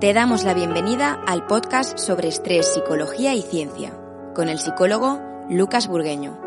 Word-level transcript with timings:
Te 0.00 0.14
damos 0.14 0.44
la 0.44 0.54
bienvenida 0.54 1.20
al 1.26 1.44
podcast 1.44 1.98
sobre 1.98 2.28
estrés, 2.28 2.72
psicología 2.72 3.34
y 3.34 3.42
ciencia, 3.42 3.92
con 4.34 4.48
el 4.48 4.58
psicólogo 4.58 5.20
Lucas 5.50 5.88
Burgueño. 5.88 6.40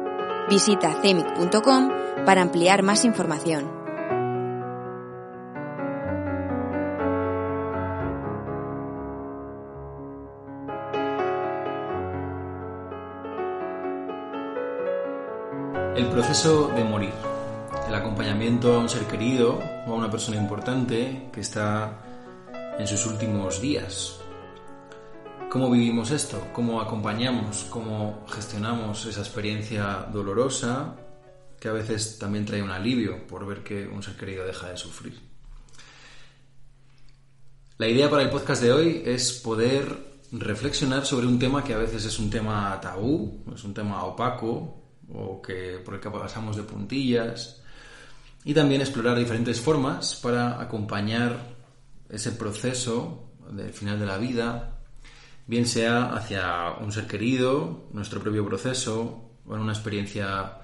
Visita 0.50 1.00
cemic.com 1.04 1.92
para 2.26 2.42
ampliar 2.42 2.82
más 2.82 3.06
información. 3.06 3.70
El 15.96 16.08
proceso 16.08 16.70
de 16.70 16.84
morir, 16.84 17.14
el 17.88 17.94
acompañamiento 17.94 18.74
a 18.74 18.80
un 18.80 18.90
ser 18.90 19.04
querido 19.04 19.60
o 19.86 19.92
a 19.92 19.96
una 19.96 20.10
persona 20.10 20.38
importante 20.38 21.30
que 21.32 21.42
está 21.42 22.00
en 22.80 22.88
sus 22.88 23.06
últimos 23.06 23.62
días. 23.62 24.20
¿Cómo 25.50 25.70
vivimos 25.70 26.10
esto? 26.12 26.48
¿Cómo 26.52 26.82
acompañamos? 26.82 27.66
¿Cómo 27.70 28.26
gestionamos 28.28 29.06
esa 29.06 29.22
experiencia 29.22 30.08
dolorosa 30.12 30.96
que 31.60 31.68
a 31.68 31.74
veces 31.74 32.18
también 32.18 32.46
trae 32.46 32.64
un 32.64 32.72
alivio 32.72 33.28
por 33.28 33.46
ver 33.46 33.64
que 33.64 33.88
un 33.88 34.02
ser 34.02 34.16
querido 34.16 34.46
deja 34.46 34.70
de 34.70 34.78
sufrir? 34.78 35.20
La 37.78 37.88
idea 37.88 38.10
para 38.10 38.24
el 38.24 38.30
podcast 38.30 38.64
de 38.64 38.72
hoy 38.72 39.04
es 39.06 39.34
poder 39.34 40.14
reflexionar 40.32 41.06
sobre 41.06 41.28
un 41.28 41.38
tema 41.38 41.64
que 41.64 41.74
a 41.74 41.78
veces 41.78 42.06
es 42.06 42.18
un 42.18 42.32
tema 42.32 42.80
tabú, 42.82 43.44
es 43.54 43.64
un 43.64 43.74
tema 43.74 44.04
opaco 44.04 44.82
o 45.14 45.42
que 45.42 45.80
por 45.86 45.96
el 45.96 46.00
que 46.00 46.10
pasamos 46.10 46.56
de 46.56 46.64
puntillas 46.64 47.62
y 48.44 48.54
también 48.54 48.82
explorar 48.82 49.18
diferentes 49.18 49.62
formas 49.62 50.16
para 50.16 50.60
acompañar 50.60 51.53
ese 52.14 52.32
proceso 52.32 53.32
del 53.52 53.74
final 53.74 54.00
de 54.00 54.06
la 54.06 54.18
vida, 54.18 54.78
bien 55.48 55.66
sea 55.66 56.14
hacia 56.14 56.74
un 56.80 56.92
ser 56.92 57.08
querido, 57.08 57.88
nuestro 57.92 58.22
propio 58.22 58.46
proceso, 58.46 59.32
o 59.46 59.56
en 59.56 59.62
una 59.62 59.74
experiencia 59.74 60.60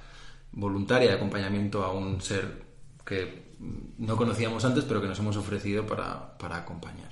voluntaria 0.52 1.10
de 1.10 1.16
acompañamiento 1.16 1.84
a 1.84 1.92
un 1.92 2.22
ser 2.22 2.64
que 3.06 3.50
no 3.98 4.16
conocíamos 4.16 4.64
antes, 4.64 4.86
pero 4.86 5.02
que 5.02 5.08
nos 5.08 5.20
hemos 5.20 5.36
ofrecido 5.36 5.86
para, 5.86 6.38
para 6.38 6.58
acompañar. 6.58 7.12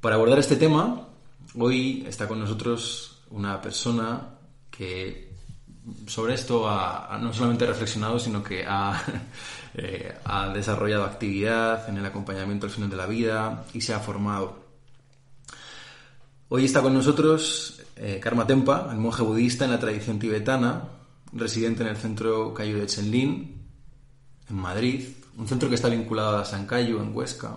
Para 0.00 0.16
abordar 0.16 0.38
este 0.38 0.56
tema, 0.56 1.06
hoy 1.56 2.04
está 2.08 2.26
con 2.26 2.40
nosotros 2.40 3.22
una 3.30 3.60
persona 3.60 4.30
que 4.70 5.32
sobre 6.06 6.34
esto 6.34 6.68
ha, 6.68 7.18
no 7.20 7.32
solamente 7.32 7.66
reflexionado, 7.66 8.18
sino 8.18 8.42
que 8.42 8.64
ha, 8.66 9.00
eh, 9.74 10.14
ha 10.24 10.48
desarrollado 10.52 11.04
actividad 11.04 11.88
en 11.88 11.96
el 11.96 12.04
acompañamiento 12.04 12.66
al 12.66 12.72
final 12.72 12.90
de 12.90 12.96
la 12.96 13.06
vida 13.06 13.64
y 13.72 13.80
se 13.80 13.94
ha 13.94 14.00
formado. 14.00 14.62
Hoy 16.48 16.66
está 16.66 16.82
con 16.82 16.92
nosotros 16.92 17.80
eh, 17.96 18.20
Karma 18.22 18.46
Tempa, 18.46 18.88
el 18.90 18.98
monje 18.98 19.22
budista 19.22 19.64
en 19.64 19.70
la 19.70 19.80
tradición 19.80 20.18
tibetana, 20.18 20.82
residente 21.32 21.82
en 21.82 21.88
el 21.88 21.96
centro 21.96 22.52
Cayo 22.52 22.78
de 22.78 22.86
Chenlin, 22.86 23.62
en 24.50 24.56
Madrid, 24.56 25.08
un 25.38 25.48
centro 25.48 25.68
que 25.68 25.76
está 25.76 25.88
vinculado 25.88 26.36
a 26.36 26.44
San 26.44 26.66
Cayo, 26.66 27.00
en 27.00 27.16
Huesca, 27.16 27.56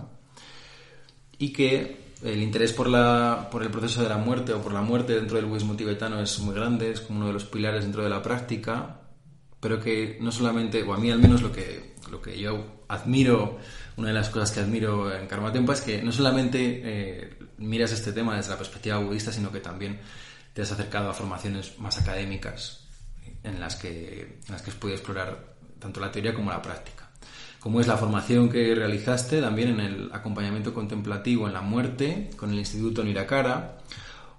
y 1.38 1.52
que 1.52 2.14
el 2.24 2.42
interés 2.42 2.72
por, 2.72 2.88
la, 2.88 3.50
por 3.52 3.64
el 3.64 3.70
proceso 3.70 4.02
de 4.02 4.09
la 4.09 4.18
muerte 4.18 4.53
o 4.53 4.62
por 4.62 4.72
la 4.72 4.82
muerte 4.82 5.14
dentro 5.14 5.36
del 5.36 5.46
budismo 5.46 5.76
tibetano 5.76 6.22
es 6.22 6.40
muy 6.40 6.56
grande, 6.56 6.92
es 6.92 7.02
como 7.02 7.20
uno 7.20 7.28
de 7.28 7.34
los 7.34 7.44
pilares 7.44 7.84
dentro 7.84 8.03
de 8.03 8.09
la 8.09 8.24
práctica, 8.24 9.02
pero 9.59 9.82
que 9.82 10.18
no 10.22 10.32
solamente, 10.32 10.84
o 10.84 10.94
a 10.94 10.97
mí 10.97 11.12
al 11.12 11.20
menos 11.20 11.42
lo 11.42 11.52
que, 11.52 11.95
lo 12.10 12.22
que 12.22 12.40
yo 12.40 12.84
admiro, 12.88 13.60
una 13.98 14.10
de 14.10 14.14
las 14.14 14.30
cosas 14.30 14.52
que 14.52 14.60
admiro 14.60 15.14
en 15.14 15.28
Karma 15.28 15.52
Tempa 15.52 15.74
es 15.74 15.82
que 15.82 16.02
no 16.02 16.12
solamente 16.12 16.82
eh, 16.84 17.38
miras 17.58 17.92
este 17.92 18.12
tema 18.12 18.36
desde 18.36 18.52
la 18.52 18.58
perspectiva 18.58 18.98
budista, 19.00 19.32
sino 19.32 19.52
que 19.52 19.60
también 19.60 20.00
te 20.54 20.62
has 20.62 20.72
acercado 20.72 21.10
a 21.10 21.14
formaciones 21.14 21.78
más 21.80 21.98
académicas 21.98 22.88
en 23.44 23.60
las 23.60 23.76
que, 23.76 24.40
en 24.46 24.52
las 24.52 24.62
que 24.62 24.72
has 24.72 24.78
podido 24.78 24.98
explorar 24.98 25.56
tanto 25.80 26.00
la 26.00 26.12
teoría 26.12 26.34
como 26.34 26.52
la 26.52 26.62
práctica. 26.62 27.10
Como 27.60 27.82
es 27.82 27.88
la 27.88 27.98
formación 27.98 28.50
que 28.50 28.76
realizaste 28.76 29.42
también 29.42 29.70
en 29.70 29.80
el 29.80 30.10
acompañamiento 30.14 30.74
contemplativo 30.74 31.48
en 31.48 31.54
la 31.54 31.62
muerte 31.62 32.30
con 32.38 32.52
el 32.52 32.60
Instituto 32.60 33.04
Nirakara 33.04 33.80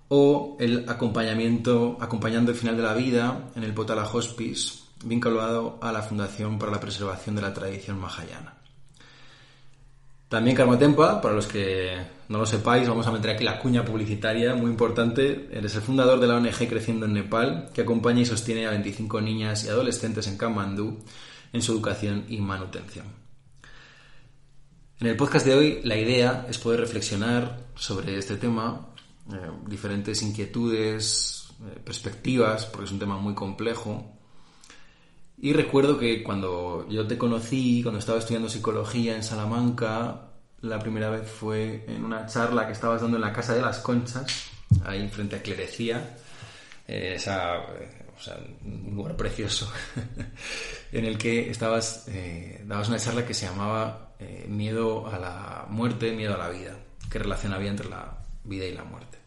o 0.09 0.57
el 0.61 0.89
acompañamiento 0.89 1.99
acompañando 2.01 2.53
el 2.53 2.57
final 2.57 2.77
de 2.77 2.83
la 2.83 2.95
vida 2.95 3.51
en 3.57 3.65
el 3.65 3.75
Potala 3.75 4.05
Hospice 4.05 4.86
vinculado 5.07 5.79
a 5.81 5.93
la 5.93 6.03
Fundación 6.03 6.59
para 6.59 6.73
la 6.73 6.81
Preservación 6.81 7.37
de 7.37 7.43
la 7.43 7.55
Tradición 7.55 7.99
Mahayana. 7.99 8.55
También 10.29 10.57
Karma 10.57 10.77
Tempa, 10.77 11.21
para 11.21 11.35
los 11.35 11.47
que 11.47 11.97
no 12.29 12.39
lo 12.39 12.47
sepáis, 12.47 12.89
vamos 12.89 13.07
a 13.07 13.13
meter 13.13 13.31
aquí 13.31 13.45
la 13.45 13.61
cuña 13.61 13.85
publicitaria 13.85 14.55
muy 14.57 14.71
importante. 14.71 15.49
Eres 15.53 15.77
el 15.77 15.83
fundador 15.83 16.19
de 16.19 16.27
la 16.27 16.35
ONG 16.35 16.69
Creciendo 16.69 17.07
en 17.07 17.13
Nepal, 17.13 17.71
que 17.73 17.83
acompaña 17.83 18.23
y 18.23 18.27
sostiene 18.27 18.67
a 18.67 18.71
25 18.71 19.21
niñas 19.21 19.65
y 19.65 19.69
adolescentes 19.69 20.27
en 20.27 20.37
Kamandú 20.37 20.99
en 21.53 21.63
su 21.63 21.73
educación 21.73 22.25
y 22.29 22.39
manutención. 22.39 23.07
En 24.99 25.07
el 25.07 25.17
podcast 25.17 25.47
de 25.47 25.55
hoy 25.55 25.81
la 25.85 25.97
idea 25.97 26.47
es 26.49 26.59
poder 26.59 26.81
reflexionar 26.81 27.67
sobre 27.77 28.19
este 28.19 28.37
tema, 28.37 28.89
eh, 29.33 29.51
diferentes 29.69 30.23
inquietudes, 30.23 31.51
eh, 31.61 31.79
perspectivas, 31.85 32.67
porque 32.67 32.87
es 32.87 32.93
un 32.93 32.99
tema 32.99 33.17
muy 33.17 33.35
complejo. 33.35 34.16
Y 35.39 35.53
recuerdo 35.53 35.99
que 35.99 36.23
cuando 36.23 36.87
yo 36.89 37.07
te 37.07 37.19
conocí, 37.19 37.83
cuando 37.83 37.99
estaba 37.99 38.19
estudiando 38.19 38.49
psicología 38.49 39.17
en 39.17 39.23
Salamanca, 39.23 40.31
la 40.63 40.79
primera 40.79 41.11
vez 41.11 41.29
fue 41.29 41.85
en 41.89 42.05
una 42.05 42.27
charla 42.27 42.67
que 42.67 42.73
estabas 42.73 43.03
dando 43.03 43.17
en 43.17 43.23
la 43.23 43.33
Casa 43.33 43.55
de 43.55 43.61
las 43.61 43.79
Conchas, 43.81 44.51
ahí 44.85 45.07
frente 45.09 45.37
a 45.37 45.43
Clerecía, 45.43 46.17
eh, 46.89 47.13
esa 47.17 47.59
o 47.59 48.23
sea, 48.23 48.39
un 48.65 48.97
lugar 48.97 49.15
precioso, 49.17 49.71
en 50.93 51.05
el 51.05 51.19
que 51.19 51.51
estabas, 51.51 52.07
eh, 52.09 52.63
dabas 52.67 52.89
una 52.89 52.99
charla 52.99 53.27
que 53.27 53.35
se 53.35 53.45
llamaba 53.45 54.15
eh, 54.19 54.47
Miedo 54.49 55.07
a 55.07 55.19
la 55.19 55.67
muerte, 55.69 56.13
miedo 56.13 56.35
a 56.35 56.39
la 56.39 56.49
vida, 56.49 56.79
qué 57.11 57.19
relación 57.19 57.53
había 57.53 57.71
entre 57.71 57.91
la 57.91 58.17
vida 58.45 58.65
y 58.65 58.73
la 58.73 58.85
muerte. 58.85 59.19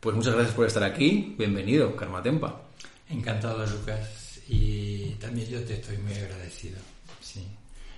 Pues 0.00 0.14
muchas 0.14 0.34
gracias 0.34 0.54
por 0.54 0.66
estar 0.66 0.84
aquí, 0.84 1.34
bienvenido, 1.38 1.96
Karma 1.96 2.22
Tempa. 2.22 2.60
Encantado, 3.08 3.64
Lucas, 3.64 4.23
y 4.48 5.10
también 5.20 5.48
yo 5.48 5.64
te 5.64 5.74
estoy 5.74 5.98
muy 5.98 6.14
agradecido. 6.14 6.78
Sí. 7.20 7.46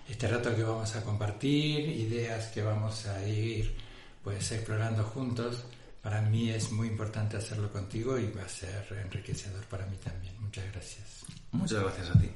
Este 0.09 0.29
rato 0.29 0.55
que 0.55 0.63
vamos 0.63 0.95
a 0.95 1.03
compartir, 1.03 1.89
ideas 1.89 2.47
que 2.49 2.63
vamos 2.63 3.07
a 3.07 3.27
ir 3.29 3.75
pues 4.23 4.53
explorando 4.53 5.03
juntos, 5.05 5.65
para 6.03 6.21
mí 6.23 6.51
es 6.51 6.71
muy 6.71 6.89
importante 6.89 7.37
hacerlo 7.37 7.73
contigo 7.73 8.17
y 8.19 8.31
va 8.31 8.43
a 8.43 8.49
ser 8.49 8.87
enriquecedor 9.05 9.65
para 9.65 9.87
mí 9.87 9.97
también. 9.97 10.35
Muchas 10.41 10.65
gracias. 10.73 11.25
Muchas 11.51 11.83
gracias 11.83 12.11
a 12.11 12.21
ti. 12.21 12.29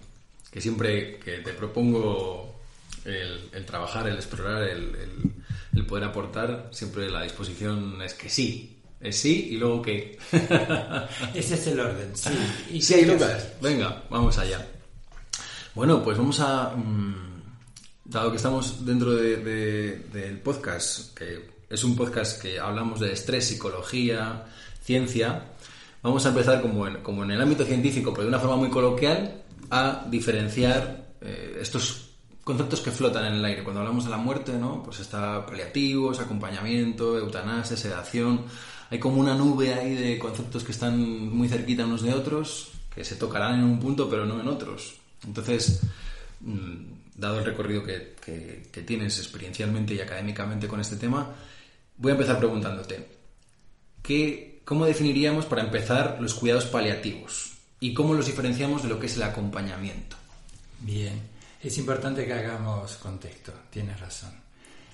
Que 0.50 0.60
siempre 0.60 1.18
que 1.20 1.38
te 1.38 1.52
propongo 1.52 2.60
el, 3.04 3.64
trabajar, 3.64 4.08
el 4.08 4.16
explorar, 4.16 4.64
el, 4.64 5.86
poder 5.86 6.04
aportar, 6.04 6.68
siempre 6.72 7.08
la 7.08 7.22
disposición 7.22 8.02
es 8.02 8.14
que 8.14 8.28
sí. 8.28 8.79
Es 9.00 9.16
sí 9.16 9.48
y 9.52 9.56
luego 9.56 9.80
que. 9.80 10.18
Ese 11.34 11.54
es 11.54 11.66
el 11.68 11.80
orden, 11.80 12.14
sí. 12.14 12.30
¿Y 12.72 12.82
sí, 12.82 13.04
Lucas. 13.06 13.48
Venga, 13.60 14.04
vamos 14.10 14.36
allá. 14.36 14.66
Bueno, 15.74 16.02
pues 16.04 16.18
vamos 16.18 16.38
a. 16.40 16.70
Mm, 16.76 17.42
dado 18.04 18.30
que 18.30 18.36
estamos 18.36 18.84
dentro 18.84 19.14
del 19.14 20.40
podcast, 20.44 21.16
que 21.16 21.48
es 21.70 21.84
un 21.84 21.96
podcast 21.96 22.42
que 22.42 22.58
hablamos 22.58 23.00
de 23.00 23.12
estrés, 23.12 23.46
psicología, 23.46 24.44
ciencia. 24.82 25.44
Vamos 26.02 26.26
a 26.26 26.30
empezar 26.30 26.60
como 26.60 26.86
en, 26.86 27.02
como 27.02 27.24
en 27.24 27.30
el 27.30 27.40
ámbito 27.40 27.64
científico, 27.64 28.12
pero 28.12 28.24
de 28.24 28.28
una 28.28 28.38
forma 28.38 28.56
muy 28.56 28.68
coloquial, 28.68 29.42
a 29.70 30.04
diferenciar 30.10 31.14
eh, 31.20 31.58
estos 31.60 32.10
conceptos 32.42 32.80
que 32.80 32.90
flotan 32.90 33.26
en 33.26 33.34
el 33.34 33.44
aire. 33.44 33.62
Cuando 33.62 33.80
hablamos 33.80 34.04
de 34.04 34.10
la 34.10 34.16
muerte, 34.16 34.52
¿no? 34.54 34.82
Pues 34.82 35.00
está 35.00 35.46
paliativos, 35.46 36.20
acompañamiento, 36.20 37.16
eutanasia, 37.16 37.76
sedación. 37.76 38.46
Hay 38.90 38.98
como 38.98 39.20
una 39.20 39.34
nube 39.34 39.72
ahí 39.72 39.94
de 39.94 40.18
conceptos 40.18 40.64
que 40.64 40.72
están 40.72 40.98
muy 41.00 41.48
cerquita 41.48 41.86
unos 41.86 42.02
de 42.02 42.12
otros, 42.12 42.72
que 42.94 43.04
se 43.04 43.16
tocarán 43.16 43.60
en 43.60 43.64
un 43.64 43.78
punto 43.78 44.10
pero 44.10 44.26
no 44.26 44.40
en 44.40 44.48
otros. 44.48 44.96
Entonces, 45.24 45.80
mm, 46.40 47.14
dado 47.14 47.38
el 47.38 47.44
recorrido 47.44 47.84
que, 47.84 48.16
que 48.72 48.82
tienes 48.82 49.18
experiencialmente 49.18 49.94
y 49.94 50.00
académicamente 50.00 50.66
con 50.66 50.80
este 50.80 50.96
tema, 50.96 51.34
voy 51.96 52.10
a 52.10 52.14
empezar 52.14 52.38
preguntándote, 52.38 53.06
¿qué, 54.02 54.60
¿cómo 54.64 54.86
definiríamos 54.86 55.44
para 55.46 55.62
empezar 55.62 56.18
los 56.20 56.34
cuidados 56.34 56.64
paliativos? 56.64 57.52
¿Y 57.78 57.94
cómo 57.94 58.14
los 58.14 58.26
diferenciamos 58.26 58.82
de 58.82 58.88
lo 58.88 58.98
que 58.98 59.06
es 59.06 59.16
el 59.16 59.22
acompañamiento? 59.22 60.16
Bien, 60.80 61.20
es 61.62 61.76
importante 61.78 62.24
que 62.24 62.32
hagamos 62.32 62.96
contexto, 62.96 63.52
tienes 63.70 64.00
razón. 64.00 64.32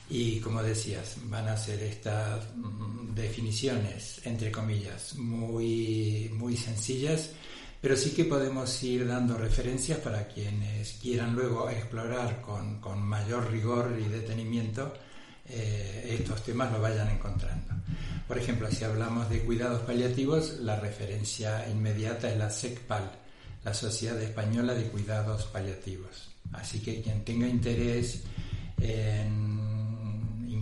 Y 0.08 0.38
como 0.41 0.62
decías, 0.62 1.17
van 1.25 1.49
a 1.49 1.56
ser 1.56 1.82
estas 1.82 2.44
mm, 2.55 3.14
definiciones, 3.14 4.20
entre 4.25 4.53
comillas, 4.53 5.17
muy, 5.17 6.31
muy 6.35 6.56
sencillas, 6.56 7.31
pero 7.81 7.97
sí 7.97 8.11
que 8.11 8.25
podemos 8.25 8.82
ir 8.82 9.06
dando 9.06 9.37
referencias 9.37 9.99
para 9.99 10.29
quienes 10.29 10.93
quieran 11.03 11.35
luego 11.35 11.69
explorar 11.69 12.41
con, 12.41 12.81
con 12.81 13.03
mayor 13.03 13.50
rigor 13.50 13.97
y 14.00 14.08
detenimiento 14.08 14.93
eh, 15.49 16.17
estos 16.19 16.43
temas 16.43 16.73
lo 16.73 16.81
vayan 16.81 17.09
encontrando. 17.09 17.75
Por 18.26 18.38
ejemplo, 18.38 18.69
si 18.70 18.85
hablamos 18.85 19.29
de 19.31 19.43
cuidados 19.43 19.82
paliativos, 19.82 20.59
la 20.61 20.81
referencia 20.81 21.69
inmediata 21.69 22.31
es 22.31 22.37
la 22.37 22.50
SECPAL, 22.50 23.11
la 23.64 23.73
Sociedad 23.73 24.20
Española 24.20 24.75
de 24.75 24.88
Cuidados 24.88 25.44
Paliativos. 25.44 26.31
Así 26.52 26.81
que 26.81 27.00
quien 27.02 27.25
tenga 27.25 27.47
interés 27.47 28.23
en 28.81 29.66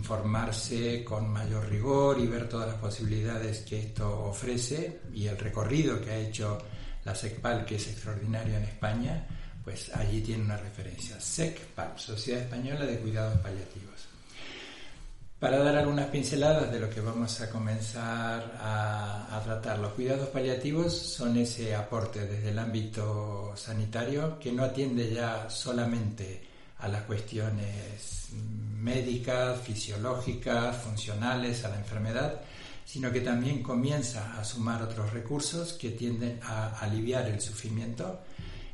informarse 0.05 1.03
con 1.03 1.27
mayor 1.27 1.67
rigor 1.67 2.19
y 2.19 2.27
ver 2.27 2.47
todas 2.47 2.67
las 2.67 2.77
posibilidades 2.77 3.61
que 3.61 3.79
esto 3.79 4.25
ofrece 4.25 5.01
y 5.11 5.25
el 5.25 5.35
recorrido 5.35 5.99
que 5.99 6.11
ha 6.11 6.17
hecho 6.17 6.59
la 7.03 7.15
SECPAL, 7.15 7.65
que 7.65 7.77
es 7.77 7.87
extraordinario 7.87 8.55
en 8.55 8.65
España, 8.65 9.25
pues 9.63 9.91
allí 9.95 10.21
tiene 10.21 10.43
una 10.43 10.57
referencia. 10.57 11.19
SECPAL, 11.19 11.97
Sociedad 11.97 12.43
Española 12.43 12.85
de 12.85 12.99
Cuidados 12.99 13.39
Paliativos. 13.39 14.07
Para 15.39 15.57
dar 15.57 15.75
algunas 15.75 16.05
pinceladas 16.09 16.71
de 16.71 16.79
lo 16.79 16.87
que 16.87 17.01
vamos 17.01 17.41
a 17.41 17.49
comenzar 17.49 18.59
a, 18.61 19.41
tratar, 19.43 19.79
los 19.79 19.93
cuidados 19.93 20.29
paliativos 20.29 20.95
son 20.95 21.35
ese 21.37 21.73
aporte 21.73 22.27
desde 22.27 22.49
el 22.51 22.59
ámbito 22.59 23.53
sanitario 23.55 24.37
que 24.37 24.51
no 24.51 24.65
atiende 24.65 25.11
ya 25.11 25.49
solamente 25.49 26.43
a 26.77 26.87
las 26.87 27.01
cuestiones 27.03 28.29
médicas, 28.85 29.59
fisiológicas, 29.61 30.77
funcionales, 30.77 31.65
a 31.65 31.69
la 31.69 31.77
enfermedad, 31.77 32.41
sino 32.85 33.11
que 33.11 33.21
también 33.21 33.63
comienza 33.63 34.39
a 34.39 34.43
sumar 34.45 34.83
otros 34.83 35.11
recursos 35.11 35.73
que 35.73 35.89
tienden 35.89 36.39
a 36.43 36.77
aliviar 36.79 37.27
el 37.27 37.41
sufrimiento 37.41 38.21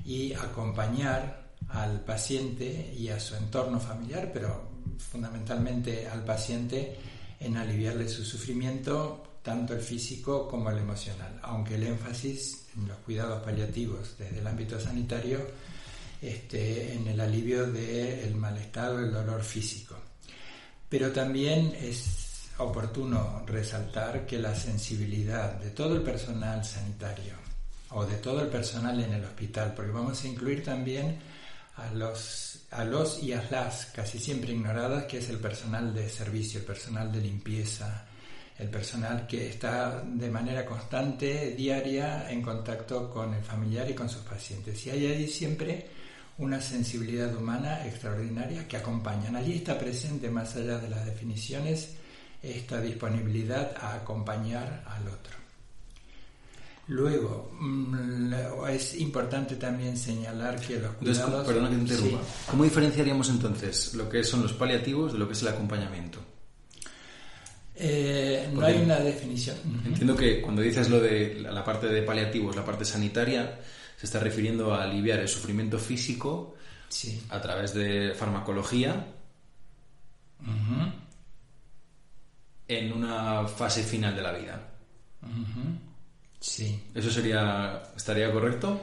y 0.04 0.34
acompañar 0.34 1.54
al 1.70 2.02
paciente 2.02 2.94
y 2.98 3.08
a 3.08 3.20
su 3.22 3.36
entorno 3.36 3.80
familiar, 3.80 4.30
pero 4.34 4.70
fundamentalmente 4.98 6.08
al 6.10 6.26
paciente 6.26 6.98
en 7.40 7.56
aliviarle 7.56 8.10
su 8.10 8.26
sufrimiento, 8.26 9.40
tanto 9.42 9.74
el 9.74 9.82
físico 9.82 10.48
como 10.50 10.70
el 10.70 10.80
emocional, 10.80 11.40
aunque 11.42 11.76
el 11.76 11.84
énfasis 11.84 12.68
en 12.76 12.90
los 12.90 12.98
cuidados 12.98 13.42
paliativos 13.44 14.16
desde 14.20 14.40
el 14.40 14.48
ámbito 14.48 14.78
sanitario 14.78 15.40
esté 16.22 16.94
en 16.94 17.08
el 17.08 17.20
alivio 17.20 17.66
del 17.72 18.36
malestar 18.36 18.92
o 18.92 19.00
el 19.00 19.12
dolor 19.12 19.42
físico. 19.42 19.96
Pero 20.92 21.10
también 21.14 21.74
es 21.80 22.50
oportuno 22.58 23.44
resaltar 23.48 24.26
que 24.26 24.38
la 24.38 24.54
sensibilidad 24.54 25.54
de 25.54 25.70
todo 25.70 25.96
el 25.96 26.02
personal 26.02 26.66
sanitario 26.66 27.34
o 27.92 28.06
de 28.06 28.18
todo 28.18 28.42
el 28.42 28.50
personal 28.50 29.02
en 29.02 29.14
el 29.14 29.24
hospital, 29.24 29.74
porque 29.74 29.92
vamos 29.92 30.22
a 30.22 30.28
incluir 30.28 30.66
también 30.66 31.18
a 31.78 31.94
los 31.94 32.60
a 32.72 32.84
los 32.84 33.24
y 33.24 33.32
a 33.32 33.42
las 33.50 33.86
casi 33.86 34.20
siempre 34.20 34.52
ignoradas, 34.52 35.06
que 35.06 35.20
es 35.20 35.30
el 35.30 35.38
personal 35.38 35.94
de 35.94 36.10
servicio, 36.10 36.60
el 36.60 36.66
personal 36.66 37.10
de 37.10 37.22
limpieza, 37.22 38.06
el 38.60 38.68
personal 38.70 39.26
que 39.26 39.48
está 39.48 40.04
de 40.06 40.30
manera 40.30 40.66
constante, 40.66 41.56
diaria, 41.56 42.30
en 42.30 42.42
contacto 42.42 43.10
con 43.10 43.34
el 43.34 43.44
familiar 43.44 43.90
y 43.90 43.94
con 43.94 44.10
sus 44.10 44.24
pacientes. 44.24 44.86
Y 44.86 44.90
hay 44.90 45.06
ahí 45.06 45.28
siempre 45.30 46.01
una 46.42 46.60
sensibilidad 46.60 47.34
humana 47.36 47.86
extraordinaria 47.86 48.68
que 48.68 48.76
acompañan. 48.76 49.36
Allí 49.36 49.54
está 49.54 49.78
presente, 49.78 50.30
más 50.30 50.56
allá 50.56 50.80
de 50.80 50.90
las 50.90 51.06
definiciones, 51.06 51.90
esta 52.42 52.82
disponibilidad 52.82 53.76
a 53.80 53.94
acompañar 53.94 54.84
al 54.88 55.08
otro. 55.08 55.38
Luego, 56.88 57.52
mm, 57.60 58.34
es 58.70 59.00
importante 59.00 59.56
también 59.56 59.96
señalar 59.96 60.60
que 60.60 60.80
los 60.80 60.94
cuidados... 60.96 61.46
perdona 61.46 61.70
que 61.70 61.76
te 61.76 61.82
interrumpa. 61.82 62.20
¿Cómo 62.50 62.64
diferenciaríamos 62.64 63.30
entonces 63.30 63.94
lo 63.94 64.10
que 64.10 64.24
son 64.24 64.42
los 64.42 64.54
paliativos 64.54 65.14
de 65.14 65.20
lo 65.20 65.28
que 65.28 65.34
es 65.34 65.42
el 65.44 65.50
acompañamiento? 65.50 66.20
Eh, 67.76 68.50
no 68.52 68.66
hay 68.66 68.82
una 68.82 69.00
definición. 69.00 69.58
Entiendo 69.86 70.16
que 70.16 70.42
cuando 70.42 70.62
dices 70.64 70.90
lo 70.90 71.00
de 71.00 71.40
la 71.40 71.64
parte 71.64 71.88
de 71.88 72.02
paliativos, 72.02 72.56
la 72.56 72.66
parte 72.66 72.84
sanitaria, 72.84 73.60
se 74.02 74.08
está 74.08 74.20
refiriendo 74.20 74.74
a 74.74 74.82
aliviar 74.82 75.20
el 75.20 75.28
sufrimiento 75.28 75.78
físico 75.78 76.56
a 77.30 77.40
través 77.40 77.72
de 77.76 78.16
farmacología 78.16 79.06
en 82.68 82.94
una 82.94 83.48
fase 83.48 83.84
final 83.84 84.16
de 84.16 84.22
la 84.24 84.32
vida. 84.32 84.72
Sí. 86.40 86.82
¿Eso 86.96 87.12
sería, 87.12 87.84
estaría 87.96 88.32
correcto? 88.32 88.82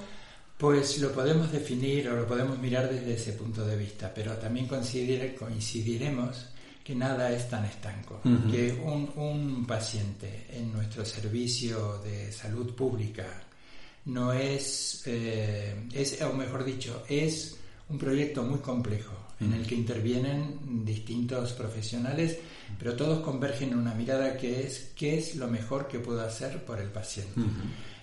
Pues 0.56 1.00
lo 1.00 1.10
podemos 1.10 1.50
definir 1.50 2.08
o 2.10 2.14
lo 2.14 2.24
podemos 2.24 2.56
mirar 2.56 2.88
desde 2.88 3.14
ese 3.14 3.32
punto 3.32 3.66
de 3.66 3.76
vista, 3.76 4.12
pero 4.14 4.34
también 4.34 4.68
coincidiremos 4.68 6.46
que 6.84 6.94
nada 6.94 7.32
es 7.32 7.50
tan 7.50 7.64
estanco, 7.64 8.20
que 8.22 8.72
un, 8.72 9.66
paciente 9.66 10.46
en 10.50 10.72
nuestro 10.72 11.04
servicio 11.04 11.98
de 12.04 12.30
salud 12.30 12.72
pública 12.72 13.47
no 14.08 14.32
es, 14.32 15.02
eh, 15.06 15.74
es, 15.94 16.20
o 16.22 16.32
mejor 16.32 16.64
dicho, 16.64 17.04
es 17.08 17.56
un 17.88 17.98
proyecto 17.98 18.42
muy 18.42 18.58
complejo 18.58 19.14
en 19.40 19.52
el 19.52 19.66
que 19.66 19.76
intervienen 19.76 20.84
distintos 20.84 21.52
profesionales 21.52 22.38
pero 22.76 22.94
todos 22.94 23.20
convergen 23.20 23.70
en 23.70 23.78
una 23.78 23.94
mirada 23.94 24.36
que 24.36 24.66
es 24.66 24.90
qué 24.94 25.18
es 25.18 25.36
lo 25.36 25.46
mejor 25.46 25.88
que 25.88 26.00
puedo 26.00 26.20
hacer 26.20 26.64
por 26.64 26.80
el 26.80 26.88
paciente. 26.88 27.40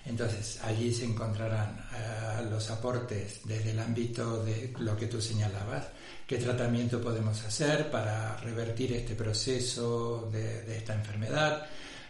Entonces, 0.04 0.60
allí 0.62 0.92
se 0.92 1.04
encontrarán 1.04 1.84
eh, 1.94 2.46
los 2.48 2.70
aportes 2.70 3.40
desde 3.44 3.72
el 3.72 3.78
ámbito 3.78 4.44
de 4.44 4.72
lo 4.78 4.96
que 4.96 5.06
tú 5.06 5.20
señalabas, 5.20 5.88
qué 6.26 6.38
tratamiento 6.38 7.00
podemos 7.00 7.42
hacer 7.44 7.90
para 7.90 8.36
revertir 8.36 8.92
este 8.92 9.14
proceso 9.14 10.28
de, 10.32 10.62
de 10.62 10.78
esta 10.78 10.94
enfermedad. 10.94 11.66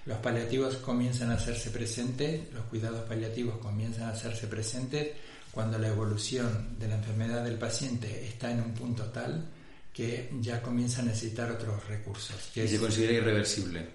Los 0.07 0.19
paliativos 0.19 0.77
comienzan 0.77 1.31
a 1.33 1.35
hacerse 1.35 1.71
presentes, 1.71 2.53
los 2.55 2.65
cuidados 2.67 3.01
paliativos 3.09 3.59
comienzan 3.59 4.05
a 4.05 4.11
hacerse 4.11 4.47
presentes 4.47 5.09
cuando 5.51 5.79
la 5.79 5.89
evolución 5.89 6.79
de 6.79 6.87
la 6.87 6.95
enfermedad 6.95 7.43
del 7.43 7.59
paciente 7.59 8.27
está 8.27 8.51
en 8.53 8.61
un 8.61 8.73
punto 8.73 9.05
tal 9.07 9.49
que 9.93 10.31
ya 10.41 10.63
comienza 10.63 11.03
a 11.03 11.07
necesitar 11.07 11.51
otros 11.51 11.89
recursos. 11.89 12.51
Que 12.55 12.69
se 12.69 12.79
considera 12.79 13.15
irreversible. 13.15 13.87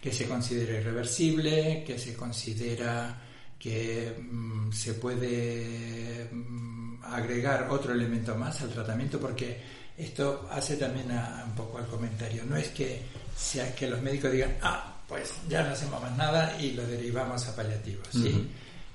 Que 0.00 0.12
se 0.12 0.28
considera 0.28 0.78
irreversible, 0.78 1.82
que 1.84 1.98
se 1.98 2.14
considera 2.14 3.22
que 3.58 4.14
mm, 4.16 4.70
se 4.70 4.94
puede 4.94 6.28
mm, 6.30 7.02
agregar 7.02 7.68
otro 7.70 7.94
elemento 7.94 8.36
más 8.36 8.60
al 8.60 8.70
tratamiento 8.70 9.18
porque 9.18 9.58
esto 9.96 10.46
hace 10.52 10.76
también 10.76 11.10
un 11.10 11.54
poco 11.56 11.78
al 11.78 11.86
comentario. 11.86 12.44
No 12.44 12.56
es 12.56 12.68
que 12.68 13.02
sea 13.36 13.74
que 13.74 13.88
los 13.88 14.00
médicos 14.00 14.30
digan, 14.30 14.56
ah, 14.62 14.97
pues 15.08 15.32
ya 15.48 15.62
no 15.62 15.70
hacemos 15.70 16.00
más 16.00 16.16
nada 16.16 16.56
y 16.60 16.72
lo 16.72 16.86
derivamos 16.86 17.46
a 17.48 17.56
paliativos. 17.56 18.06
¿sí? 18.12 18.48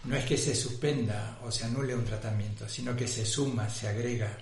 No 0.05 0.15
es 0.15 0.25
que 0.25 0.37
se 0.37 0.55
suspenda 0.55 1.39
o 1.43 1.51
se 1.51 1.65
anule 1.65 1.95
un 1.95 2.05
tratamiento, 2.05 2.69
sino 2.69 2.95
que 2.95 3.07
se 3.07 3.25
suma, 3.25 3.69
se 3.69 3.87
agrega 3.87 4.37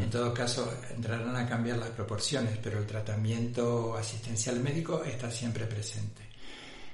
en 0.00 0.10
todo 0.10 0.34
caso, 0.34 0.72
entrarán 0.94 1.36
a 1.36 1.48
cambiar 1.48 1.78
las 1.78 1.90
proporciones, 1.90 2.58
pero 2.62 2.78
el 2.78 2.86
tratamiento 2.86 3.96
asistencial 3.96 4.58
médico 4.60 5.04
está 5.04 5.30
siempre 5.30 5.66
presente. 5.66 6.22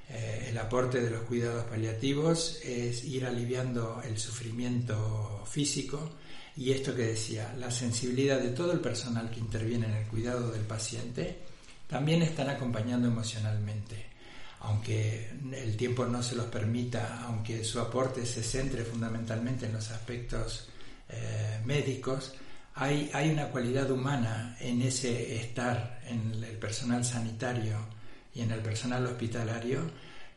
Eh, 0.09 0.47
el 0.49 0.57
aporte 0.57 1.01
de 1.01 1.09
los 1.09 1.21
cuidados 1.23 1.65
paliativos 1.65 2.59
es 2.63 3.03
ir 3.03 3.25
aliviando 3.25 4.01
el 4.05 4.17
sufrimiento 4.17 5.43
físico 5.49 6.11
y 6.55 6.71
esto 6.71 6.95
que 6.95 7.03
decía, 7.03 7.53
la 7.57 7.71
sensibilidad 7.71 8.39
de 8.39 8.49
todo 8.49 8.71
el 8.71 8.79
personal 8.79 9.29
que 9.29 9.39
interviene 9.39 9.87
en 9.87 9.93
el 9.93 10.07
cuidado 10.07 10.51
del 10.51 10.63
paciente 10.63 11.39
también 11.87 12.21
están 12.21 12.49
acompañando 12.49 13.07
emocionalmente. 13.07 14.06
Aunque 14.67 15.29
el 15.53 15.77
tiempo 15.77 16.05
no 16.05 16.21
se 16.21 16.35
los 16.35 16.47
permita, 16.47 17.23
aunque 17.23 17.63
su 17.63 17.79
aporte 17.79 18.25
se 18.25 18.43
centre 18.43 18.83
fundamentalmente 18.83 19.65
en 19.65 19.73
los 19.73 19.89
aspectos 19.91 20.67
eh, 21.07 21.61
médicos, 21.65 22.33
hay, 22.75 23.09
hay 23.13 23.29
una 23.29 23.47
cualidad 23.47 23.89
humana 23.89 24.57
en 24.59 24.81
ese 24.81 25.37
estar 25.37 26.01
en 26.05 26.43
el 26.43 26.57
personal 26.57 27.05
sanitario 27.05 27.77
y 28.35 28.41
en 28.41 28.51
el 28.51 28.59
personal 28.59 29.05
hospitalario 29.05 29.79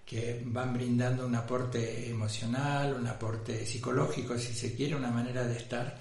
que 0.07 0.41
van 0.45 0.75
brindando 0.75 1.27
un 1.27 1.35
aporte 1.35 2.09
emocional, 2.09 2.95
un 2.95 3.09
aporte 3.09 3.67
psicológico, 3.67 4.39
si 4.39 4.55
se 4.55 4.75
quiere, 4.75 4.95
una 4.95 5.11
manera 5.11 5.45
de 5.45 5.57
estar 5.57 5.99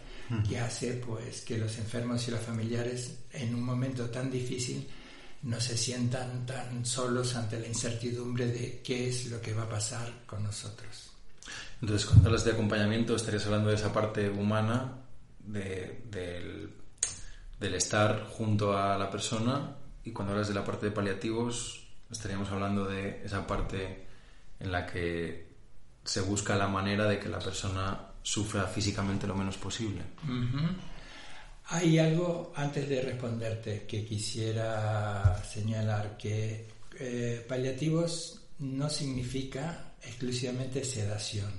que 0.48 0.60
hace 0.60 0.94
pues 0.94 1.42
que 1.42 1.58
los 1.58 1.76
enfermos 1.80 2.28
y 2.28 2.32
los 2.32 2.42
familiares 2.42 3.18
en 3.34 3.56
un 3.56 3.64
momento 3.64 4.10
tan 4.12 4.30
difícil 4.30 4.88
no 5.44 5.60
se 5.60 5.78
sientan 5.78 6.46
tan 6.46 6.86
solos 6.86 7.36
ante 7.36 7.60
la 7.60 7.68
incertidumbre 7.68 8.48
de 8.48 8.82
qué 8.84 9.10
es 9.10 9.28
lo 9.28 9.42
que 9.42 9.54
va 9.54 9.64
a 9.64 9.70
pasar 9.70 10.24
con 10.26 10.44
nosotros. 10.44 11.12
Entonces, 11.82 12.06
cuando 12.06 12.28
hablas 12.28 12.44
de 12.44 12.52
acompañamiento, 12.52 13.16
estarías 13.16 13.46
hablando 13.46 13.70
de 13.70 13.76
esa 13.76 13.94
parte 13.94 14.30
humana, 14.30 14.98
del, 15.40 16.74
del 17.60 17.74
estar 17.74 18.26
junto 18.26 18.78
a 18.78 18.98
la 18.98 19.10
persona, 19.10 19.76
y 20.04 20.12
cuando 20.12 20.34
hablas 20.34 20.50
de 20.50 20.54
la 20.54 20.66
parte 20.66 20.88
de 20.88 20.92
paliativos, 20.92 21.88
estaríamos 22.12 22.50
hablando 22.50 22.86
de 22.86 23.24
esa 23.24 23.48
parte 23.48 24.08
en 24.60 24.72
la 24.72 24.86
que 24.86 25.48
se 26.04 26.22
busca 26.22 26.56
la 26.56 26.68
manera 26.68 27.06
de 27.06 27.20
que 27.20 27.30
la 27.30 27.40
persona 27.40 28.10
sufra 28.22 28.66
físicamente 28.66 29.28
lo 29.28 29.36
menos 29.36 29.58
posible. 29.58 30.04
Hay 31.72 32.00
algo, 32.00 32.52
antes 32.56 32.90
de 32.90 33.00
responderte, 33.00 33.86
que 33.86 34.04
quisiera 34.04 35.40
señalar, 35.44 36.18
que 36.18 36.66
eh, 37.00 37.46
paliativos 37.48 38.42
no 38.58 38.90
significa 38.90 39.94
exclusivamente 40.02 40.84
sedación, 40.84 41.52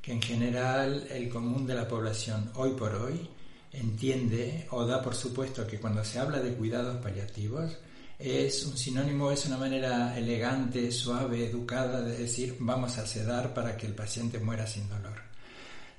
que 0.00 0.12
en 0.12 0.22
general 0.22 1.08
el 1.10 1.28
común 1.28 1.66
de 1.66 1.74
la 1.74 1.88
población 1.88 2.52
hoy 2.54 2.74
por 2.74 2.94
hoy 2.94 3.28
entiende 3.72 4.68
o 4.70 4.86
da 4.86 5.02
por 5.02 5.16
supuesto 5.16 5.66
que 5.66 5.80
cuando 5.80 6.04
se 6.04 6.20
habla 6.20 6.38
de 6.38 6.54
cuidados 6.54 7.02
paliativos 7.02 7.76
es 8.20 8.64
un 8.64 8.78
sinónimo, 8.78 9.32
es 9.32 9.46
una 9.46 9.56
manera 9.56 10.16
elegante, 10.16 10.92
suave, 10.92 11.44
educada 11.44 12.02
de 12.02 12.18
decir 12.18 12.56
vamos 12.60 12.98
a 12.98 13.06
sedar 13.06 13.52
para 13.52 13.76
que 13.76 13.86
el 13.86 13.94
paciente 13.94 14.38
muera 14.38 14.64
sin 14.68 14.88
dolor. 14.88 15.20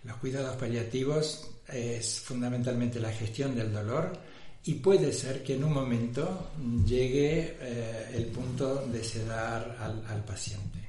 Los 0.05 0.15
cuidados 0.17 0.55
paliativos 0.55 1.49
es 1.67 2.19
fundamentalmente 2.19 3.00
la 3.00 3.12
gestión 3.12 3.55
del 3.55 3.74
dolor 3.74 4.13
y 4.65 4.75
puede 4.75 5.13
ser 5.13 5.43
que 5.43 5.55
en 5.55 5.63
un 5.63 5.74
momento 5.74 6.51
llegue 6.86 7.57
eh, 7.62 8.12
el 8.15 8.25
punto 8.27 8.88
de 8.88 9.03
sedar 9.03 9.77
al, 10.07 10.25
paciente, 10.25 10.79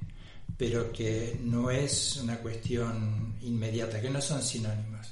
pero 0.56 0.90
que 0.90 1.38
no 1.42 1.71
es 1.71 2.16
una 2.16 2.38
cuestión 2.38 3.35
inmediata, 3.42 4.00
que 4.00 4.09
no 4.09 4.21
son 4.21 4.42
sinónimos. 4.42 5.09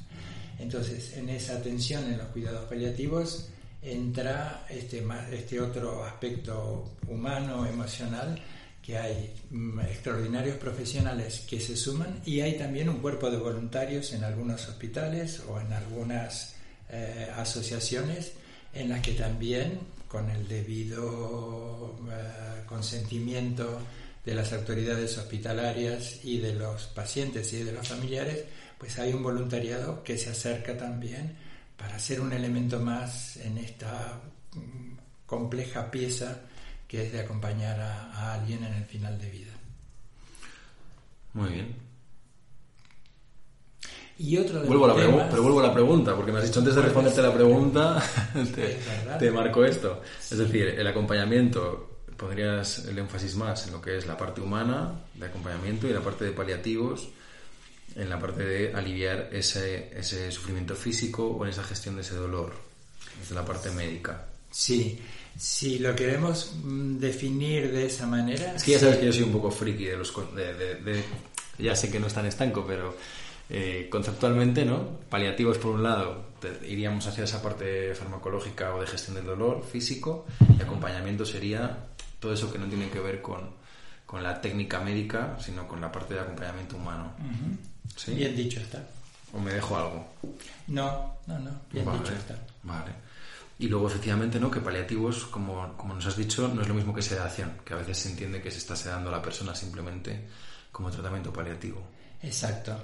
Entonces, 0.59 1.14
en 1.16 1.28
esa 1.28 1.56
atención 1.56 2.04
en 2.04 2.16
los 2.16 2.28
cuidados 2.28 2.64
paliativos 2.66 3.49
entra 3.83 4.66
este, 4.71 5.04
este 5.30 5.61
otro 5.61 6.02
aspecto 6.04 6.97
humano, 7.06 7.66
emocional, 7.66 8.40
que 8.84 8.98
hay 8.98 9.34
mm, 9.50 9.80
extraordinarios 9.80 10.56
profesionales 10.58 11.44
que 11.48 11.58
se 11.58 11.76
suman 11.76 12.20
y 12.26 12.40
hay 12.40 12.58
también 12.58 12.90
un 12.90 12.98
cuerpo 12.98 13.30
de 13.30 13.38
voluntarios 13.38 14.12
en 14.12 14.24
algunos 14.24 14.68
hospitales 14.68 15.42
o 15.48 15.58
en 15.58 15.72
algunas 15.72 16.54
eh, 16.90 17.30
asociaciones 17.34 18.32
en 18.74 18.90
las 18.90 19.00
que 19.00 19.12
también 19.12 19.80
con 20.06 20.28
el 20.30 20.46
debido 20.46 21.96
eh, 22.10 22.62
consentimiento 22.66 23.80
de 24.24 24.34
las 24.34 24.52
autoridades 24.52 25.16
hospitalarias 25.16 26.20
y 26.22 26.38
de 26.38 26.54
los 26.54 26.84
pacientes 26.88 27.52
y 27.52 27.62
de 27.62 27.72
los 27.72 27.88
familiares, 27.88 28.44
pues 28.78 28.98
hay 28.98 29.12
un 29.12 29.22
voluntariado 29.22 30.02
que 30.02 30.18
se 30.18 30.30
acerca 30.30 30.76
también 30.76 31.36
para 31.78 31.98
ser 31.98 32.20
un 32.20 32.32
elemento 32.32 32.78
más 32.80 33.38
en 33.38 33.58
esta 33.58 34.20
mm, 34.52 34.96
compleja 35.26 35.90
pieza 35.90 36.42
que 36.88 37.06
es 37.06 37.12
de 37.12 37.20
acompañar 37.20 37.80
a, 37.80 38.34
alguien 38.34 38.64
en 38.64 38.74
el 38.74 38.84
final 38.84 39.18
de 39.18 39.30
vida. 39.30 39.52
Muy 41.32 41.50
bien. 41.50 41.76
Y 44.16 44.36
otro 44.36 44.60
de 44.60 44.68
vuelvo 44.68 44.86
a 44.86 44.94
pero 45.28 45.42
vuelvo 45.42 45.58
a 45.58 45.64
la 45.64 45.74
pregunta, 45.74 46.14
porque 46.14 46.30
me 46.30 46.38
has 46.38 46.46
dicho 46.46 46.60
antes 46.60 46.76
de 46.76 46.82
responderte 46.82 47.20
la 47.20 47.34
pregunta, 47.34 48.02
te, 49.18 49.30
marco 49.32 49.64
esto. 49.64 50.02
Es 50.20 50.38
decir, 50.38 50.68
el 50.68 50.86
acompañamiento, 50.86 52.02
pondrías 52.16 52.84
el 52.84 52.98
énfasis 52.98 53.34
más 53.34 53.66
en 53.66 53.72
lo 53.72 53.80
que 53.80 53.96
es 53.98 54.06
la 54.06 54.16
parte 54.16 54.40
humana 54.40 54.92
de 55.14 55.26
acompañamiento 55.26 55.88
y 55.88 55.92
la 55.92 56.00
parte 56.00 56.24
de 56.24 56.30
paliativos, 56.30 57.08
en 57.96 58.08
la 58.08 58.20
parte 58.20 58.44
de 58.44 58.72
aliviar 58.72 59.30
ese, 59.32 59.98
ese 59.98 60.30
sufrimiento 60.30 60.76
físico 60.76 61.26
o 61.26 61.44
en 61.44 61.50
esa 61.50 61.64
gestión 61.64 61.96
de 61.96 62.02
ese 62.02 62.14
dolor, 62.14 62.54
desde 63.18 63.34
la 63.34 63.44
parte 63.44 63.70
médica. 63.72 64.26
Sí, 64.50 65.00
si 65.36 65.78
lo 65.78 65.94
queremos 65.94 66.54
mm, 66.62 66.98
definir 66.98 67.72
de 67.72 67.86
esa 67.86 68.06
manera... 68.06 68.54
Es 68.54 68.64
que 68.64 68.72
ya 68.72 68.78
sabes 68.78 68.98
que 68.98 69.06
yo 69.06 69.12
soy 69.12 69.22
un 69.22 69.32
poco 69.32 69.50
friki 69.50 69.84
de 69.84 69.96
los... 69.96 70.12
De, 70.34 71.04
ya 71.58 71.76
sé 71.76 71.90
que 71.90 72.00
no 72.00 72.06
es 72.06 72.14
tan 72.14 72.26
estanco, 72.26 72.64
pero 72.66 72.96
eh, 73.48 73.88
conceptualmente, 73.90 74.64
¿no? 74.64 75.00
Paliativos 75.08 75.58
por 75.58 75.72
un 75.72 75.82
lado, 75.82 76.30
iríamos 76.66 77.06
hacia 77.06 77.24
esa 77.24 77.42
parte 77.42 77.94
farmacológica 77.94 78.74
o 78.74 78.80
de 78.80 78.86
gestión 78.86 79.16
del 79.16 79.26
dolor 79.26 79.64
físico, 79.64 80.26
y 80.58 80.62
acompañamiento 80.62 81.24
sería 81.24 81.86
todo 82.18 82.32
eso 82.32 82.52
que 82.52 82.58
no 82.58 82.66
tiene 82.66 82.88
que 82.88 83.00
ver 83.00 83.20
con, 83.20 83.50
con 84.06 84.22
la 84.22 84.40
técnica 84.40 84.80
médica, 84.80 85.36
sino 85.40 85.68
con 85.68 85.80
la 85.80 85.92
parte 85.92 86.14
de 86.14 86.20
acompañamiento 86.20 86.76
humano. 86.76 87.12
Bien 88.08 88.34
dicho 88.34 88.60
está. 88.60 88.82
¿O 89.32 89.38
me 89.38 89.52
dejo 89.52 89.76
algo? 89.76 90.06
No, 90.68 91.18
no, 91.26 91.38
no, 91.38 91.50
bien 91.70 91.84
dicho 91.84 92.14
está. 92.14 92.38
Vale. 92.62 92.92
Y 93.58 93.68
luego, 93.68 93.87
efectivamente, 93.87 94.40
¿no? 94.40 94.50
que 94.50 94.61
paliativos, 94.61 95.26
como, 95.26 95.76
como 95.76 95.94
nos 95.94 96.06
has 96.06 96.16
dicho, 96.16 96.49
no 96.49 96.62
es 96.62 96.68
lo 96.68 96.75
mismo 96.75 96.92
que 96.92 97.02
sedación, 97.02 97.52
que 97.64 97.75
a 97.75 97.76
veces 97.76 97.99
se 97.99 98.11
entiende 98.11 98.42
que 98.42 98.50
se 98.50 98.58
está 98.58 98.75
sedando 98.75 99.11
a 99.11 99.12
la 99.12 99.23
persona 99.23 99.54
simplemente 99.54 100.26
como 100.73 100.90
tratamiento 100.90 101.32
paliativo. 101.32 101.80
Exacto. 102.23 102.76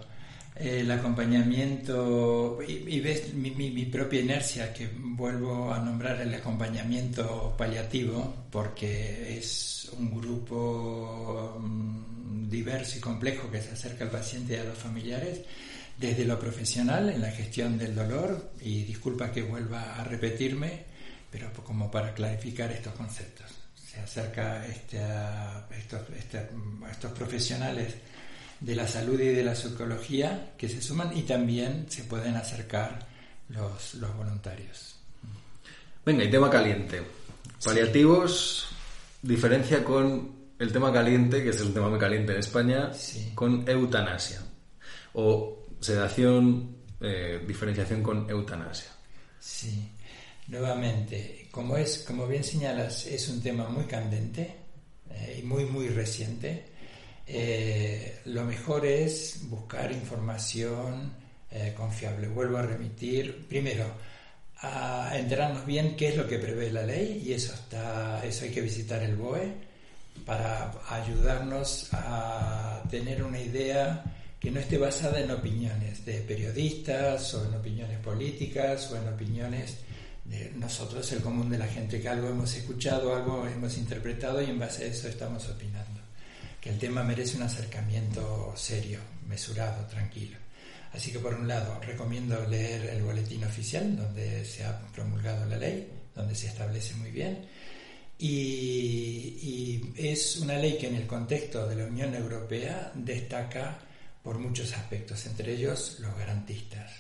El 0.55 0.91
acompañamiento, 0.91 2.59
y, 2.67 3.01
ves 3.01 3.33
mi, 3.35 3.85
propia 3.87 4.21
inercia, 4.21 4.73
que 4.73 4.89
vuelvo 4.95 5.73
a 5.73 5.79
nombrar 5.79 6.21
el 6.21 6.35
acompañamiento 6.35 7.55
paliativo, 7.57 8.35
porque 8.51 9.39
es 9.39 9.91
un 9.97 10.11
grupo 10.21 11.57
mm, 11.59 12.49
diverso 12.49 12.99
y 12.99 13.01
complejo 13.01 13.51
que 13.51 13.63
se 13.63 13.73
acerca 13.73 14.05
al 14.05 14.11
paciente 14.11 14.55
y 14.55 14.57
a 14.57 14.65
los 14.65 14.77
familiares 14.77 15.41
desde 16.01 16.25
lo 16.25 16.39
profesional 16.39 17.11
en 17.11 17.21
la 17.21 17.31
gestión 17.31 17.77
del 17.77 17.95
dolor, 17.95 18.53
y 18.63 18.85
disculpa 18.85 19.31
que 19.31 19.43
vuelva 19.43 19.97
a 19.97 20.05
repetirme, 20.05 20.85
pero 21.31 21.53
como 21.53 21.91
para 21.91 22.15
clarificar 22.15 22.73
estos 22.73 22.95
conceptos. 22.95 23.47
Se 23.75 24.01
acerca 24.01 24.67
este, 24.67 24.99
estos, 25.79 26.01
este, 26.17 26.49
estos 26.91 27.13
profesionales 27.13 27.95
de 28.61 28.75
la 28.75 28.87
salud 28.87 29.21
y 29.21 29.29
de 29.29 29.45
la 29.45 29.55
psicología 29.55 30.53
que 30.57 30.69
se 30.69 30.81
suman 30.81 31.17
y 31.17 31.23
también 31.23 31.87
se 31.91 32.05
pueden 32.05 32.35
acercar 32.35 33.07
los, 33.51 33.95
los 33.95 34.17
voluntarios. 34.17 34.97
Venga, 36.05 36.25
y 36.25 36.31
tema 36.31 36.49
caliente. 36.49 37.03
Paliativos, 37.63 38.69
diferencia 39.21 39.85
con 39.85 40.35
el 40.59 40.73
tema 40.73 40.91
caliente, 40.93 41.43
que 41.43 41.51
es 41.51 41.61
un 41.61 41.75
tema 41.75 41.91
muy 41.91 41.99
caliente 41.99 42.33
en 42.33 42.39
España, 42.39 42.91
con 43.35 43.69
eutanasia. 43.69 44.41
O 45.13 45.60
sedación, 45.81 46.77
eh, 47.01 47.43
diferenciación 47.47 48.03
con 48.03 48.29
eutanasia. 48.29 48.91
Sí, 49.39 49.89
nuevamente, 50.49 51.49
como, 51.51 51.77
es, 51.77 52.05
como 52.07 52.27
bien 52.27 52.45
señalas, 52.45 53.07
es 53.07 53.29
un 53.29 53.41
tema 53.41 53.69
muy 53.69 53.85
candente 53.85 54.55
eh, 55.11 55.39
y 55.41 55.47
muy, 55.47 55.65
muy 55.65 55.89
reciente. 55.89 56.67
Eh, 57.27 58.21
lo 58.27 58.45
mejor 58.45 58.85
es 58.85 59.41
buscar 59.49 59.91
información 59.93 61.19
confiable. 61.77 62.29
Vuelvo 62.29 62.59
a 62.59 62.63
remitir, 62.63 63.49
primero, 63.49 63.85
a 64.63 65.11
enterarnos 65.17 65.67
bien 65.67 65.97
qué 65.97 66.11
es 66.11 66.17
lo 66.17 66.29
que 66.29 66.39
prevé 66.39 66.71
la 66.71 66.85
ley 66.85 67.25
y 67.27 67.33
eso, 67.33 67.53
está, 67.55 68.25
eso 68.25 68.45
hay 68.45 68.53
que 68.53 68.61
visitar 68.61 69.03
el 69.03 69.17
BOE 69.17 69.53
para 70.25 70.73
ayudarnos 70.89 71.89
a 71.93 72.85
tener 72.89 73.25
una 73.25 73.41
idea 73.41 74.05
que 74.41 74.51
no 74.51 74.59
esté 74.59 74.79
basada 74.79 75.21
en 75.21 75.31
opiniones 75.31 76.05
de 76.07 76.15
periodistas 76.23 77.35
o 77.35 77.45
en 77.45 77.55
opiniones 77.55 77.99
políticas 77.99 78.91
o 78.91 78.97
en 78.97 79.07
opiniones 79.07 79.77
de 80.25 80.51
nosotros, 80.57 81.13
el 81.13 81.21
común 81.21 81.51
de 81.51 81.59
la 81.59 81.67
gente, 81.67 82.01
que 82.01 82.09
algo 82.09 82.29
hemos 82.29 82.55
escuchado, 82.57 83.15
algo 83.15 83.47
hemos 83.47 83.77
interpretado 83.77 84.41
y 84.41 84.47
en 84.47 84.59
base 84.59 84.85
a 84.85 84.87
eso 84.87 85.09
estamos 85.09 85.47
opinando. 85.49 86.01
Que 86.59 86.71
el 86.71 86.79
tema 86.79 87.03
merece 87.03 87.37
un 87.37 87.43
acercamiento 87.43 88.55
serio, 88.57 89.01
mesurado, 89.29 89.87
tranquilo. 89.87 90.39
Así 90.93 91.13
que 91.13 91.19
por 91.19 91.35
un 91.35 91.47
lado 91.47 91.79
recomiendo 91.81 92.43
leer 92.49 92.91
el 92.91 93.03
boletín 93.03 93.45
oficial 93.45 93.95
donde 93.95 94.45
se 94.47 94.65
ha 94.65 94.79
promulgado 94.95 95.45
la 95.47 95.59
ley, 95.59 95.87
donde 96.15 96.35
se 96.35 96.47
establece 96.47 96.95
muy 96.95 97.11
bien. 97.11 97.47
Y, 98.19 99.39
y 99.43 99.95
es 99.97 100.37
una 100.39 100.57
ley 100.57 100.79
que 100.79 100.89
en 100.89 100.97
el 100.97 101.07
contexto 101.07 101.67
de 101.67 101.77
la 101.77 101.85
Unión 101.85 102.15
Europea 102.15 102.91
destaca 102.95 103.79
por 104.23 104.39
muchos 104.39 104.73
aspectos, 104.75 105.25
entre 105.27 105.55
ellos 105.55 105.97
los 106.01 106.17
garantistas, 106.17 106.93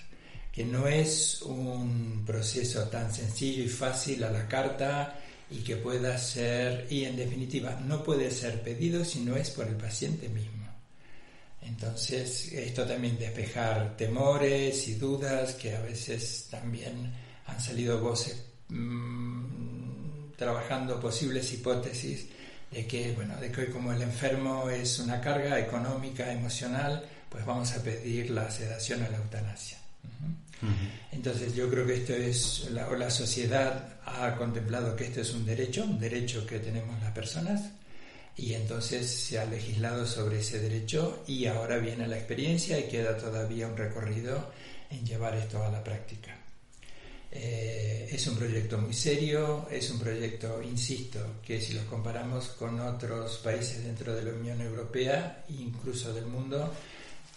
que 0.52 0.64
no 0.64 0.88
es 0.88 1.42
un 1.42 2.24
proceso 2.26 2.84
tan 2.88 3.12
sencillo 3.12 3.62
y 3.62 3.68
fácil 3.68 4.24
a 4.24 4.30
la 4.30 4.48
carta 4.48 5.18
y 5.50 5.58
que 5.58 5.76
pueda 5.76 6.16
ser, 6.18 6.86
y 6.90 7.04
en 7.04 7.16
definitiva, 7.16 7.78
no 7.84 8.02
puede 8.02 8.30
ser 8.30 8.62
pedido 8.62 9.04
si 9.04 9.20
no 9.20 9.36
es 9.36 9.50
por 9.50 9.66
el 9.66 9.76
paciente 9.76 10.28
mismo. 10.28 10.60
Entonces, 11.62 12.52
esto 12.52 12.86
también 12.86 13.18
despejar 13.18 13.96
temores 13.96 14.88
y 14.88 14.94
dudas 14.94 15.54
que 15.54 15.74
a 15.76 15.80
veces 15.80 16.46
también 16.50 17.12
han 17.46 17.60
salido 17.60 18.00
voces 18.00 18.42
mmm, 18.68 20.32
trabajando 20.36 20.98
posibles 20.98 21.52
hipótesis 21.52 22.26
de 22.70 22.86
que, 22.86 23.12
bueno, 23.12 23.36
de 23.36 23.50
que 23.50 23.62
hoy 23.62 23.66
como 23.68 23.92
el 23.92 24.02
enfermo 24.02 24.70
es 24.70 24.98
una 24.98 25.20
carga 25.20 25.58
económica, 25.58 26.32
emocional, 26.32 27.04
pues 27.28 27.44
vamos 27.44 27.72
a 27.72 27.82
pedir 27.82 28.30
la 28.30 28.50
sedación 28.50 29.04
o 29.04 29.10
la 29.10 29.18
eutanasia. 29.18 29.78
Entonces 31.10 31.54
yo 31.54 31.70
creo 31.70 31.86
que 31.86 31.96
esto 31.96 32.12
es, 32.12 32.68
la, 32.70 32.88
la 32.90 33.10
sociedad 33.10 33.94
ha 34.04 34.36
contemplado 34.36 34.94
que 34.94 35.06
esto 35.06 35.22
es 35.22 35.32
un 35.32 35.46
derecho, 35.46 35.84
un 35.84 35.98
derecho 35.98 36.46
que 36.46 36.58
tenemos 36.58 37.00
las 37.00 37.12
personas, 37.12 37.62
y 38.36 38.54
entonces 38.54 39.10
se 39.10 39.38
ha 39.38 39.44
legislado 39.44 40.06
sobre 40.06 40.40
ese 40.40 40.60
derecho 40.60 41.24
y 41.26 41.46
ahora 41.46 41.78
viene 41.78 42.06
la 42.06 42.16
experiencia 42.16 42.78
y 42.78 42.88
queda 42.88 43.16
todavía 43.16 43.66
un 43.66 43.76
recorrido 43.76 44.50
en 44.90 45.04
llevar 45.04 45.34
esto 45.34 45.62
a 45.62 45.70
la 45.70 45.84
práctica. 45.84 46.39
Eh, 47.32 48.08
es 48.10 48.26
un 48.26 48.36
proyecto 48.36 48.76
muy 48.78 48.92
serio, 48.92 49.68
es 49.70 49.88
un 49.90 50.00
proyecto, 50.00 50.60
insisto, 50.62 51.36
que 51.44 51.60
si 51.60 51.74
lo 51.74 51.86
comparamos 51.86 52.48
con 52.48 52.80
otros 52.80 53.38
países 53.38 53.84
dentro 53.84 54.14
de 54.14 54.24
la 54.24 54.32
Unión 54.32 54.60
Europea, 54.60 55.44
incluso 55.48 56.12
del 56.12 56.26
mundo, 56.26 56.72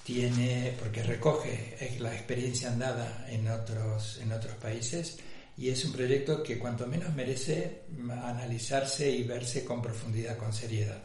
tiene, 0.03 0.75
porque 0.79 1.03
recoge 1.03 1.97
la 1.99 2.13
experiencia 2.13 2.69
andada 2.69 3.27
en 3.29 3.47
otros, 3.47 4.19
en 4.21 4.31
otros 4.31 4.55
países, 4.55 5.17
y 5.57 5.69
es 5.69 5.85
un 5.85 5.93
proyecto 5.93 6.41
que 6.41 6.57
cuanto 6.57 6.87
menos 6.87 7.13
merece 7.13 7.83
analizarse 8.09 9.09
y 9.11 9.23
verse 9.23 9.63
con 9.63 9.81
profundidad, 9.81 10.37
con 10.37 10.51
seriedad. 10.51 11.03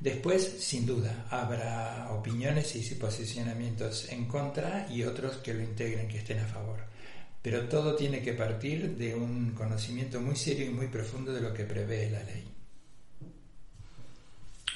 Después, 0.00 0.56
sin 0.58 0.84
duda, 0.84 1.26
habrá 1.30 2.08
opiniones 2.10 2.74
y 2.76 2.94
posicionamientos 2.96 4.10
en 4.10 4.26
contra 4.26 4.86
y 4.90 5.04
otros 5.04 5.36
que 5.36 5.54
lo 5.54 5.62
integren, 5.62 6.08
que 6.08 6.18
estén 6.18 6.40
a 6.40 6.46
favor. 6.46 6.95
Pero 7.42 7.68
todo 7.68 7.94
tiene 7.94 8.22
que 8.22 8.32
partir 8.32 8.96
de 8.96 9.14
un 9.14 9.52
conocimiento 9.52 10.20
muy 10.20 10.36
serio 10.36 10.66
y 10.66 10.70
muy 10.70 10.88
profundo 10.88 11.32
de 11.32 11.40
lo 11.40 11.54
que 11.54 11.64
prevé 11.64 12.10
la 12.10 12.22
ley. 12.24 12.44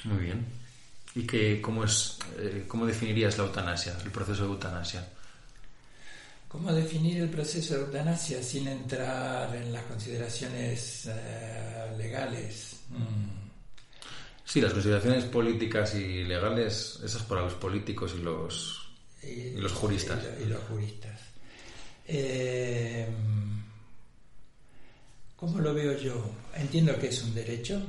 Muy 0.05 0.23
bien. 0.23 0.45
¿Y 1.15 1.27
que, 1.27 1.61
cómo, 1.61 1.83
es, 1.83 2.17
eh, 2.37 2.63
cómo 2.67 2.85
definirías 2.85 3.37
la 3.37 3.43
eutanasia, 3.43 3.97
el 4.03 4.11
proceso 4.11 4.43
de 4.43 4.49
eutanasia? 4.53 5.07
¿Cómo 6.47 6.73
definir 6.73 7.21
el 7.21 7.29
proceso 7.29 7.75
de 7.75 7.81
eutanasia 7.81 8.43
sin 8.43 8.67
entrar 8.67 9.55
en 9.55 9.71
las 9.71 9.83
consideraciones 9.83 11.05
eh, 11.07 11.95
legales? 11.97 12.81
Mm. 12.89 13.41
Sí, 14.43 14.59
las 14.59 14.73
consideraciones 14.73 15.23
políticas 15.25 15.95
y 15.95 16.25
legales, 16.25 16.99
esas 17.05 17.23
para 17.23 17.41
los 17.41 17.53
políticos 17.53 18.15
y 18.17 18.21
los, 18.21 18.89
y, 19.23 19.51
los 19.51 19.71
juristas. 19.71 20.19
Y, 20.41 20.45
los 20.45 20.61
juristas. 20.63 21.21
Eh, 22.13 23.07
¿Cómo 25.37 25.59
lo 25.59 25.73
veo 25.73 25.97
yo? 25.97 26.29
Entiendo 26.57 26.99
que 26.99 27.07
es 27.07 27.23
un 27.23 27.33
derecho, 27.33 27.81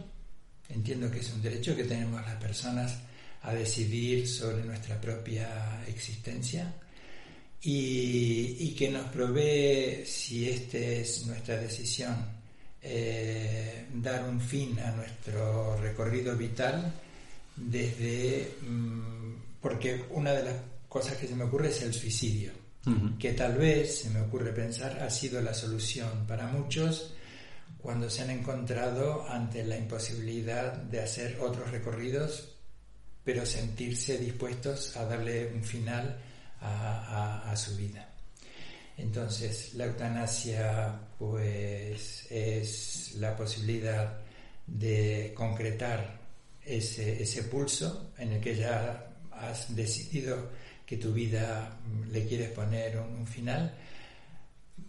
entiendo 0.68 1.10
que 1.10 1.18
es 1.18 1.32
un 1.32 1.42
derecho 1.42 1.74
que 1.74 1.82
tenemos 1.82 2.22
las 2.22 2.36
personas 2.36 3.00
a 3.42 3.52
decidir 3.52 4.28
sobre 4.28 4.62
nuestra 4.62 5.00
propia 5.00 5.82
existencia 5.88 6.72
y, 7.62 8.72
que 8.78 8.90
nos 8.90 9.08
provee, 9.08 10.06
si 10.06 10.48
esta 10.48 10.78
es 10.78 11.26
nuestra 11.26 11.56
decisión, 11.56 12.14
eh, 12.80 13.86
dar 13.92 14.22
un 14.28 14.40
fin 14.40 14.78
a 14.78 14.92
nuestro 14.92 15.76
recorrido 15.78 16.36
vital 16.36 16.94
desde... 17.56 18.54
Mm, 18.68 19.34
porque 19.60 20.04
una 20.10 20.30
de 20.32 20.44
las 20.44 20.54
cosas 20.88 21.16
que 21.16 21.26
se 21.26 21.34
me 21.34 21.42
ocurre 21.44 21.70
es 21.70 21.82
el 21.82 21.92
suicidio, 21.92 22.61
que 23.18 23.32
tal 23.32 23.56
vez, 23.56 24.00
se 24.00 24.10
me 24.10 24.20
ocurre 24.20 24.52
pensar, 24.52 25.00
ha 25.02 25.10
sido 25.10 25.40
la 25.40 25.54
solución 25.54 26.26
para 26.26 26.48
muchos 26.48 27.14
cuando 27.82 28.08
se 28.10 28.22
han 28.22 28.30
encontrado 28.30 29.28
ante 29.28 29.64
la 29.64 29.76
imposibilidad 29.76 30.72
de 30.74 31.00
hacer 31.00 31.38
otros 31.40 31.70
recorridos, 31.70 32.56
pero 33.24 33.46
sentirse 33.46 34.18
dispuestos 34.18 34.96
a 34.96 35.04
darle 35.04 35.52
un 35.52 35.62
final 35.62 36.18
a, 36.60 37.52
su 37.56 37.76
vida. 37.76 38.08
Entonces, 38.96 39.74
la 39.74 39.86
eutanasia 39.86 41.00
pues 41.18 42.26
es 42.30 43.14
la 43.18 43.36
posibilidad 43.36 44.20
de 44.66 45.32
concretar 45.36 46.20
ese, 46.64 47.22
ese, 47.22 47.44
pulso 47.44 48.12
en 48.16 48.32
el 48.32 48.40
que 48.40 48.54
ya 48.54 49.12
has 49.32 49.74
decidido 49.74 50.50
que 50.92 50.98
tu 50.98 51.14
vida 51.14 51.78
le 52.10 52.26
quieres 52.26 52.50
poner 52.50 52.98
un, 52.98 53.26
final, 53.26 53.72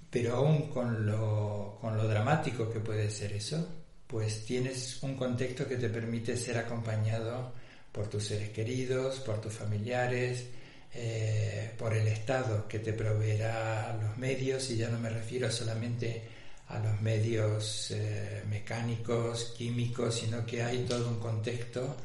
pero 0.10 0.36
aún 0.36 0.68
con 0.68 1.06
lo, 1.06 1.78
con 1.80 1.96
lo 1.96 2.06
dramático 2.06 2.70
que 2.70 2.82
puede 2.82 3.10
ser 3.10 3.32
eso, 3.32 3.66
pues 4.06 4.44
tienes 4.44 5.02
un 5.02 5.16
contexto 5.16 5.66
que 5.66 5.78
te 5.78 5.88
permite 5.88 6.36
ser 6.36 6.58
acompañado 6.58 7.54
por 7.90 8.10
tus 8.10 8.26
seres 8.26 8.50
queridos, 8.50 9.22
por 9.22 9.40
tus 9.40 9.54
familiares, 9.54 10.48
eh, 10.94 11.72
por 11.78 11.94
el 11.94 12.10
Estado 12.10 12.68
que 12.68 12.80
te 12.80 12.92
proveerá 12.92 13.98
los 14.02 14.18
medios, 14.18 14.70
y 14.72 14.76
ya 14.76 14.90
no 14.90 15.00
me 15.00 15.10
refiero 15.10 15.50
solamente 15.50 16.22
a 16.68 16.80
los 16.80 17.00
medios 17.00 17.92
eh, 17.92 18.44
mecánicos, 18.50 19.54
químicos, 19.58 20.16
sino 20.16 20.46
que 20.46 20.64
hay 20.64 20.80
todo 20.80 21.08
un 21.08 21.22
contexto 21.22 21.96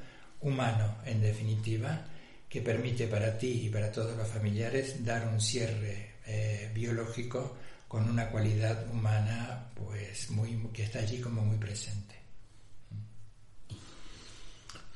humano, 0.42 0.98
en 1.04 1.20
definitiva, 1.20 2.06
que 2.48 2.62
permite 2.62 3.06
para 3.06 3.36
ti 3.36 3.66
y 3.66 3.68
para 3.68 3.92
todos 3.92 4.16
los 4.16 4.26
familiares 4.26 5.04
dar 5.04 5.28
un 5.28 5.40
cierre 5.40 6.14
eh, 6.26 6.70
biológico 6.74 7.56
con 7.86 8.08
una 8.08 8.28
cualidad 8.28 8.86
humana 8.90 9.70
pues 9.74 10.30
muy 10.30 10.56
que 10.72 10.84
está 10.84 11.00
allí 11.00 11.20
como 11.20 11.42
muy 11.42 11.56
presente. 11.56 12.16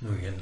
Muy 0.01 0.19
bien. 0.19 0.35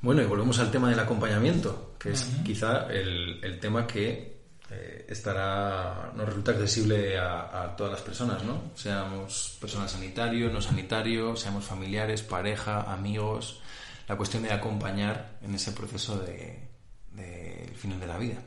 Bueno, 0.00 0.20
y 0.20 0.26
volvemos 0.26 0.58
al 0.58 0.70
tema 0.70 0.90
del 0.90 0.98
acompañamiento, 0.98 1.94
que 1.98 2.10
es 2.10 2.28
quizá 2.44 2.88
el, 2.90 3.58
tema 3.60 3.86
que 3.86 4.42
eh, 4.68 5.06
estará, 5.08 6.12
nos 6.16 6.26
resulta 6.26 6.50
accesible 6.50 7.16
a, 7.16 7.72
todas 7.76 7.92
las 7.92 8.02
personas, 8.02 8.42
¿no? 8.42 8.72
Seamos 8.74 9.56
personal 9.60 9.88
sanitario, 9.88 10.50
no 10.50 10.60
sanitario, 10.60 11.36
seamos 11.36 11.64
familiares, 11.64 12.22
pareja, 12.22 12.92
amigos, 12.92 13.60
la 14.08 14.16
cuestión 14.16 14.42
de 14.42 14.52
acompañar 14.52 15.38
en 15.42 15.54
ese 15.54 15.72
proceso 15.72 16.18
del 16.18 16.56
de, 17.12 17.70
final 17.76 18.00
de 18.00 18.06
la 18.06 18.18
vida. 18.18 18.42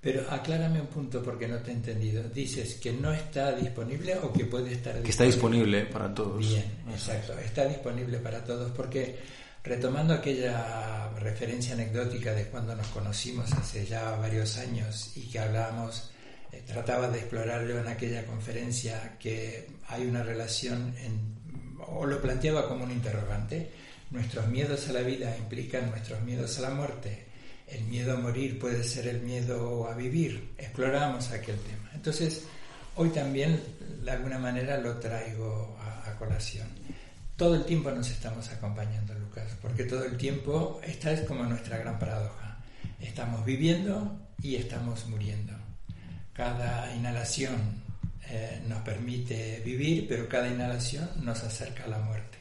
Pero 0.00 0.30
aclárame 0.30 0.80
un 0.80 0.86
punto 0.86 1.22
porque 1.22 1.48
no 1.48 1.58
te 1.58 1.70
he 1.70 1.74
entendido. 1.74 2.22
Dices 2.22 2.76
que 2.76 2.92
no 2.92 3.12
está 3.12 3.52
disponible 3.52 4.16
o 4.18 4.32
que 4.32 4.44
puede 4.44 4.72
estar 4.72 4.94
disponible. 4.94 5.02
Que 5.02 5.10
está 5.10 5.24
disponible 5.24 5.84
para 5.86 6.14
todos. 6.14 6.38
Bien, 6.38 6.64
exacto. 6.90 7.32
Está 7.38 7.64
disponible 7.66 8.18
para 8.18 8.44
todos 8.44 8.70
porque 8.70 9.18
Retomando 9.68 10.14
aquella 10.14 11.10
referencia 11.18 11.74
anecdótica 11.74 12.32
de 12.32 12.46
cuando 12.46 12.74
nos 12.74 12.86
conocimos 12.88 13.52
hace 13.52 13.84
ya 13.84 14.12
varios 14.12 14.56
años 14.56 15.12
y 15.14 15.22
que 15.28 15.40
hablábamos, 15.40 16.10
eh, 16.52 16.62
trataba 16.66 17.08
de 17.08 17.18
explorarlo 17.18 17.78
en 17.78 17.88
aquella 17.88 18.24
conferencia 18.24 19.18
que 19.18 19.68
hay 19.88 20.06
una 20.06 20.22
relación, 20.22 20.94
o 21.86 22.06
lo 22.06 22.22
planteaba 22.22 22.66
como 22.66 22.84
un 22.84 22.92
interrogante, 22.92 23.70
nuestros 24.10 24.48
miedos 24.48 24.88
a 24.88 24.92
la 24.92 25.00
vida 25.00 25.36
implican 25.36 25.90
nuestros 25.90 26.22
miedos 26.22 26.58
a 26.58 26.62
la 26.62 26.70
muerte, 26.70 27.26
el 27.66 27.84
miedo 27.84 28.14
a 28.14 28.20
morir 28.20 28.58
puede 28.58 28.82
ser 28.82 29.06
el 29.08 29.20
miedo 29.20 29.88
a 29.88 29.94
vivir, 29.94 30.54
exploramos 30.56 31.30
aquel 31.30 31.58
tema. 31.60 31.90
Entonces, 31.94 32.44
hoy 32.96 33.10
también 33.10 33.60
de 34.02 34.10
alguna 34.10 34.38
manera 34.38 34.78
lo 34.78 34.98
traigo 34.98 35.76
a 35.80 36.14
colación 36.18 36.66
todo 37.38 37.54
el 37.54 37.64
tiempo 37.64 37.92
nos 37.92 38.10
estamos 38.10 38.50
acompañando, 38.50 39.14
Lucas, 39.14 39.56
porque 39.62 39.84
todo 39.84 40.04
el 40.04 40.16
tiempo, 40.16 40.80
esta 40.82 41.12
es 41.12 41.20
como 41.20 41.44
nuestra 41.44 41.78
gran 41.78 41.96
paradoja. 41.96 42.58
Estamos 42.98 43.44
viviendo 43.44 44.28
y 44.42 44.56
estamos 44.56 45.06
muriendo. 45.06 45.52
Cada 46.32 46.92
inhalación 46.96 47.84
eh, 48.28 48.60
nos 48.66 48.82
permite 48.82 49.62
vivir, 49.64 50.08
pero 50.08 50.28
cada 50.28 50.48
inhalación 50.48 51.08
nos 51.22 51.44
acerca 51.44 51.84
a 51.84 51.86
la 51.86 52.00
muerte. 52.00 52.37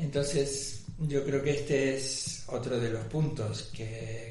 Entonces, 0.00 0.84
yo 0.98 1.24
creo 1.24 1.42
que 1.42 1.50
este 1.50 1.96
es 1.96 2.44
otro 2.48 2.80
de 2.80 2.90
los 2.90 3.04
puntos 3.04 3.70
que, 3.72 4.30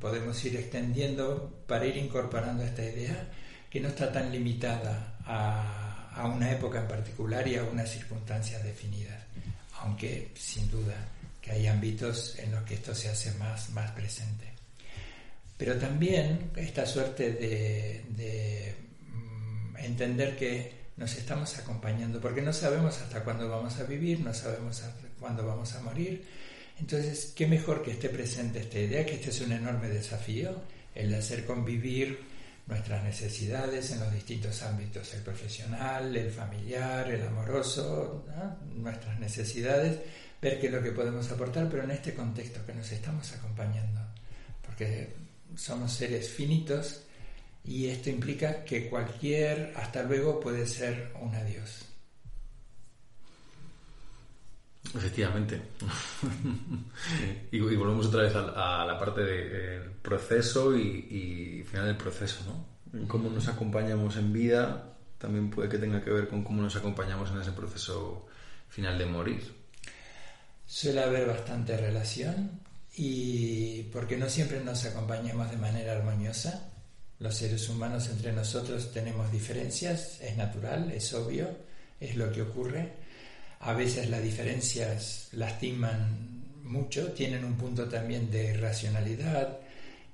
podemos 0.00 0.44
ir 0.44 0.56
extendiendo 0.56 1.64
para 1.66 1.86
ir 1.86 1.96
incorporando 1.96 2.62
esta 2.62 2.84
idea 2.84 3.28
que 3.70 3.80
no 3.80 3.88
está 3.88 4.12
tan 4.12 4.30
limitada 4.30 5.16
a 5.24 5.86
a 6.16 6.26
una 6.26 6.50
época 6.50 6.80
en 6.80 6.88
particular 6.88 7.46
y 7.46 7.56
a 7.56 7.64
unas 7.64 7.90
circunstancias 7.90 8.64
definidas, 8.64 9.22
aunque 9.80 10.30
sin 10.34 10.70
duda 10.70 10.94
que 11.42 11.52
hay 11.52 11.66
ámbitos 11.66 12.38
en 12.38 12.52
los 12.52 12.62
que 12.64 12.74
esto 12.74 12.94
se 12.94 13.10
hace 13.10 13.32
más, 13.32 13.70
más 13.70 13.90
presente. 13.90 14.46
Pero 15.58 15.76
también 15.76 16.50
esta 16.56 16.86
suerte 16.86 17.32
de, 17.32 18.74
mm, 19.12 19.76
entender 19.76 20.36
que 20.36 20.85
nos 20.96 21.14
estamos 21.16 21.58
acompañando, 21.58 22.20
porque 22.20 22.42
no 22.42 22.52
sabemos 22.52 22.98
hasta 23.00 23.22
cuándo 23.22 23.48
vamos 23.48 23.78
a 23.78 23.84
vivir, 23.84 24.20
no 24.20 24.32
sabemos 24.32 24.82
cuándo 25.20 25.46
vamos 25.46 25.74
a 25.74 25.82
morir. 25.82 26.24
Entonces, 26.78 27.32
qué 27.34 27.46
mejor 27.46 27.82
que 27.82 27.92
esté 27.92 28.08
presente 28.08 28.60
esta 28.60 28.78
idea, 28.78 29.04
que 29.04 29.14
este 29.14 29.30
es 29.30 29.40
un 29.40 29.52
enorme 29.52 29.88
desafío, 29.88 30.62
el 30.94 31.10
de 31.10 31.16
hacer 31.16 31.44
convivir 31.44 32.18
nuestras 32.66 33.04
necesidades 33.04 33.90
en 33.92 34.00
los 34.00 34.12
distintos 34.12 34.62
ámbitos, 34.62 35.12
el 35.14 35.20
profesional, 35.20 36.16
el 36.16 36.30
familiar, 36.30 37.08
el 37.10 37.26
amoroso, 37.26 38.26
nuestras 38.74 39.18
necesidades, 39.20 39.98
ver 40.40 40.60
qué 40.60 40.66
es 40.66 40.72
lo 40.72 40.82
que 40.82 40.92
podemos 40.92 41.30
aportar, 41.30 41.68
pero 41.70 41.84
en 41.84 41.92
este 41.92 42.14
contexto 42.14 42.64
que 42.66 42.74
nos 42.74 42.90
estamos 42.90 43.32
acompañando, 43.32 44.00
porque 44.64 45.14
somos 45.54 45.92
seres 45.92 46.28
finitos 46.28 47.05
y 47.66 47.86
esto 47.86 48.10
implica 48.10 48.64
que 48.64 48.88
cualquier 48.88 49.72
hasta 49.76 50.02
luego 50.02 50.40
puede 50.40 50.66
ser 50.66 51.12
un 51.20 51.34
adiós. 51.34 51.84
Efectivamente. 54.94 55.60
y, 57.50 57.58
volvemos 57.58 58.06
otra 58.06 58.22
vez 58.22 58.34
a, 58.34 58.84
la 58.86 58.98
parte 58.98 59.22
del 59.22 59.90
proceso 59.90 60.76
y, 60.76 61.64
final 61.68 61.86
del 61.86 61.96
proceso, 61.96 62.44
¿no? 62.46 63.06
Cómo 63.08 63.28
nos 63.28 63.48
acompañamos 63.48 64.16
en 64.16 64.32
vida 64.32 64.96
también 65.18 65.50
puede 65.50 65.68
que 65.68 65.78
tenga 65.78 66.02
que 66.02 66.10
ver 66.10 66.28
con 66.28 66.44
cómo 66.44 66.62
nos 66.62 66.76
acompañamos 66.76 67.30
en 67.30 67.40
ese 67.40 67.52
proceso 67.52 68.26
final 68.68 68.98
de 68.98 69.06
morir. 69.06 69.54
Suele 70.66 71.02
haber 71.02 71.26
bastante 71.26 71.76
relación 71.76 72.60
y 72.96 73.84
porque 73.84 74.16
no 74.16 74.28
siempre 74.28 74.62
nos 74.62 74.84
acompañamos 74.84 75.50
de 75.50 75.56
manera 75.56 75.92
armoniosa. 75.92 76.72
Los 77.18 77.36
seres 77.36 77.68
humanos 77.68 78.08
entre 78.08 78.32
nosotros 78.32 78.92
tenemos 78.92 79.30
diferencias, 79.32 80.20
es 80.20 80.36
natural, 80.36 80.90
es 80.90 81.12
obvio, 81.14 81.48
es 81.98 82.16
lo 82.16 82.30
que 82.30 82.42
ocurre. 82.42 82.92
A 83.60 83.72
veces 83.72 84.10
las 84.10 84.22
diferencias 84.22 85.28
lastiman 85.32 86.44
mucho, 86.62 87.12
tienen 87.12 87.44
un 87.44 87.56
punto 87.56 87.88
también 87.88 88.30
de 88.30 88.52
irracionalidad 88.52 89.58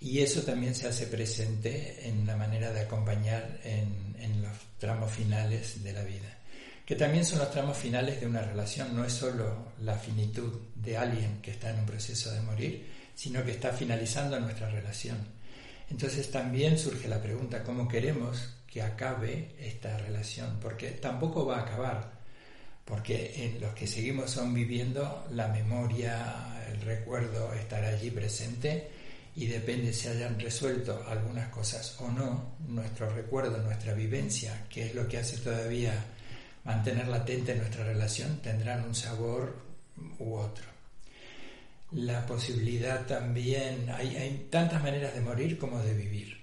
y 0.00 0.20
eso 0.20 0.42
también 0.42 0.74
se 0.74 0.88
hace 0.88 1.06
presente 1.06 2.08
en 2.08 2.26
la 2.26 2.36
manera 2.36 2.72
de 2.72 2.80
acompañar 2.80 3.60
en, 3.64 4.16
en 4.18 4.42
los 4.42 4.56
tramos 4.78 5.10
finales 5.10 5.82
de 5.82 5.92
la 5.92 6.02
vida 6.02 6.38
que 6.92 6.96
también 6.96 7.24
son 7.24 7.38
los 7.38 7.50
tramos 7.50 7.76
finales 7.76 8.20
de 8.20 8.26
una 8.26 8.42
relación, 8.42 8.94
no 8.94 9.04
es 9.04 9.12
solo 9.12 9.72
la 9.80 9.96
finitud 9.96 10.52
de 10.74 10.96
alguien 10.96 11.40
que 11.40 11.52
está 11.52 11.70
en 11.70 11.78
un 11.78 11.86
proceso 11.86 12.30
de 12.32 12.40
morir, 12.40 12.86
sino 13.14 13.44
que 13.44 13.52
está 13.52 13.72
finalizando 13.72 14.38
nuestra 14.40 14.68
relación. 14.68 15.16
Entonces 15.92 16.30
también 16.30 16.78
surge 16.78 17.06
la 17.06 17.20
pregunta, 17.20 17.62
¿cómo 17.62 17.86
queremos 17.86 18.48
que 18.66 18.80
acabe 18.80 19.54
esta 19.60 19.98
relación? 19.98 20.58
Porque 20.58 20.92
tampoco 20.92 21.44
va 21.44 21.58
a 21.58 21.62
acabar, 21.64 22.12
porque 22.86 23.44
en 23.44 23.60
los 23.60 23.74
que 23.74 23.86
seguimos 23.86 24.38
aún 24.38 24.54
viviendo, 24.54 25.26
la 25.32 25.48
memoria, 25.48 26.64
el 26.72 26.80
recuerdo 26.80 27.52
estará 27.52 27.88
allí 27.88 28.10
presente 28.10 28.88
y 29.36 29.46
depende 29.46 29.92
si 29.92 30.08
hayan 30.08 30.40
resuelto 30.40 31.04
algunas 31.06 31.50
cosas 31.50 31.94
o 32.00 32.10
no, 32.10 32.54
nuestro 32.66 33.14
recuerdo, 33.14 33.58
nuestra 33.58 33.92
vivencia, 33.92 34.64
que 34.70 34.86
es 34.86 34.94
lo 34.94 35.06
que 35.06 35.18
hace 35.18 35.36
todavía 35.36 35.92
mantener 36.64 37.06
latente 37.08 37.54
nuestra 37.54 37.84
relación 37.84 38.40
tendrán 38.40 38.82
un 38.82 38.94
sabor 38.94 39.58
u 40.18 40.36
otro. 40.36 40.71
La 41.94 42.24
posibilidad 42.24 43.06
también, 43.06 43.90
hay, 43.90 44.48
tantas 44.50 44.82
maneras 44.82 45.14
de 45.14 45.20
morir 45.20 45.58
como 45.58 45.78
de 45.82 45.94
vivir. 45.94 46.40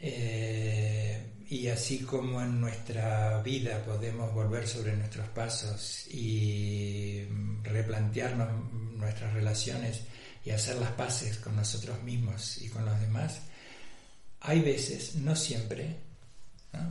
Eh, 0.00 1.34
y 1.48 1.68
así 1.68 2.00
como 2.00 2.42
en 2.42 2.60
nuestra 2.60 3.40
vida 3.42 3.84
podemos 3.84 4.32
volver 4.34 4.66
sobre 4.66 4.96
nuestros 4.96 5.28
pasos 5.28 6.06
y 6.08 7.22
replantearnos 7.62 8.72
nuestras 8.96 9.32
relaciones 9.32 10.02
y 10.44 10.50
hacer 10.50 10.76
las 10.76 10.90
paces 10.92 11.38
con 11.38 11.56
nosotros 11.56 12.02
mismos 12.02 12.60
y 12.60 12.68
con 12.68 12.84
los 12.84 13.00
demás, 13.00 13.40
hay 14.40 14.60
veces, 14.60 15.14
no 15.16 15.34
siempre, 15.34 15.96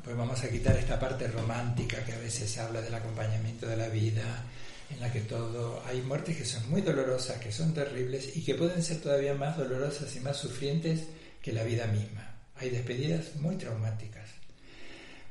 pues 0.03 0.15
vamos 0.15 0.43
a 0.43 0.49
quitar 0.49 0.75
esta 0.77 0.99
parte 0.99 1.27
romántica 1.27 2.03
que 2.03 2.13
a 2.13 2.17
veces 2.17 2.49
se 2.49 2.59
habla 2.61 2.81
del 2.81 2.93
acompañamiento 2.93 3.67
de 3.67 3.77
la 3.77 3.89
vida, 3.89 4.43
en 4.93 4.99
la 4.99 5.11
que 5.11 5.21
todo 5.21 5.81
hay 5.85 6.01
muertes 6.01 6.37
que 6.37 6.45
son 6.45 6.69
muy 6.69 6.81
dolorosas, 6.81 7.39
que 7.39 7.51
son 7.51 7.73
terribles 7.73 8.35
y 8.35 8.43
que 8.43 8.55
pueden 8.55 8.83
ser 8.83 9.01
todavía 9.01 9.33
más 9.33 9.57
dolorosas 9.57 10.15
y 10.15 10.19
más 10.19 10.37
sufrientes 10.37 11.03
que 11.41 11.51
la 11.51 11.63
vida 11.63 11.87
misma. 11.87 12.35
Hay 12.55 12.69
despedidas 12.69 13.35
muy 13.35 13.55
traumáticas. 13.55 14.29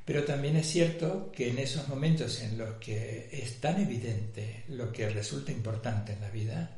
Pero 0.04 0.24
también 0.24 0.56
es 0.56 0.66
cierto 0.66 1.30
que 1.32 1.50
en 1.50 1.58
esos 1.58 1.88
momentos 1.88 2.40
en 2.42 2.58
los 2.58 2.74
que 2.78 3.28
es 3.32 3.60
tan 3.60 3.80
evidente 3.80 4.64
lo 4.68 4.92
que 4.92 5.08
resulta 5.08 5.52
importante 5.52 6.12
en 6.12 6.20
la 6.20 6.30
vida, 6.30 6.76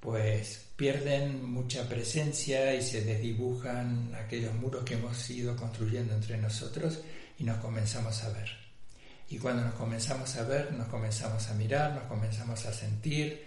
pues 0.00 0.62
pierden 0.74 1.44
mucha 1.44 1.88
presencia 1.88 2.74
y 2.74 2.82
se 2.82 3.02
desdibujan 3.02 4.14
aquellos 4.14 4.54
muros 4.54 4.84
que 4.84 4.94
hemos 4.94 5.28
ido 5.30 5.54
construyendo 5.54 6.14
entre 6.14 6.38
nosotros 6.38 7.00
y 7.38 7.44
nos 7.44 7.58
comenzamos 7.58 8.24
a 8.24 8.30
ver. 8.30 8.61
Y 9.32 9.38
cuando 9.38 9.64
nos 9.64 9.72
comenzamos 9.76 10.36
a 10.36 10.42
ver, 10.42 10.74
nos 10.74 10.88
comenzamos 10.88 11.48
a 11.48 11.54
mirar, 11.54 11.94
nos 11.94 12.04
comenzamos 12.04 12.66
a 12.66 12.72
sentir, 12.74 13.42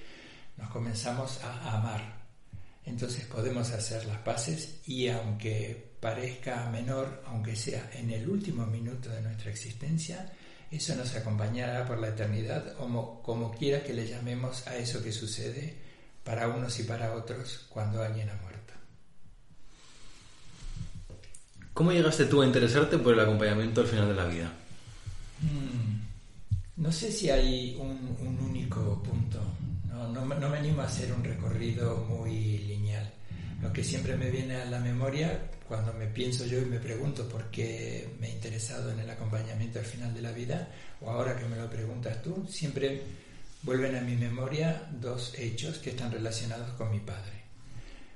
nos 0.58 0.67
comenzamos 0.71 1.39
a 1.43 1.78
amar. 1.78 2.02
Entonces 2.86 3.26
podemos 3.26 3.69
hacer 3.69 4.04
las 4.06 4.17
paces 4.17 4.80
y 4.88 5.10
aunque 5.10 5.93
parezca 6.00 6.67
menor, 6.71 7.21
aunque 7.28 7.56
sea 7.56 7.91
en 7.93 8.10
el 8.10 8.28
último 8.28 8.65
minuto 8.65 9.10
de 9.10 9.21
nuestra 9.21 9.52
existencia, 9.52 10.34
eso 10.71 10.95
nos 10.95 11.13
acompañará 11.15 11.86
por 11.86 12.00
la 12.00 12.08
eternidad, 12.08 12.74
como, 12.74 13.21
como 13.21 13.54
quiera 13.54 13.84
que 13.84 13.93
le 13.93 14.08
llamemos 14.08 14.65
a 14.65 14.78
eso 14.78 15.04
que 15.04 15.12
sucede 15.12 15.78
para 16.24 16.48
unos 16.48 16.80
y 16.80 16.84
para 16.84 17.13
otros 17.13 17.67
cuando 17.69 18.02
alguien 18.02 18.32
ha 18.32 18.41
muerto. 18.41 18.74
¿Cómo 21.76 21.91
llegaste 21.91 22.26
tú 22.26 22.41
a 22.41 22.45
interesarte 22.48 22.98
por 22.98 23.13
el 23.13 23.19
acompañamiento 23.19 23.82
al 23.82 23.88
final 23.88 24.08
de 24.08 24.15
la 24.15 24.26
vida? 24.26 24.52
Mm, 25.41 26.82
no 26.82 26.91
sé 26.91 27.12
si 27.12 27.30
hay 27.30 27.78
un, 27.80 28.38
único 28.39 29.02
punto. 29.04 29.39
No, 30.13 30.26
me 30.26 30.58
animo 30.58 30.82
a 30.82 30.86
hacer 30.86 31.12
un 31.13 31.24
recorrido 31.24 32.06
muy 32.10 32.58
lineal. 32.60 33.12
Lo 33.62 33.71
que 33.71 33.84
siempre 33.84 34.17
me 34.17 34.30
viene 34.30 34.56
a 34.56 34.65
la 34.65 34.80
memoria 34.80 35.50
cuando 35.67 35.93
me 35.93 36.08
pienso 36.08 36.45
yo 36.45 36.62
y 36.62 36.65
me 36.65 36.80
pregunto 36.80 37.28
por 37.28 37.50
qué 37.50 38.10
me 38.19 38.28
he 38.28 38.32
interesado 38.34 38.91
en 38.91 39.00
el 39.00 39.10
acompañamiento 39.10 39.80
al 39.80 39.86
final 39.86 40.13
de 40.13 40.21
la 40.21 40.32
vida, 40.32 40.69
o 41.02 41.10
ahora 41.10 41.38
que 41.38 41.45
me 41.45 41.56
lo 41.56 41.69
preguntas 41.69 42.21
tú, 42.21 42.45
siempre 42.48 43.02
vuelven 43.63 43.95
a 43.95 44.02
mi 44.02 44.15
memoria 44.15 44.88
dos 45.02 45.34
hechos 45.38 45.80
que 45.80 45.91
están 45.91 46.12
relacionados 46.12 46.69
con 46.71 46.91
mi 46.91 47.00
padre. 47.00 47.45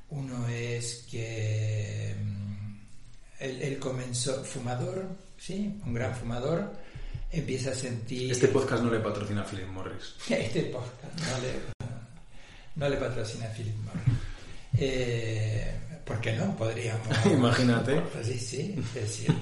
Uno 0.10 0.47
es 0.47 1.05
que 1.10 2.15
mm, 2.19 2.60
él, 3.39 3.79
comenzó 3.79 4.43
fumador, 4.43 5.08
¿sí? 5.38 5.79
Un 5.86 5.93
gran 5.93 6.15
fumador, 6.15 6.73
empieza 7.32 7.72
a 7.72 7.76
sentir... 7.76 8.32
Este 8.32 8.48
podcast 8.48 8.84
no 8.84 8.92
le 8.92 9.00
patrocina 9.00 9.42
a 9.42 9.46
Philip 9.46 9.68
Morris. 9.68 10.15
Este 10.30 10.63
podcast 10.63 11.20
no 12.76 12.89
le, 12.89 12.98
patrocina 12.98 13.46
a 13.46 13.50
Philip 13.50 13.76
Morris. 13.76 14.20
Eh, 14.78 15.76
¿Por 16.06 16.20
qué 16.22 16.34
no? 16.34 16.56
Podríamos... 16.56 17.08
Imagínate. 17.26 18.02
sí, 18.24 18.39
sí, 18.39 18.76
es 18.78 18.94
decir, 18.94 19.34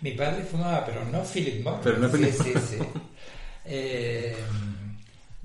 mi 0.00 0.12
padre 0.12 0.44
fumaba, 0.44 0.84
pero 0.84 1.04
no 1.04 1.22
Philip 1.24 1.62
Morris. 1.62 1.80
Pero 1.82 1.98
no 1.98 2.08
Philip 2.08 2.32
Sí, 2.32 2.52
sí, 2.54 2.60
sí. 2.70 2.78
Eh, 3.64 4.36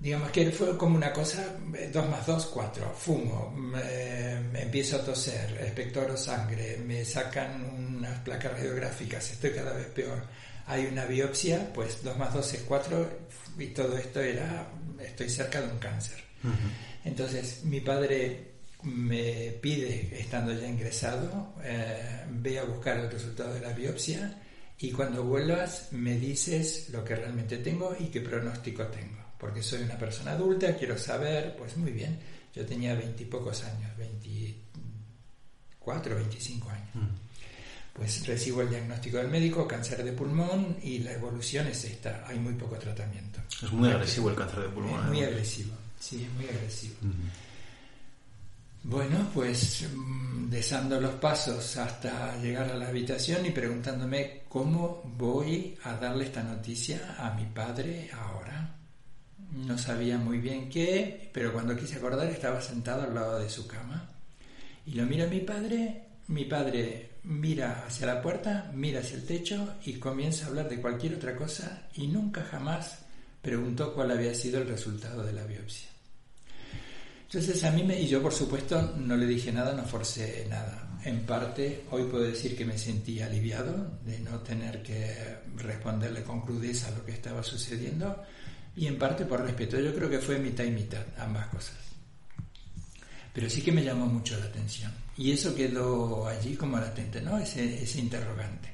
Digamos 0.02 0.32
que 0.32 0.50
fue 0.50 0.76
como 0.76 0.96
una 0.96 1.14
cosa, 1.14 1.46
dos 1.94 2.10
más 2.10 2.26
dos, 2.26 2.48
cuatro, 2.48 2.92
fumo, 2.98 3.52
me, 3.56 4.60
empiezo 4.60 4.96
a 4.96 5.06
toser, 5.06 5.62
espectoro 5.62 6.18
sangre, 6.18 6.78
me 6.84 7.06
sacan 7.06 7.64
unas 7.64 8.18
placas 8.22 8.54
radiográficas, 8.54 9.32
estoy 9.32 9.52
cada 9.52 9.74
vez 9.74 9.86
peor. 9.90 10.24
Hay 10.72 10.86
una 10.86 11.06
biopsia, 11.06 11.72
pues 11.74 12.04
dos 12.04 12.18
más 12.18 12.34
dos 12.34 12.54
es 12.54 12.62
cuatro 12.62 13.10
y 13.58 13.68
todo 13.68 13.98
esto 13.98 14.22
era, 14.22 14.68
estoy 15.00 15.30
cerca 15.30 15.62
de 15.62 15.72
un 15.72 15.80
cáncer. 15.80 16.24
Entonces 17.04 17.64
mi 17.66 17.82
padre 17.82 18.52
me 18.84 19.52
pide, 19.62 20.20
estando 20.20 20.54
ya 20.54 20.68
ingresado, 20.68 21.54
eh, 21.64 22.26
ve 22.30 22.58
a 22.58 22.64
buscar 22.64 22.98
el 22.98 23.12
resultado 23.12 23.54
de 23.54 23.62
la 23.62 23.74
biopsia 23.74 24.42
y 24.80 24.92
cuando 24.92 25.24
vuelvas 25.24 25.90
me 25.92 26.18
dices 26.18 26.90
lo 26.90 27.04
que 27.04 27.16
realmente 27.16 27.58
tengo 27.58 27.96
y 28.00 28.06
qué 28.06 28.22
pronóstico 28.22 28.88
tengo 28.88 29.22
porque 29.42 29.62
soy 29.64 29.82
una 29.82 29.98
persona 29.98 30.34
adulta, 30.34 30.78
quiero 30.78 31.00
saber, 31.00 31.56
pues 31.58 31.76
muy 31.76 31.92
bien, 31.92 32.20
yo 32.54 32.64
tenía 32.64 32.94
veintipocos 32.94 33.64
años, 33.64 33.98
24, 33.98 36.16
25 36.16 36.70
años. 36.70 36.90
Mm. 36.94 37.08
Pues 37.94 38.26
recibo 38.26 38.62
el 38.62 38.70
diagnóstico 38.70 39.18
del 39.18 39.28
médico, 39.28 39.68
cáncer 39.68 40.04
de 40.04 40.14
pulmón, 40.14 40.78
y 40.82 41.00
la 41.00 41.12
evolución 41.12 41.68
es 41.68 41.84
esta, 41.84 42.24
hay 42.26 42.40
muy 42.40 42.54
poco 42.54 42.78
tratamiento. 42.78 43.40
Es 43.62 43.72
muy 43.72 43.90
agresivo 43.90 44.30
el 44.30 44.36
cáncer 44.36 44.62
de 44.62 44.70
pulmón. 44.70 45.02
Es 45.02 45.08
muy 45.08 45.24
agresivo, 45.24 45.74
sí, 46.00 46.24
es 46.24 46.34
muy 46.34 46.46
agresivo. 46.46 46.96
Bueno, 48.84 49.30
pues 49.34 49.88
mm, 49.94 50.50
desando 50.50 51.00
los 51.00 51.14
pasos 51.16 51.78
hasta 51.78 52.36
llegar 52.42 52.72
a 52.72 52.78
la 52.78 52.88
habitación 52.88 53.46
y 53.46 53.52
preguntándome 53.52 54.42
cómo 54.50 55.04
voy 55.18 55.78
a 55.84 55.94
darle 55.98 56.26
esta 56.26 56.42
noticia 56.42 57.16
a 57.20 57.36
mi 57.36 57.46
padre 57.46 58.10
ahora. 58.12 58.76
No 59.52 59.78
sabía 59.78 60.18
muy 60.18 60.40
bien 60.40 60.70
qué, 60.70 61.30
pero 61.34 61.54
cuando 61.54 61.76
quise 61.76 61.98
acordar 61.98 62.28
estaba 62.28 62.62
sentado 62.62 63.04
al 63.04 63.14
lado 63.14 63.40
de 63.40 63.50
su 63.50 63.68
cama. 63.68 64.10
Y 64.86 64.94
lo 64.94 65.06
mira 65.06 65.28
mi 65.28 65.42
padre, 65.42 66.04
mi 66.28 66.46
padre 66.46 67.11
mira 67.24 67.86
hacia 67.86 68.08
la 68.08 68.22
puerta, 68.22 68.72
mira 68.74 69.00
hacia 69.00 69.18
el 69.18 69.26
techo 69.26 69.76
y 69.86 69.94
comienza 69.94 70.46
a 70.46 70.50
hablar 70.50 70.70
de 70.70 70.82
cualquier 70.82 71.16
otra 71.16 71.36
cosa 71.36 71.88
y 71.96 72.08
nunca 72.08 72.44
jamás 72.44 73.00
preguntó 73.42 73.94
cuál 73.94 74.12
había 74.12 74.34
sido 74.34 74.62
el 74.62 74.68
resultado 74.68 75.24
de 75.24 75.34
la 75.34 75.44
biopsia. 75.44 75.90
Entonces 77.24 77.64
a 77.64 77.72
mí 77.72 77.84
me, 77.84 78.00
y 78.00 78.08
yo 78.08 78.22
por 78.22 78.34
supuesto 78.34 78.94
no 78.98 79.16
le 79.16 79.26
dije 79.26 79.52
nada, 79.52 79.74
no 79.74 79.84
forcé 79.86 80.46
nada. 80.50 81.00
En 81.04 81.22
parte 81.22 81.86
hoy 81.90 82.04
puedo 82.04 82.24
decir 82.24 82.56
que 82.56 82.66
me 82.66 82.78
sentí 82.78 83.22
aliviado 83.22 84.00
de 84.06 84.20
no 84.20 84.40
tener 84.40 84.84
que 84.84 85.40
responderle 85.56 86.24
con 86.24 86.42
crudeza 86.42 86.90
a 86.90 86.92
lo 86.92 87.06
que 87.06 87.14
estaba 87.14 87.42
sucediendo 87.42 88.24
y 88.76 88.88
en 88.88 89.00
parte 89.00 89.26
por 89.26 89.42
respeto. 89.42 89.80
Yo 89.80 89.96
creo 89.96 90.10
que 90.10 90.20
fue 90.20 90.40
mitad 90.40 90.66
y 90.66 90.72
mitad, 90.72 91.04
ambas 91.18 91.48
cosas. 91.48 91.91
Pero 93.34 93.50
sí 93.50 93.62
que 93.62 93.72
me 93.72 93.84
llamó 93.84 94.06
mucho 94.06 94.38
la 94.38 94.46
atención. 94.46 94.92
Y 95.18 95.32
eso 95.32 95.56
quedó 95.56 96.28
allí 96.28 96.56
como 96.56 96.78
latente, 96.78 97.22
¿no? 97.22 97.38
Ese, 97.38 98.00
interrogante. 98.00 98.70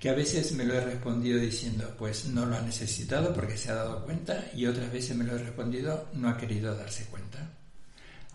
Que 0.00 0.10
a 0.10 0.14
veces 0.14 0.52
me 0.52 0.64
lo 0.64 0.74
he 0.74 0.80
respondido 0.80 1.38
diciendo, 1.38 1.94
pues 1.98 2.26
no 2.26 2.44
lo 2.44 2.56
ha 2.56 2.60
necesitado 2.60 3.32
porque 3.32 3.56
se 3.56 3.70
ha 3.70 3.74
dado 3.74 4.04
cuenta, 4.04 4.46
y 4.54 4.66
otras 4.66 4.92
veces 4.92 5.16
me 5.16 5.24
lo 5.24 5.36
he 5.36 5.38
respondido, 5.38 6.08
no 6.12 6.28
ha 6.28 6.36
querido 6.36 6.76
darse 6.76 7.04
cuenta 7.06 7.50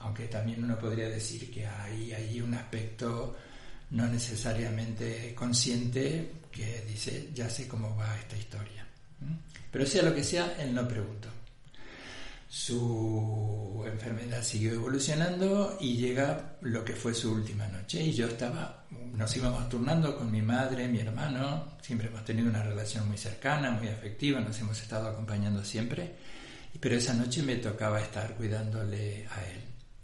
aunque 0.02 0.28
también 0.28 0.64
uno 0.64 0.80
podría 0.80 1.10
decir 1.10 1.52
que 1.52 1.68
hay 1.68 2.42
un 2.42 2.54
aspecto 2.54 3.36
no 3.92 4.08
necesariamente 4.08 5.34
consciente 5.36 6.32
que 6.52 6.84
dice, 6.88 7.30
ya 7.34 7.50
sé 7.50 7.68
cómo 7.68 7.96
va 7.96 8.18
esta 8.18 8.38
historia. 8.38 8.86
Pero 9.72 9.86
sea 9.86 10.04
lo 10.04 10.14
que 10.14 10.24
sea, 10.24 10.56
él 10.60 10.74
no 10.74 10.88
preguntó. 10.88 11.30
Su 12.52 13.84
enfermedad 13.86 14.42
siguió 14.42 14.74
evolucionando 14.74 15.78
y 15.80 15.98
llega 15.98 16.58
lo 16.62 16.84
que 16.84 16.94
fue 16.94 17.14
su 17.14 17.32
última 17.32 17.68
noche. 17.68 18.04
Y 18.04 18.12
yo 18.12 18.26
estaba, 18.26 18.86
nos 19.14 19.38
íbamos 19.38 19.70
turnando 19.70 20.18
con 20.18 20.32
mi 20.32 20.42
madre, 20.42 20.88
mi 20.88 21.00
hermano, 21.00 21.78
siempre 21.80 22.08
hemos 22.08 22.26
tenido 22.26 22.50
una 22.50 22.64
relación 22.64 23.08
muy 23.08 23.20
cercana, 23.20 23.70
muy 23.70 23.88
afectiva, 23.88 24.40
nos 24.40 24.60
hemos 24.60 24.82
estado 24.82 25.10
acompañando 25.10 25.64
siempre. 25.64 26.16
Pero 26.80 26.96
esa 26.96 27.14
noche 27.14 27.44
me 27.44 27.58
tocaba 27.58 28.02
estar 28.02 28.34
cuidándole 28.34 29.28
a 29.28 29.46
él. 29.46 29.62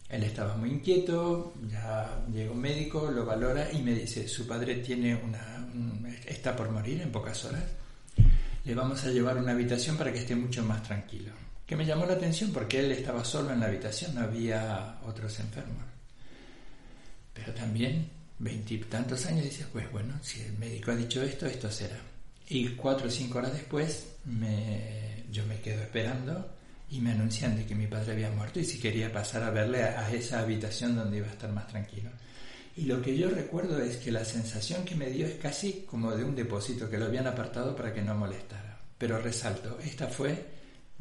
Él 0.09 0.23
estaba 0.23 0.55
muy 0.55 0.69
inquieto, 0.69 1.55
ya 1.67 2.25
llega 2.31 2.51
un 2.51 2.61
médico, 2.61 3.09
lo 3.09 3.25
valora 3.25 3.71
y 3.71 3.81
me 3.81 3.93
dice, 3.95 4.27
su 4.27 4.45
padre 4.45 4.75
tiene 4.75 5.15
una, 5.15 5.67
está 6.27 6.55
por 6.55 6.69
morir 6.69 7.01
en 7.01 7.11
pocas 7.11 7.43
horas, 7.45 7.63
le 8.63 8.75
vamos 8.75 9.03
a 9.03 9.09
llevar 9.09 9.37
una 9.37 9.53
habitación 9.53 9.97
para 9.97 10.13
que 10.13 10.19
esté 10.19 10.35
mucho 10.35 10.63
más 10.63 10.83
tranquilo. 10.83 11.31
Que 11.65 11.75
me 11.75 11.85
llamó 11.85 12.05
la 12.05 12.13
atención 12.13 12.51
porque 12.51 12.79
él 12.79 12.91
estaba 12.91 13.25
solo 13.25 13.51
en 13.51 13.59
la 13.59 13.67
habitación, 13.67 14.15
no 14.15 14.21
había 14.21 14.99
otros 15.05 15.39
enfermos. 15.39 15.83
Pero 17.33 17.53
también, 17.53 18.09
veintitantos 18.39 19.25
años, 19.25 19.43
dice, 19.43 19.65
pues 19.71 19.91
bueno, 19.91 20.13
si 20.21 20.41
el 20.41 20.53
médico 20.57 20.91
ha 20.91 20.95
dicho 20.95 21.21
esto, 21.21 21.45
esto 21.45 21.71
será. 21.71 21.97
Y 22.47 22.69
cuatro 22.69 23.07
o 23.07 23.11
cinco 23.11 23.39
horas 23.39 23.53
después, 23.53 24.07
me, 24.25 25.23
yo 25.31 25.45
me 25.47 25.59
quedo 25.59 25.81
esperando 25.81 26.55
y 26.89 27.01
me 27.01 27.11
anuncian 27.11 27.57
de 27.57 27.65
que 27.65 27.75
mi 27.75 27.87
padre 27.87 28.13
había 28.13 28.31
muerto 28.31 28.59
y 28.59 28.65
si 28.65 28.79
quería 28.79 29.11
pasar 29.11 29.43
a 29.43 29.49
verle 29.49 29.83
a, 29.83 30.11
esa 30.13 30.39
habitación 30.39 30.95
donde 30.95 31.17
iba 31.17 31.27
a 31.27 31.31
estar 31.31 31.51
más 31.51 31.67
tranquilo. 31.67 32.09
Y 32.77 32.85
lo 32.85 33.01
que 33.01 33.17
yo 33.17 33.29
recuerdo 33.29 33.81
es 33.81 33.97
que 33.97 34.11
la 34.11 34.25
sensación 34.25 34.85
que 34.85 34.95
me 34.95 35.09
dio 35.09 35.25
es 35.25 35.35
casi 35.35 35.85
como 35.89 36.15
de 36.15 36.23
un 36.23 36.35
depósito 36.35 36.89
que 36.89 36.97
lo 36.97 37.05
habían 37.05 37.25
apartado 37.25 37.75
para 37.75 37.93
que 37.93 38.01
no 38.01 38.15
molestara. 38.15 38.79
Pero 38.97 39.19
resalto, 39.19 39.79
esta 39.83 40.07
fue 40.07 40.45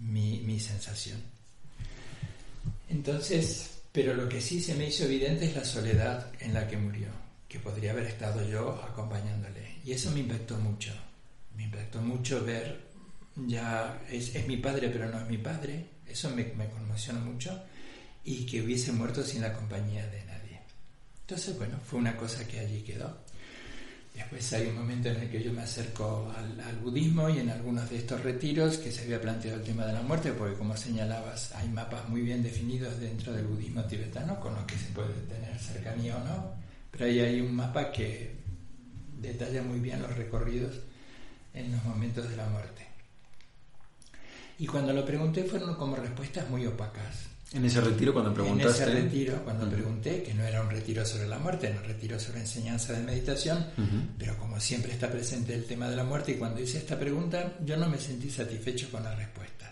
mi, 0.04 0.40
mi 0.40 0.60
sensación. 0.60 1.20
Entonces, 2.88 3.70
pero 3.92 4.14
lo 4.14 4.28
que 4.28 4.40
sí 4.40 4.60
se 4.60 4.74
me 4.74 4.88
hizo 4.88 5.04
evidente 5.04 5.46
es 5.46 5.56
la 5.56 5.64
soledad 5.64 6.32
en 6.40 6.54
la 6.54 6.68
que 6.68 6.76
murió, 6.76 7.08
que 7.48 7.58
podría 7.58 7.92
haber 7.92 8.06
estado 8.06 8.46
yo 8.48 8.82
acompañándole. 8.82 9.76
Y 9.84 9.92
eso 9.92 10.10
me 10.10 10.20
impactó 10.20 10.56
mucho. 10.58 10.92
Me 11.56 11.64
impactó 11.64 12.00
mucho 12.00 12.44
ver 12.44 12.94
ya 13.36 14.00
es, 14.10 14.34
es, 14.34 14.46
mi 14.46 14.56
padre 14.58 14.88
pero 14.90 15.08
no 15.08 15.18
es 15.20 15.28
mi 15.28 15.38
padre, 15.38 15.86
eso 16.06 16.30
me, 16.30 16.44
me 16.56 16.68
conmociona 16.68 17.20
mucho, 17.20 17.62
y 18.24 18.46
que 18.46 18.62
hubiese 18.62 18.92
muerto 18.92 19.22
sin 19.22 19.42
la 19.42 19.52
compañía 19.52 20.06
de 20.06 20.24
nadie. 20.24 20.60
Entonces, 21.22 21.56
bueno, 21.58 21.78
fue 21.84 21.98
una 21.98 22.16
cosa 22.16 22.46
que 22.46 22.60
allí 22.60 22.82
quedó. 22.82 23.23
Después 24.14 24.52
hay 24.52 24.68
un 24.68 24.76
momento 24.76 25.08
en 25.08 25.16
el 25.16 25.28
que 25.28 25.42
yo 25.42 25.52
me 25.52 25.62
acerco 25.62 26.32
al, 26.36 26.76
budismo 26.76 27.28
y 27.28 27.40
en 27.40 27.50
algunos 27.50 27.90
de 27.90 27.96
estos 27.96 28.22
retiros 28.22 28.76
que 28.76 28.92
se 28.92 29.02
había 29.02 29.20
planteado 29.20 29.58
el 29.58 29.64
tema 29.64 29.84
de 29.86 29.92
la 29.92 30.02
muerte, 30.02 30.32
porque 30.32 30.56
como 30.56 30.76
señalabas, 30.76 31.52
hay 31.56 31.68
mapas 31.68 32.08
muy 32.08 32.20
bien 32.20 32.40
definidos 32.40 33.00
dentro 33.00 33.32
del 33.32 33.46
budismo 33.46 33.82
tibetano 33.84 34.38
con 34.38 34.54
los 34.54 34.64
que 34.64 34.76
se 34.76 34.92
puede 34.92 35.12
tener 35.28 35.58
cercanía 35.58 36.16
o 36.16 36.24
no, 36.24 36.54
pero 36.92 37.06
ahí 37.06 37.18
hay 37.18 37.40
un 37.40 37.56
mapa 37.56 37.90
que 37.90 38.36
detalla 39.20 39.62
muy 39.62 39.80
bien 39.80 40.00
los 40.00 40.16
recorridos 40.16 40.76
en 41.52 41.72
los 41.72 41.82
momentos 41.84 42.28
de 42.28 42.36
la 42.36 42.46
muerte. 42.46 42.86
Y 44.58 44.66
cuando 44.66 44.92
lo 44.92 45.04
pregunté 45.04 45.42
fueron 45.42 45.74
como 45.74 45.96
respuestas 45.96 46.48
muy 46.48 46.64
opacas. 46.66 47.33
En 47.52 47.64
ese 47.64 47.80
retiro 47.80 48.12
cuando 48.12 48.32
preguntaste. 48.34 48.82
En 48.82 48.88
ese 48.90 49.02
retiro 49.02 49.44
cuando 49.44 49.68
pregunté, 49.68 50.22
que 50.22 50.34
no 50.34 50.44
era 50.44 50.62
un 50.62 50.70
retiro 50.70 51.04
sobre 51.04 51.28
la 51.28 51.38
muerte, 51.38 51.68
era 51.68 51.78
un 51.78 51.84
retiro 51.84 52.18
sobre 52.18 52.40
enseñanza 52.40 52.92
de 52.92 53.02
meditación, 53.02 53.66
pero 54.18 54.36
como 54.38 54.58
siempre 54.58 54.92
está 54.92 55.10
presente 55.10 55.54
el 55.54 55.64
tema 55.64 55.88
de 55.88 55.96
la 55.96 56.04
muerte 56.04 56.32
y 56.32 56.34
cuando 56.36 56.60
hice 56.60 56.78
esta 56.78 56.98
pregunta 56.98 57.54
yo 57.64 57.76
no 57.76 57.88
me 57.88 57.98
sentí 57.98 58.30
satisfecho 58.30 58.90
con 58.90 59.04
las 59.04 59.16
respuestas. 59.16 59.70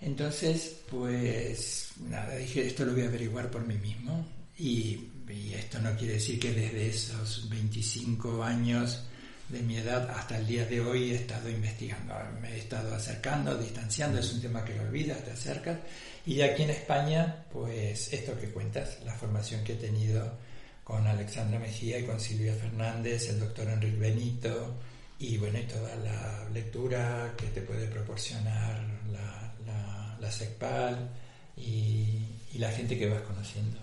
Entonces, 0.00 0.78
pues 0.90 1.92
nada, 2.08 2.34
dije, 2.36 2.66
esto 2.66 2.84
lo 2.84 2.92
voy 2.92 3.02
a 3.02 3.08
averiguar 3.08 3.50
por 3.50 3.64
mí 3.64 3.76
mismo 3.76 4.26
y, 4.58 4.98
y 5.28 5.54
esto 5.54 5.78
no 5.80 5.96
quiere 5.96 6.14
decir 6.14 6.40
que 6.40 6.52
desde 6.52 6.88
esos 6.88 7.48
25 7.48 8.42
años 8.42 9.04
de 9.52 9.60
mi 9.62 9.76
edad 9.76 10.08
hasta 10.10 10.38
el 10.38 10.46
día 10.46 10.64
de 10.64 10.80
hoy 10.80 11.12
he 11.12 11.16
estado 11.16 11.50
investigando, 11.50 12.14
me 12.40 12.54
he 12.54 12.58
estado 12.58 12.94
acercando, 12.94 13.54
distanciando, 13.58 14.18
es 14.18 14.32
un 14.32 14.40
tema 14.40 14.64
que 14.64 14.74
lo 14.74 14.82
olvidas, 14.82 15.22
te 15.24 15.30
acercas. 15.30 15.78
Y 16.24 16.40
aquí 16.40 16.62
en 16.62 16.70
España, 16.70 17.44
pues 17.52 18.12
esto 18.14 18.38
que 18.40 18.48
cuentas, 18.48 18.98
la 19.04 19.12
formación 19.12 19.62
que 19.62 19.74
he 19.74 19.76
tenido 19.76 20.38
con 20.82 21.06
Alexandra 21.06 21.58
Mejía 21.58 21.98
y 21.98 22.04
con 22.04 22.18
Silvia 22.18 22.54
Fernández, 22.54 23.28
el 23.28 23.40
doctor 23.40 23.68
Enrique 23.68 23.98
Benito, 23.98 24.74
y 25.18 25.36
bueno, 25.36 25.58
toda 25.70 25.94
la 25.96 26.48
lectura 26.48 27.34
que 27.36 27.48
te 27.48 27.60
puede 27.60 27.86
proporcionar 27.88 28.80
la, 29.12 29.54
la, 30.18 30.32
SECPAL 30.32 31.10
y, 31.56 32.40
y, 32.54 32.58
la 32.58 32.70
gente 32.70 32.98
que 32.98 33.06
vas 33.06 33.20
conociendo. 33.22 33.78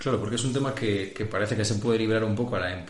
Claro, 0.00 0.18
porque 0.18 0.36
es 0.36 0.44
un 0.44 0.54
tema 0.54 0.74
que, 0.74 1.28
parece 1.30 1.54
que 1.54 1.64
se 1.66 1.74
puede 1.74 1.98
librar 1.98 2.24
un 2.24 2.34
poco 2.34 2.56
a 2.56 2.60
la 2.60 2.86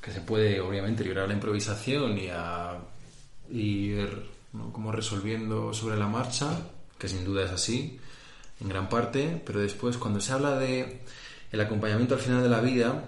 que 0.00 0.10
se 0.10 0.22
puede 0.22 0.58
obviamente 0.58 1.04
librar 1.04 1.24
a 1.24 1.26
la 1.26 1.34
improvisación 1.34 2.16
y 2.16 2.28
a 2.28 2.78
ir 3.50 4.08
como 4.72 4.90
resolviendo 4.90 5.74
sobre 5.74 5.98
la 5.98 6.06
marcha, 6.06 6.58
que 6.98 7.08
sin 7.08 7.26
duda 7.26 7.44
es 7.44 7.50
así 7.50 8.00
en 8.62 8.70
gran 8.70 8.88
parte, 8.88 9.42
pero 9.44 9.60
después 9.60 9.98
cuando 9.98 10.18
se 10.18 10.32
habla 10.32 10.58
de 10.58 11.02
el 11.52 11.60
acompañamiento 11.60 12.14
al 12.14 12.20
final 12.20 12.42
de 12.42 12.48
la 12.48 12.62
vida 12.62 13.04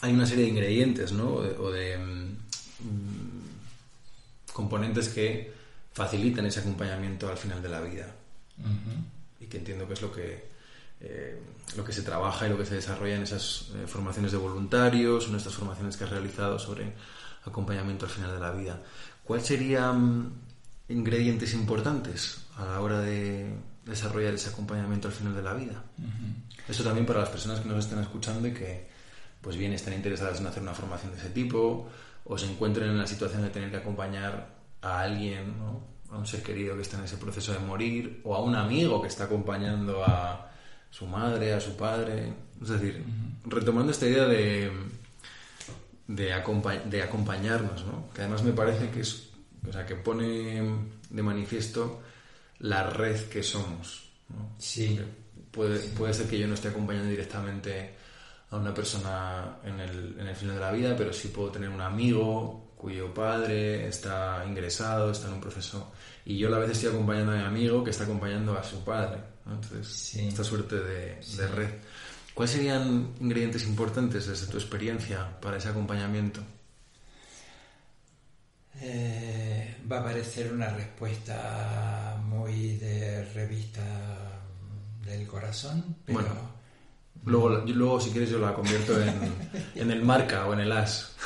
hay 0.00 0.12
una 0.12 0.24
serie 0.24 0.44
de 0.44 0.50
ingredientes, 0.50 1.10
¿no? 1.10 1.34
O 1.34 1.72
de, 1.72 1.98
mm, 1.98 2.36
componentes 4.52 5.08
que 5.08 5.52
facilitan 5.92 6.46
ese 6.46 6.60
acompañamiento 6.60 7.28
al 7.28 7.36
final 7.36 7.60
de 7.60 7.68
la 7.68 7.80
vida. 7.80 8.14
Y 9.40 9.46
que 9.46 9.56
entiendo 9.56 9.88
que 9.88 9.94
es 9.94 10.02
lo 10.02 10.12
que 10.12 10.57
eh, 11.00 11.40
lo 11.76 11.84
que 11.84 11.92
se 11.92 12.02
trabaja 12.02 12.46
y 12.46 12.50
lo 12.50 12.58
que 12.58 12.66
se 12.66 12.74
desarrolla 12.74 13.16
en 13.16 13.22
esas 13.22 13.70
eh, 13.74 13.86
formaciones 13.86 14.32
de 14.32 14.38
voluntarios, 14.38 15.28
en 15.28 15.36
estas 15.36 15.54
formaciones 15.54 15.96
que 15.96 16.04
has 16.04 16.10
realizado 16.10 16.58
sobre 16.58 16.92
acompañamiento 17.44 18.06
al 18.06 18.10
final 18.10 18.32
de 18.32 18.40
la 18.40 18.50
vida. 18.50 18.82
¿Cuáles 19.24 19.46
serían 19.46 20.32
ingredientes 20.88 21.54
importantes 21.54 22.46
a 22.56 22.64
la 22.64 22.80
hora 22.80 23.00
de 23.00 23.54
desarrollar 23.84 24.34
ese 24.34 24.50
acompañamiento 24.50 25.08
al 25.08 25.14
final 25.14 25.34
de 25.34 25.42
la 25.42 25.54
vida? 25.54 25.84
Eso 26.66 26.82
también 26.82 27.06
para 27.06 27.20
las 27.20 27.28
personas 27.28 27.60
que 27.60 27.68
nos 27.68 27.84
estén 27.84 27.98
escuchando 28.00 28.48
y 28.48 28.52
que 28.52 28.88
pues 29.40 29.56
bien 29.56 29.72
están 29.72 29.94
interesadas 29.94 30.40
en 30.40 30.46
hacer 30.46 30.62
una 30.62 30.74
formación 30.74 31.12
de 31.12 31.18
ese 31.18 31.30
tipo 31.30 31.88
o 32.24 32.38
se 32.38 32.50
encuentren 32.50 32.90
en 32.90 32.98
la 32.98 33.06
situación 33.06 33.42
de 33.42 33.50
tener 33.50 33.70
que 33.70 33.76
acompañar 33.76 34.54
a 34.82 35.00
alguien, 35.00 35.54
a 36.10 36.16
un 36.16 36.26
ser 36.26 36.42
querido 36.42 36.74
que 36.74 36.82
está 36.82 36.98
en 36.98 37.04
ese 37.04 37.16
proceso 37.16 37.52
de 37.52 37.58
morir 37.60 38.20
o 38.24 38.34
a 38.34 38.42
un 38.42 38.54
amigo 38.54 39.00
que 39.00 39.08
está 39.08 39.24
acompañando 39.24 40.04
a 40.04 40.47
su 40.90 41.06
madre, 41.06 41.54
a 41.54 41.60
su 41.60 41.76
padre. 41.76 42.32
Es 42.60 42.68
decir, 42.68 43.04
retomando 43.44 43.92
esta 43.92 44.06
idea 44.06 44.24
de, 44.26 44.70
de, 46.06 46.32
acompañarnos, 46.32 47.84
¿no? 47.84 48.10
que 48.12 48.22
además 48.22 48.42
me 48.42 48.52
parece 48.52 48.90
que 48.90 49.00
es, 49.00 49.30
o 49.68 49.72
sea, 49.72 49.86
que 49.86 49.94
pone 49.94 50.88
de 51.10 51.22
manifiesto 51.22 52.02
la 52.60 52.90
red 52.90 53.28
que 53.28 53.42
somos. 53.42 54.10
Sí. 54.58 55.00
Puede, 55.50 55.78
puede 55.90 56.12
ser 56.12 56.28
que 56.28 56.38
yo 56.38 56.46
no 56.46 56.54
esté 56.54 56.68
acompañando 56.68 57.08
directamente 57.08 57.94
a 58.50 58.56
una 58.56 58.72
persona 58.72 59.58
en 59.64 59.80
el, 59.80 60.16
en 60.18 60.26
el 60.26 60.36
final 60.36 60.56
de 60.56 60.60
la 60.60 60.72
vida, 60.72 60.94
pero 60.96 61.12
sí 61.12 61.28
puedo 61.28 61.50
tener 61.50 61.68
un 61.70 61.80
amigo 61.80 62.67
cuyo 62.78 63.12
padre 63.12 63.88
está 63.88 64.44
ingresado, 64.46 65.10
está 65.10 65.26
en 65.26 65.34
un 65.34 65.40
proceso, 65.40 65.92
y 66.24 66.38
yo 66.38 66.48
a 66.48 66.52
la 66.52 66.58
vez 66.58 66.70
estoy 66.70 66.90
acompañando 66.90 67.32
a 67.32 67.36
mi 67.36 67.44
amigo 67.44 67.82
que 67.82 67.90
está 67.90 68.04
acompañando 68.04 68.56
a 68.56 68.62
su 68.62 68.84
padre. 68.84 69.18
Entonces, 69.46 70.14
esta 70.14 70.44
suerte 70.44 70.76
de, 70.76 71.20
de 71.36 71.48
red. 71.48 71.70
¿Cuáles 72.34 72.52
serían 72.52 73.14
ingredientes 73.20 73.66
importantes 73.66 74.26
desde 74.26 74.46
tu 74.46 74.58
experiencia 74.58 75.40
para 75.40 75.56
ese 75.56 75.68
acompañamiento? 75.68 76.40
Eh, 78.80 79.76
va 79.90 79.98
a 79.98 80.04
parecer 80.04 80.52
una 80.52 80.68
respuesta 80.68 82.16
muy 82.26 82.76
de 82.76 83.24
revista 83.34 83.82
del 85.04 85.26
corazón, 85.26 85.96
pero... 86.04 86.20
Bueno, 86.20 86.34
luego, 87.24 87.48
luego 87.66 88.00
si 88.00 88.10
quieres 88.10 88.30
yo 88.30 88.38
la 88.38 88.54
convierto 88.54 89.02
en, 89.02 89.32
en 89.74 89.90
el 89.90 90.04
marca 90.04 90.46
o 90.46 90.52
en 90.52 90.60
el 90.60 90.70
as. 90.70 91.16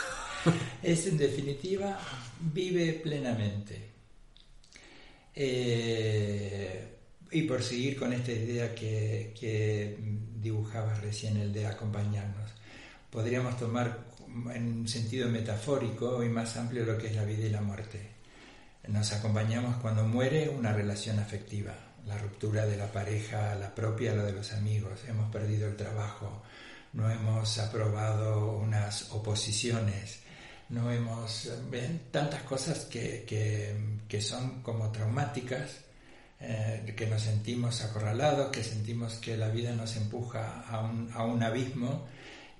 es 0.82 1.06
en 1.06 1.18
definitiva, 1.18 1.98
vive 2.40 2.94
plenamente. 2.94 3.90
Eh, 5.34 6.88
y 7.30 7.42
por 7.42 7.62
seguir 7.62 7.98
con 7.98 8.12
esta 8.12 8.32
idea 8.32 8.74
que, 8.74 9.32
que 9.38 9.96
dibujabas 10.36 11.00
recién, 11.00 11.36
el 11.38 11.52
de 11.52 11.66
acompañarnos, 11.66 12.50
podríamos 13.10 13.56
tomar 13.58 14.12
en 14.54 14.80
un 14.80 14.88
sentido 14.88 15.28
metafórico 15.28 16.22
y 16.22 16.28
más 16.28 16.56
amplio 16.56 16.84
lo 16.84 16.98
que 16.98 17.08
es 17.08 17.16
la 17.16 17.24
vida 17.24 17.46
y 17.46 17.50
la 17.50 17.60
muerte. 17.60 18.10
Nos 18.88 19.12
acompañamos 19.12 19.76
cuando 19.76 20.04
muere 20.04 20.48
una 20.48 20.72
relación 20.72 21.18
afectiva, 21.18 21.74
la 22.06 22.18
ruptura 22.18 22.66
de 22.66 22.76
la 22.76 22.90
pareja, 22.90 23.54
la 23.54 23.74
propia, 23.74 24.14
la 24.14 24.24
de 24.24 24.32
los 24.32 24.52
amigos, 24.52 25.00
hemos 25.08 25.30
perdido 25.30 25.68
el 25.68 25.76
trabajo, 25.76 26.42
no 26.92 27.08
hemos 27.10 27.58
aprobado 27.58 28.56
unas 28.56 29.12
oposiciones, 29.12 30.20
no 30.72 30.90
hemos... 30.90 31.50
Tantas 32.10 32.42
cosas 32.42 32.86
que, 32.86 33.24
que, 34.08 34.20
son 34.20 34.62
como 34.62 34.90
traumáticas, 34.90 35.82
eh, 36.40 36.92
que 36.96 37.06
nos 37.06 37.22
sentimos 37.22 37.82
acorralados, 37.82 38.50
que 38.50 38.64
sentimos 38.64 39.14
que 39.16 39.36
la 39.36 39.48
vida 39.48 39.72
nos 39.72 39.96
empuja 39.96 40.64
a 40.68 40.80
un, 40.80 41.10
a 41.12 41.24
un 41.24 41.42
abismo 41.42 42.08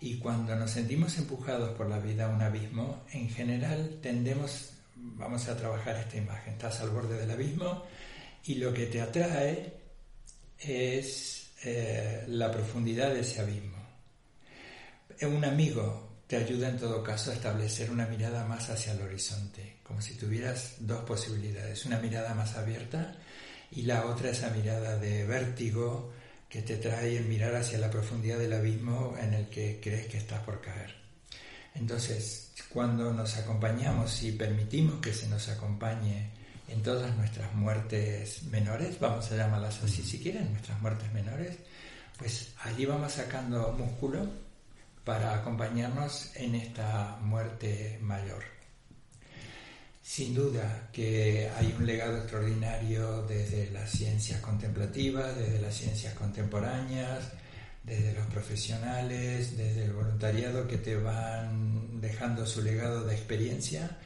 y 0.01 0.19
cuando 0.19 0.55
nos 0.55 0.71
sentimos 0.71 1.17
empujados 1.19 1.71
por 1.71 1.89
la 1.89 1.99
vida 1.99 2.27
a 2.27 2.29
un 2.29 2.43
abismo, 2.43 3.05
en 3.13 3.29
general 3.31 3.99
tendemos, 4.03 4.73
vamos 4.95 5.49
a 5.49 5.57
trabajar 5.57 5.97
esta 5.97 6.17
imagen, 6.17 6.55
estás 6.55 6.81
al 6.81 6.91
borde 6.91 7.19
del 7.19 7.31
abismo 7.31 7.83
y 8.45 8.57
lo 8.57 8.73
que 8.75 8.87
te 8.87 9.01
atrae 9.01 9.73
es 10.59 11.53
eh, 11.65 12.25
la 12.29 12.51
profundidad 12.51 13.13
de 13.13 13.21
ese 13.21 13.41
abismo. 13.41 13.79
Un 15.23 15.45
amigo 15.45 16.12
te 16.33 16.39
ayuda 16.39 16.71
en 16.71 16.79
todo 16.79 17.03
caso 17.03 17.31
a 17.31 17.35
establecer 17.35 17.91
una 17.91 18.07
mirada 18.07 18.47
más 18.47 18.71
hacia 18.71 18.95
el 18.95 19.03
horizonte, 19.03 19.77
como 19.83 20.01
si 20.01 20.15
tuvieras 20.15 20.77
dos 20.79 21.05
posibilidades, 21.05 21.85
una 21.85 21.99
mirada 21.99 22.33
más 22.33 22.57
abierta 22.57 23.17
y 23.71 23.83
la 23.83 24.07
otra 24.07 24.31
esa 24.31 24.49
mirada 24.49 24.97
de 24.97 25.27
vértigo, 25.27 26.11
que 26.49 26.63
te 26.63 26.79
trae 26.79 27.19
el 27.19 27.27
mirar 27.27 27.55
hacia 27.57 27.79
la 27.79 27.91
profundidad 27.91 28.39
del 28.39 28.55
abismo 28.55 29.15
en 29.21 29.35
el 29.35 29.51
que 29.51 29.79
crees 29.79 30.07
que 30.07 30.17
estás 30.17 30.41
por 30.41 30.63
caer. 30.63 30.95
Entonces, 31.75 32.53
cuando 32.71 33.13
nos 33.13 33.37
acompañamos 33.37 34.23
y 34.23 34.33
permitimos 34.33 35.03
que 35.03 35.13
se 35.13 35.29
nos 35.29 35.51
acompañe 35.51 36.31
en 36.67 36.83
todas 36.83 37.15
nuestras 37.15 37.55
muertes 37.55 38.45
menores, 38.45 38.99
vamos 38.99 39.31
a 39.31 39.37
llamarlas 39.37 39.83
así 39.83 40.03
si 40.03 40.19
quieren, 40.19 40.51
nuestras 40.51 40.81
muertes 40.81 41.13
menores, 41.13 41.59
pues 42.17 42.55
allí 42.63 42.87
vamos 42.87 43.13
sacando 43.13 43.75
músculo 43.77 44.51
para 45.05 45.35
acompañarnos 45.35 46.31
en 46.37 46.55
esta 46.55 47.19
muerte 47.23 47.99
mayor. 48.03 48.45
Sin 50.03 50.35
duda 50.35 50.91
que 50.93 51.49
hay 51.57 51.75
un 51.79 51.87
legado 51.87 52.19
extraordinario 52.19 53.23
desde 53.23 53.71
las 53.71 53.91
ciencias 53.91 54.41
contemplativas, 54.41 55.37
desde 55.37 55.61
las 55.61 55.75
ciencias 55.75 56.15
contemporáneas, 56.15 57.33
desde 57.85 58.13
los 58.13 58.27
profesionales, 58.27 59.57
desde 59.57 59.85
el 59.85 59.93
voluntariado 59.93 60.69
que 60.69 60.79
te 60.79 60.97
van 60.97 62.01
dejando 62.01 62.47
su 62.47 62.63
legado 62.63 63.05
de 63.05 63.15
experiencia 63.15 63.99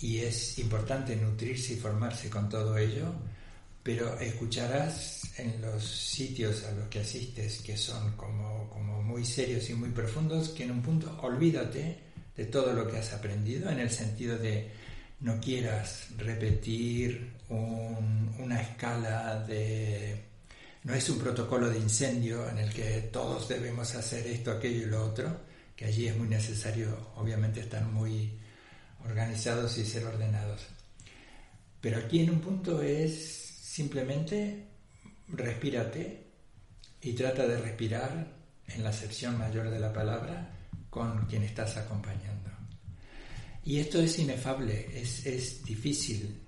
y 0.00 0.18
es 0.18 0.58
importante 0.58 1.16
nutrirse 1.16 1.74
y 1.74 1.76
formarse 1.76 2.28
con 2.28 2.48
todo 2.48 2.76
ello, 2.76 3.14
pero 3.84 4.18
escucharás 4.18 5.20
en 5.38 5.60
los 5.60 5.84
sitios 5.84 6.64
a 6.64 6.72
los 6.72 6.88
que 6.88 7.00
asistes 7.00 7.60
que 7.60 7.76
son 7.76 8.16
como, 8.16 8.68
como 8.70 9.02
muy 9.02 9.24
serios 9.24 9.68
y 9.70 9.74
muy 9.74 9.90
profundos 9.90 10.48
que 10.48 10.64
en 10.64 10.72
un 10.72 10.82
punto 10.82 11.16
olvídate 11.22 11.98
de 12.34 12.46
todo 12.46 12.72
lo 12.72 12.90
que 12.90 12.98
has 12.98 13.12
aprendido 13.12 13.70
en 13.70 13.78
el 13.78 13.90
sentido 13.90 14.38
de 14.38 14.70
no 15.20 15.38
quieras 15.40 16.08
repetir 16.16 17.32
una 17.48 18.60
escala 18.60 19.42
de... 19.44 20.22
No 20.82 20.94
es 20.94 21.08
un 21.08 21.18
protocolo 21.18 21.70
de 21.70 21.78
incendio 21.78 22.48
en 22.48 22.58
el 22.58 22.72
que 22.72 23.08
todos 23.12 23.48
debemos 23.48 23.94
hacer 23.94 24.26
esto, 24.26 24.50
aquello 24.50 24.82
y 24.82 24.90
lo 24.90 25.04
otro, 25.06 25.40
que 25.74 25.86
allí 25.86 26.08
es 26.08 26.16
muy 26.16 26.28
necesario, 26.28 27.12
obviamente, 27.16 27.60
estar 27.60 27.84
muy 27.86 28.38
organizados 29.08 29.78
y 29.78 29.86
ser 29.86 30.04
ordenados. 30.04 30.66
Pero 31.80 31.98
aquí 31.98 32.20
en 32.20 32.30
un 32.30 32.40
punto 32.40 32.82
es 32.82 33.43
simplemente 33.74 34.68
respírate 35.26 36.30
y 37.02 37.12
trata 37.12 37.44
de 37.44 37.60
respirar 37.60 38.32
en 38.68 38.84
la 38.84 38.90
acepción 38.90 39.36
mayor 39.36 39.68
de 39.68 39.80
la 39.80 39.92
palabra 39.92 40.48
con 40.88 41.26
quien 41.26 41.42
estás 41.42 41.76
acompañando. 41.76 42.50
Y 43.64 43.80
esto 43.80 44.00
es 44.00 44.16
inefable, 44.20 44.86
es, 44.94 45.26
es 45.26 45.64
difícil 45.64 46.40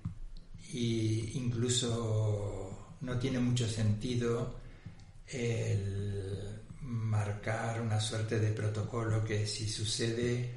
e 0.73 1.31
incluso 1.33 2.95
no 3.01 3.19
tiene 3.19 3.39
mucho 3.39 3.67
sentido 3.67 4.61
el 5.27 6.61
marcar 6.81 7.81
una 7.81 7.99
suerte 7.99 8.39
de 8.39 8.51
protocolo 8.53 9.25
que 9.25 9.45
si 9.45 9.67
sucede 9.67 10.53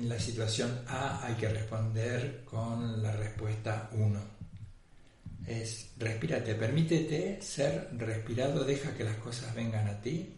la 0.00 0.18
situación 0.18 0.82
A 0.88 1.24
hay 1.24 1.34
que 1.34 1.48
responder 1.48 2.42
con 2.44 3.00
la 3.00 3.12
respuesta 3.12 3.90
1. 3.92 4.37
Es 5.48 5.92
respírate, 5.96 6.54
permítete 6.54 7.40
ser 7.40 7.88
respirado, 7.96 8.64
deja 8.64 8.94
que 8.94 9.02
las 9.02 9.16
cosas 9.16 9.54
vengan 9.54 9.88
a 9.88 9.98
ti. 9.98 10.34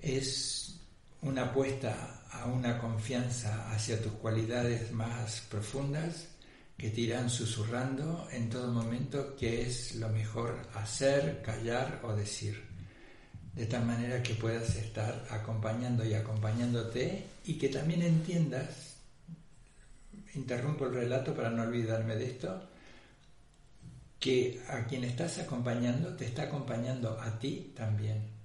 Es 0.00 0.78
una 1.22 1.46
apuesta 1.46 2.22
a 2.30 2.46
una 2.46 2.78
confianza 2.78 3.72
hacia 3.72 4.00
tus 4.00 4.12
cualidades 4.12 4.92
más 4.92 5.40
profundas 5.50 6.28
que 6.76 6.90
te 6.90 7.00
irán 7.00 7.28
susurrando 7.28 8.28
en 8.30 8.48
todo 8.48 8.72
momento 8.72 9.34
qué 9.36 9.62
es 9.62 9.96
lo 9.96 10.08
mejor 10.10 10.56
hacer, 10.74 11.42
callar 11.42 12.00
o 12.04 12.14
decir. 12.14 12.62
De 13.52 13.66
tal 13.66 13.84
manera 13.84 14.22
que 14.22 14.34
puedas 14.34 14.76
estar 14.76 15.26
acompañando 15.28 16.04
y 16.04 16.14
acompañándote 16.14 17.24
y 17.46 17.54
que 17.54 17.68
también 17.68 18.02
entiendas, 18.02 18.94
interrumpo 20.36 20.86
el 20.86 20.94
relato 20.94 21.34
para 21.34 21.50
no 21.50 21.64
olvidarme 21.64 22.14
de 22.14 22.26
esto, 22.26 22.62
que 24.18 24.60
a 24.68 24.84
quien 24.84 25.04
estás 25.04 25.38
acompañando 25.38 26.16
te 26.16 26.26
está 26.26 26.42
acompañando 26.42 27.20
a 27.20 27.38
ti 27.38 27.72
también 27.76 28.38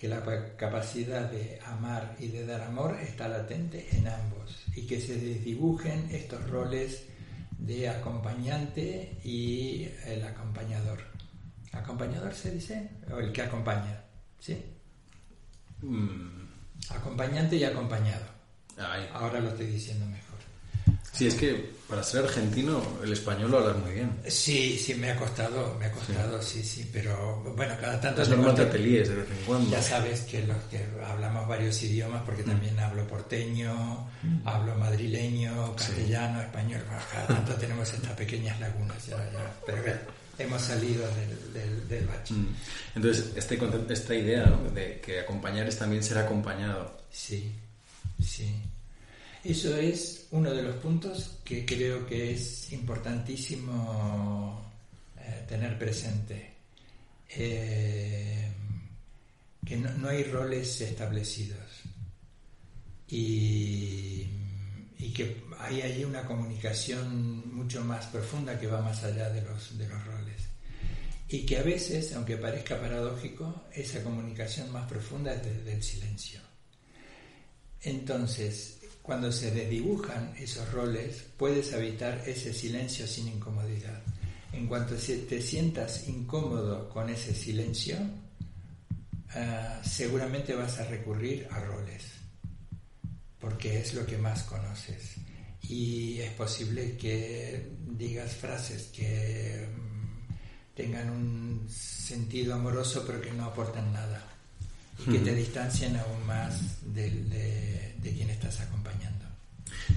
que 0.00 0.08
la 0.08 0.22
capacidad 0.56 1.30
de 1.30 1.60
amar 1.62 2.16
y 2.18 2.28
de 2.28 2.46
dar 2.46 2.62
amor 2.62 2.96
está 3.02 3.28
latente 3.28 3.86
en 3.92 4.08
ambos 4.08 4.64
y 4.74 4.86
que 4.86 4.98
se 4.98 5.16
desdibujen 5.16 6.08
estos 6.10 6.48
roles 6.48 7.04
de 7.58 7.86
acompañante 7.86 9.18
y 9.22 9.90
el 10.06 10.24
acompañador. 10.24 11.00
¿Acompañador 11.72 12.32
se 12.32 12.52
dice? 12.52 12.88
¿O 13.12 13.18
el 13.18 13.30
que 13.30 13.42
acompaña? 13.42 14.02
¿Sí? 14.38 14.64
Mm. 15.82 16.48
Acompañante 16.88 17.56
y 17.56 17.64
acompañado. 17.64 18.24
Ahora 19.12 19.38
lo 19.40 19.50
estoy 19.50 19.66
diciendo 19.66 20.06
mejor. 20.06 20.29
Sí, 21.12 21.26
es 21.26 21.34
que 21.34 21.80
para 21.88 22.04
ser 22.04 22.24
argentino 22.24 22.80
el 23.02 23.12
español 23.12 23.50
lo 23.50 23.58
hablas 23.58 23.76
muy 23.78 23.92
bien. 23.94 24.20
Sí, 24.28 24.78
sí, 24.78 24.94
me 24.94 25.10
ha 25.10 25.16
costado, 25.16 25.76
me 25.78 25.86
ha 25.86 25.92
costado, 25.92 26.40
sí, 26.40 26.62
sí, 26.62 26.88
pero 26.92 27.42
bueno, 27.56 27.74
cada 27.80 28.00
tanto... 28.00 28.22
Es 28.22 28.28
normal 28.28 28.54
te 28.54 28.66
pelees 28.66 29.08
de 29.08 29.16
vez 29.16 29.26
en 29.28 29.44
cuando. 29.44 29.70
Ya 29.70 29.82
sabes 29.82 30.20
que 30.22 30.46
los 30.46 30.56
que 30.70 30.86
hablamos 31.04 31.48
varios 31.48 31.82
idiomas, 31.82 32.22
porque 32.24 32.42
mm. 32.44 32.46
también 32.46 32.78
hablo 32.78 33.06
porteño, 33.08 34.08
mm. 34.22 34.48
hablo 34.48 34.76
madrileño, 34.76 35.74
castellano, 35.74 36.40
español, 36.42 36.80
cada 37.12 37.26
tanto 37.26 37.54
tenemos 37.60 37.92
estas 37.92 38.12
pequeñas 38.12 38.58
lagunas, 38.60 39.04
ya, 39.06 39.16
ya, 39.16 39.52
pero 39.66 39.82
bueno, 39.82 40.00
hemos 40.38 40.62
salido 40.62 41.04
del, 41.52 41.88
del, 41.88 42.06
bache. 42.06 42.34
Mm. 42.34 42.54
Entonces, 42.94 43.32
este, 43.34 43.58
esta 43.88 44.14
idea 44.14 44.46
¿no? 44.46 44.70
de 44.70 45.00
que 45.00 45.18
acompañar 45.18 45.66
es 45.66 45.76
también 45.76 46.04
ser 46.04 46.18
acompañado. 46.18 46.98
Sí, 47.10 47.52
sí. 48.24 48.62
Eso 49.42 49.74
es 49.76 50.26
uno 50.32 50.52
de 50.52 50.62
los 50.62 50.76
puntos 50.76 51.38
que 51.42 51.64
creo 51.64 52.06
que 52.06 52.32
es 52.32 52.72
importantísimo 52.72 54.70
eh, 55.18 55.44
tener 55.48 55.78
presente. 55.78 56.54
Eh, 57.30 58.52
que 59.64 59.76
no, 59.76 60.08
hay 60.08 60.24
roles 60.24 60.80
establecidos 60.80 61.82
y, 63.08 64.26
y, 64.98 65.12
que 65.14 65.44
hay 65.58 65.82
allí 65.82 66.04
una 66.04 66.24
comunicación 66.24 67.54
mucho 67.54 67.84
más 67.84 68.06
profunda 68.06 68.58
que 68.58 68.66
va 68.66 68.82
más 68.82 69.04
allá 69.04 69.30
de 69.30 69.42
los, 69.42 69.78
de 69.78 69.88
los 69.88 70.04
roles. 70.04 70.42
Y 71.28 71.46
que 71.46 71.58
a 71.58 71.62
veces, 71.62 72.12
aunque 72.14 72.36
parezca 72.36 72.80
paradójico, 72.80 73.64
esa 73.72 74.02
comunicación 74.02 74.72
más 74.72 74.88
profunda 74.88 75.32
es 75.32 75.44
desde 75.44 75.72
el 75.72 75.82
silencio. 75.82 76.40
Entonces, 77.82 78.79
cuando 79.02 79.32
se 79.32 79.50
desdibujan 79.50 80.34
esos 80.38 80.70
roles, 80.72 81.24
puedes 81.36 81.72
habitar 81.72 82.22
ese 82.26 82.52
silencio 82.52 83.06
sin 83.06 83.28
incomodidad. 83.28 84.00
En 84.52 84.66
cuanto 84.66 84.94
te 84.96 85.42
sientas 85.42 86.08
incómodo 86.08 86.88
con 86.88 87.08
ese 87.08 87.34
silencio, 87.34 87.96
ah, 89.34 89.80
seguramente 89.82 90.54
vas 90.54 90.78
a 90.78 90.84
recurrir 90.84 91.46
a 91.50 91.60
roles, 91.60 92.04
porque 93.38 93.80
es 93.80 93.94
lo 93.94 94.04
que 94.04 94.18
más 94.18 94.42
conoces. 94.42 95.14
Y 95.62 96.18
es 96.18 96.32
posible 96.32 96.96
que 96.96 97.70
digas 97.86 98.32
frases 98.32 98.84
que 98.86 99.68
mm, 99.68 100.74
tengan 100.74 101.10
un 101.10 101.66
sentido 101.68 102.54
amoroso 102.54 103.04
pero 103.06 103.20
que 103.20 103.32
no 103.32 103.44
aportan 103.44 103.92
nada 103.92 104.26
y 104.98 105.12
que 105.12 105.18
te 105.18 105.34
distancien 105.34 105.96
aún 105.96 106.26
más 106.26 106.80
de, 106.92 107.89
quien 108.08 108.30
estás 108.30 108.60
acompañando. 108.60 109.26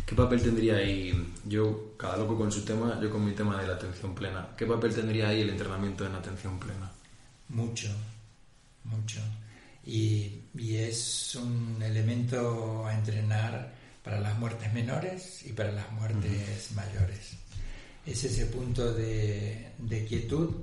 ¿Qué 0.05 0.15
papel 0.15 0.41
tendría 0.41 0.77
ahí, 0.77 1.33
yo, 1.45 1.95
cada 1.97 2.17
loco 2.17 2.37
con 2.37 2.51
su 2.51 2.63
tema, 2.63 2.99
yo 3.01 3.09
con 3.09 3.25
mi 3.25 3.31
tema 3.31 3.61
de 3.61 3.67
la 3.67 3.73
atención 3.75 4.13
plena, 4.13 4.49
¿qué 4.57 4.65
papel 4.65 4.93
tendría 4.93 5.29
ahí 5.29 5.41
el 5.41 5.49
entrenamiento 5.49 6.05
en 6.05 6.15
atención 6.15 6.59
plena? 6.59 6.91
Mucho, 7.49 7.89
mucho. 8.83 9.19
Y, 9.85 10.41
y 10.57 10.75
es 10.75 11.35
un 11.35 11.81
elemento 11.81 12.85
a 12.85 12.93
entrenar 12.93 13.73
para 14.03 14.19
las 14.19 14.37
muertes 14.37 14.73
menores 14.73 15.45
y 15.45 15.53
para 15.53 15.71
las 15.71 15.91
muertes 15.91 16.71
mayores. 16.75 17.37
Es 18.05 18.23
ese 18.23 18.45
punto 18.47 18.93
de, 18.93 19.71
de 19.77 20.05
quietud 20.05 20.55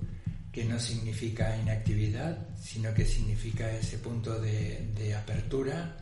que 0.52 0.64
no 0.64 0.78
significa 0.80 1.56
inactividad, 1.56 2.38
sino 2.60 2.92
que 2.92 3.06
significa 3.06 3.70
ese 3.70 3.98
punto 3.98 4.40
de, 4.40 5.14
apertura 5.16 5.96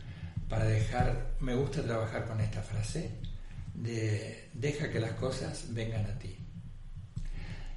para 0.49 0.65
dejar, 0.65 1.35
me 1.39 1.55
gusta 1.55 1.83
trabajar 1.83 2.25
con 2.25 2.41
esta 2.41 2.61
frase, 2.61 3.11
de 3.75 4.49
deja 4.53 4.89
que 4.89 4.99
las 4.99 5.13
cosas 5.13 5.65
vengan 5.69 6.05
a 6.05 6.17
ti. 6.17 6.35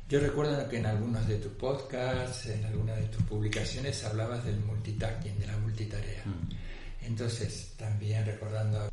Yo 0.09 0.21
recuerdo 0.21 0.69
que 0.69 0.79
en 0.79 0.87
algunos 0.87 1.27
de 1.29 1.37
tus 1.37 1.53
podcasts, 1.53 2.47
en 2.47 2.65
algunas 2.65 2.97
de 2.97 3.07
tus 3.07 3.23
publicaciones 3.25 4.03
hablabas 4.05 4.45
del 4.45 4.59
multitasking, 4.61 5.39
de 5.39 5.47
la 5.47 5.57
multitarea. 5.59 6.25
Mm. 6.25 7.07
Entonces, 7.07 7.75
también 7.77 8.25
recordando 8.27 8.81
a 8.81 8.91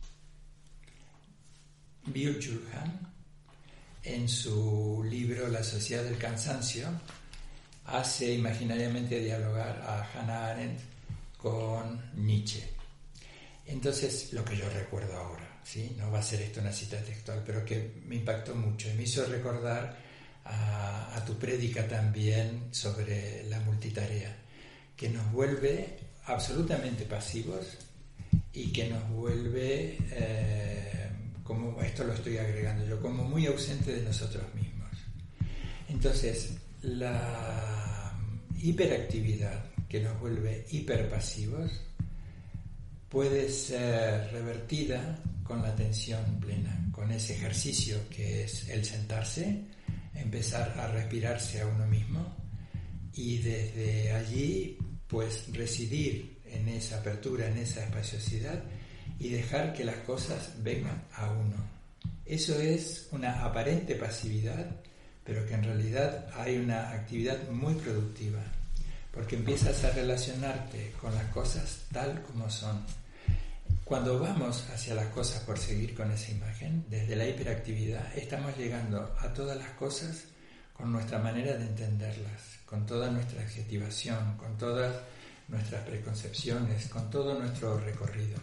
Bill 2.05 2.39
en 4.03 4.29
su 4.29 5.05
libro 5.09 5.47
La 5.49 5.63
sociedad 5.63 6.03
del 6.03 6.17
cansancio, 6.17 6.87
hace 7.85 8.33
imaginariamente 8.33 9.19
dialogar 9.19 9.81
a 9.81 10.07
Hannah 10.13 10.51
Arendt 10.51 10.79
con 11.37 12.01
Nietzsche. 12.15 12.78
Entonces, 13.69 14.33
lo 14.33 14.43
que 14.43 14.57
yo 14.57 14.67
recuerdo 14.69 15.15
ahora, 15.15 15.59
¿sí? 15.63 15.95
no 15.97 16.11
va 16.11 16.19
a 16.19 16.23
ser 16.23 16.41
esto 16.41 16.59
una 16.59 16.73
cita 16.73 16.97
textual, 17.03 17.43
pero 17.45 17.63
que 17.63 18.01
me 18.07 18.15
impactó 18.15 18.55
mucho 18.55 18.89
y 18.89 18.93
me 18.93 19.03
hizo 19.03 19.23
recordar 19.25 19.95
a, 20.45 21.23
tu 21.25 21.37
prédica 21.37 21.87
también 21.87 22.69
sobre 22.71 23.43
la 23.47 23.59
multitarea, 23.59 24.35
que 24.95 25.09
nos 25.09 25.31
vuelve 25.31 25.99
absolutamente 26.25 27.05
pasivos 27.05 27.77
y 28.51 28.71
que 28.71 28.89
nos 28.89 29.07
vuelve, 29.09 29.97
eh, 30.11 31.09
como 31.43 31.79
esto 31.83 32.03
lo 32.03 32.13
estoy 32.13 32.37
agregando 32.37 32.87
yo, 32.87 32.99
como 32.99 33.23
muy 33.23 33.45
ausente 33.45 33.93
de 33.93 34.01
nosotros 34.01 34.43
mismos. 34.55 34.89
Entonces, 35.89 36.53
la 36.81 38.17
hiperactividad 38.59 39.65
que 39.87 39.99
nos 39.99 40.19
vuelve 40.19 40.65
hiperpasivos 40.71 41.88
puede 43.09 43.49
ser 43.49 44.31
revertida 44.31 45.19
con 45.43 45.61
la 45.61 45.69
atención 45.69 46.39
plena, 46.39 46.87
con 46.91 47.11
ese 47.11 47.33
ejercicio 47.33 47.97
que 48.09 48.43
es 48.43 48.69
el 48.69 48.85
sentarse, 48.85 49.65
empezar 50.13 50.77
a 50.79 50.87
respirarse 50.87 51.61
a 51.61 51.67
uno 51.67 51.85
mismo 51.87 52.35
y 53.13 53.39
desde 53.39 54.11
allí 54.13 54.77
pues 55.07 55.45
residir 55.53 56.39
en 56.45 56.69
esa 56.69 56.99
apertura, 56.99 57.47
en 57.47 57.57
esa 57.57 57.83
espaciosidad 57.83 58.63
y 59.19 59.29
dejar 59.29 59.73
que 59.73 59.83
las 59.83 59.97
cosas 59.97 60.53
vengan 60.63 61.03
a 61.15 61.31
uno. 61.31 61.57
Eso 62.25 62.59
es 62.59 63.07
una 63.11 63.43
aparente 63.43 63.95
pasividad 63.95 64.67
pero 65.29 65.45
que 65.45 65.53
en 65.53 65.63
realidad 65.63 66.25
hay 66.35 66.57
una 66.57 66.89
actividad 66.89 67.37
muy 67.49 67.75
productiva, 67.75 68.39
porque 69.13 69.35
empiezas 69.35 69.83
a 69.83 69.91
relacionarte 69.91 70.93
con 70.99 71.13
las 71.13 71.25
cosas 71.25 71.81
tal 71.91 72.23
como 72.23 72.49
son. 72.49 72.83
Cuando 73.89 74.19
vamos 74.19 74.69
hacia 74.71 74.93
las 74.93 75.07
cosas 75.07 75.41
por 75.41 75.57
seguir 75.57 75.95
con 75.95 76.11
esa 76.11 76.29
imagen, 76.29 76.85
desde 76.89 77.15
la 77.15 77.27
hiperactividad, 77.27 78.15
estamos 78.15 78.55
llegando 78.55 79.15
a 79.17 79.33
todas 79.33 79.57
las 79.57 79.71
cosas 79.71 80.25
con 80.73 80.91
nuestra 80.91 81.17
manera 81.17 81.57
de 81.57 81.65
entenderlas, 81.65 82.59
con 82.67 82.85
toda 82.85 83.09
nuestra 83.09 83.41
adjetivación, 83.41 84.37
con 84.37 84.55
todas 84.59 84.95
nuestras 85.47 85.83
preconcepciones, 85.87 86.87
con 86.89 87.09
todo 87.09 87.39
nuestro 87.39 87.79
recorrido. 87.79 88.37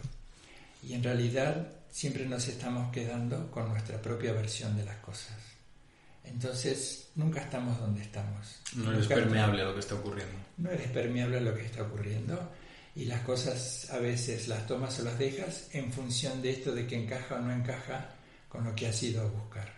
Y 0.83 0.91
en 0.95 1.03
realidad 1.03 1.65
siempre 1.89 2.25
nos 2.25 2.45
estamos 2.49 2.91
quedando 2.91 3.49
con 3.49 3.69
nuestra 3.69 4.01
propia 4.01 4.33
versión 4.33 4.75
de 4.75 4.83
las 4.83 4.97
cosas. 4.97 5.37
Entonces, 6.25 7.07
nunca 7.15 7.39
estamos 7.39 7.79
donde 7.79 8.01
estamos. 8.01 8.59
No 8.75 8.91
eres 8.91 9.07
permeable 9.07 9.61
a 9.61 9.65
lo 9.67 9.73
que 9.75 9.79
está 9.79 9.95
ocurriendo. 9.95 10.35
No 10.57 10.71
eres 10.71 10.89
permeable 10.89 11.37
a 11.37 11.41
lo 11.41 11.55
que 11.55 11.65
está 11.65 11.83
ocurriendo. 11.83 12.51
Y 12.97 13.05
las 13.05 13.21
cosas 13.21 13.91
a 13.91 13.99
veces 13.99 14.47
las 14.47 14.65
tomas 14.65 14.99
o 14.99 15.03
las 15.03 15.19
dejas 15.19 15.69
en 15.71 15.93
función 15.93 16.41
de 16.41 16.49
esto 16.49 16.73
de 16.73 16.87
que 16.87 16.95
encaja 16.95 17.35
o 17.35 17.39
no 17.39 17.53
encaja 17.53 18.09
con 18.49 18.63
lo 18.63 18.73
que 18.73 18.87
has 18.87 19.03
ido 19.03 19.21
a 19.21 19.29
buscar. 19.29 19.71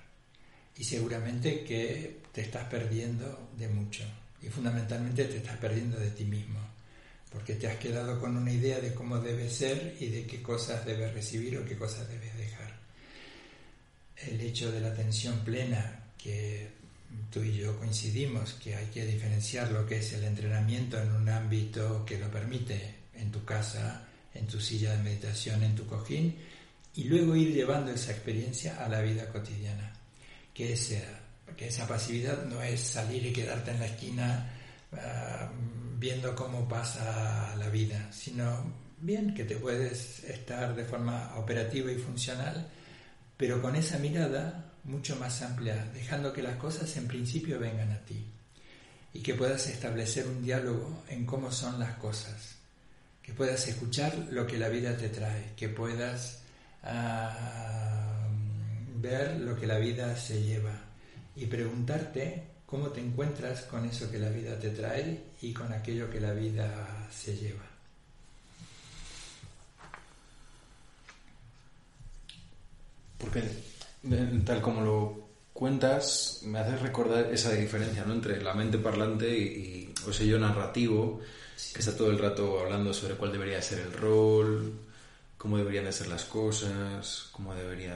Y 0.78 0.86
seguramente 0.86 1.65
que 1.65 2.22
te 2.32 2.39
estás 2.39 2.63
perdiendo 2.70 3.49
de 3.57 3.67
mucho. 3.67 4.05
Y 4.41 4.47
fundamentalmente 4.47 5.26
te 5.26 5.36
estás 5.36 5.57
perdiendo 5.57 5.99
de 5.99 6.11
ti 6.11 6.24
mismo. 6.24 6.61
Porque 7.30 7.55
te 7.55 7.67
has 7.67 7.76
quedado 7.76 8.22
con 8.22 8.38
una 8.38 8.53
idea 8.53 8.80
de 8.80 8.93
cómo 8.93 9.20
debe 9.20 9.49
ser 9.49 9.97
y 9.99 10.07
de 10.07 10.26
qué 10.26 10.41
cosas 10.41 10.86
debes 10.86 11.13
recibir 11.13 11.57
o 11.57 11.65
qué 11.65 11.76
cosas 11.76 12.07
debes 12.07 12.38
dejar. 12.38 12.74
El 14.15 14.39
hecho 14.39 14.72
de 14.72 14.80
la 14.80 14.88
atención 14.88 15.39
plena 15.43 16.05
que 16.17 16.70
tú 17.30 17.43
y 17.43 17.57
yo 17.57 17.78
coincidimos 17.78 18.53
que 18.53 18.78
hay 18.78 18.86
que 18.86 19.05
diferenciar 19.05 19.74
lo 19.74 19.86
que 19.86 19.97
es 19.97 20.13
el 20.13 20.24
entrenamiento 20.24 20.97
en 21.01 21.11
un 21.11 21.28
ámbito 21.28 22.05
que 22.05 22.17
lo 22.17 22.32
permite, 22.32 22.99
en 23.20 23.32
tu 23.32 23.43
casa, 23.45 24.07
en 24.34 24.47
tu 24.47 24.59
silla 24.59 24.95
de 24.95 25.03
meditación, 25.03 25.63
en 25.63 25.76
tu 25.76 25.86
cojín, 25.86 26.36
y 26.95 27.03
luego 27.05 27.36
ir 27.36 27.53
llevando 27.53 27.91
esa 27.91 28.11
experiencia 28.11 28.84
a 28.84 28.89
la 28.89 29.01
vida 29.01 29.30
cotidiana. 29.30 29.93
Que 30.53 30.74
esa, 30.74 31.01
que 31.55 31.67
esa 31.67 31.88
pasividad 31.88 32.45
no 32.45 32.61
es 32.61 32.82
salir 32.82 33.26
y 33.26 33.34
quedarte 33.34 33.72
en 33.72 33.80
la 33.80 33.86
esquina 33.86 34.51
ah, 34.93 35.49
viendo 35.97 36.36
cómo 36.36 36.67
pasa 36.67 37.55
la 37.57 37.70
vida, 37.70 38.11
sino 38.11 38.74
bien 39.01 39.34
que 39.34 39.43
te 39.43 39.55
puedes 39.55 40.24
estar 40.24 40.76
de 40.76 40.86
forma 40.86 41.36
operativa 41.38 41.91
y 41.91 41.97
funcional, 41.97 42.67
pero 43.38 43.61
con 43.61 43.76
esa 43.76 43.97
mirada 43.97 44.74
mucho 44.84 45.15
más 45.17 45.41
amplia, 45.41 45.86
dejando 45.93 46.34
que 46.34 46.43
las 46.43 46.57
cosas 46.57 46.95
en 46.97 47.07
principio 47.07 47.59
vengan 47.59 47.91
a 47.91 47.99
ti 47.99 48.26
y 49.13 49.22
que 49.22 49.34
puedas 49.34 49.67
establecer 49.67 50.28
un 50.28 50.43
diálogo 50.43 51.03
en 51.09 51.26
cómo 51.26 51.51
son 51.51 51.80
las 51.80 51.95
cosas, 51.97 52.59
que 53.30 53.36
puedas 53.36 53.67
escuchar 53.67 54.27
lo 54.32 54.47
que 54.47 54.57
la 54.57 54.69
vida 54.69 54.97
te 54.97 55.07
trae, 55.07 55.51
que 55.55 55.69
puedas 55.69 56.41
ah, 56.82 58.27
ver 58.95 59.39
lo 59.39 59.55
que 59.55 59.67
la 59.67 59.77
vida 59.77 60.15
se 60.17 60.41
lleva 60.41 60.73
y 61.36 61.45
preguntarte 61.45 62.41
cómo 62.65 62.88
te 62.88 63.01
encuentras 63.01 63.61
con 63.61 63.86
eso 63.86 64.09
que 64.09 64.17
la 64.17 64.30
vida 64.30 64.57
te 64.57 64.71
trae 64.71 65.25
y 65.43 65.53
con 65.53 65.71
aquello 65.71 66.09
que 66.09 66.19
la 66.19 66.34
vida 66.34 67.07
se 67.11 67.36
lleva. 67.36 67.65
Porque 73.19 73.43
tal 74.43 74.59
como 74.59 74.82
lo 74.82 75.30
cuentas, 75.53 76.41
me 76.45 76.57
haces 76.57 76.82
recordar 76.82 77.32
esa 77.32 77.51
diferencia 77.51 78.05
¿no? 78.05 78.13
entre 78.13 78.41
la 78.41 78.55
mente 78.55 78.80
parlante 78.80 79.38
y, 79.38 79.93
yo 80.25 80.39
narrativo, 80.39 81.21
que 81.74 81.80
está 81.80 81.95
todo 81.95 82.10
el 82.10 82.20
rato 82.20 82.60
hablando 82.60 82.93
sobre 82.93 83.16
cuál 83.16 83.32
debería 83.32 83.62
ser 83.62 83.80
el 83.80 83.93
rol, 83.93 84.74
cómo 85.38 85.57
deberían 85.57 85.86
de 85.86 85.91
ser 85.91 86.07
las 86.07 86.26
cosas, 86.26 87.30
cómo 87.32 87.53
debería 87.53 87.95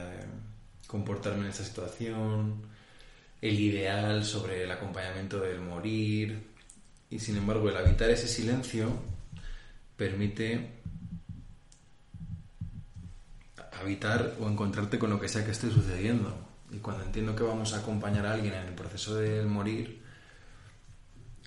comportarme 0.86 1.44
en 1.44 1.50
esta 1.50 1.64
situación. 1.64 2.72
el 3.40 3.60
ideal 3.60 4.24
sobre 4.24 4.64
el 4.64 4.70
acompañamiento 4.70 5.38
del 5.40 5.60
morir. 5.60 6.42
Y 7.10 7.18
sin 7.18 7.36
embargo, 7.36 7.68
el 7.68 7.76
habitar 7.76 8.08
ese 8.10 8.26
silencio 8.26 8.88
permite 9.96 10.70
habitar 13.80 14.34
o 14.40 14.48
encontrarte 14.48 14.98
con 14.98 15.10
lo 15.10 15.20
que 15.20 15.28
sea 15.28 15.44
que 15.44 15.50
esté 15.50 15.70
sucediendo. 15.70 16.34
Y 16.70 16.78
cuando 16.78 17.04
entiendo 17.04 17.36
que 17.36 17.42
vamos 17.42 17.74
a 17.74 17.80
acompañar 17.80 18.24
a 18.26 18.32
alguien 18.32 18.54
en 18.54 18.66
el 18.68 18.74
proceso 18.74 19.16
del 19.16 19.46
morir, 19.46 20.02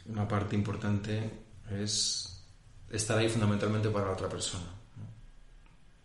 una 0.06 0.28
parte 0.28 0.56
importante 0.56 1.47
es 1.72 2.44
estar 2.90 3.18
ahí 3.18 3.30
fundamentalmente 3.30 3.90
para 3.90 4.06
la 4.06 4.12
otra 4.14 4.30
persona, 4.30 4.66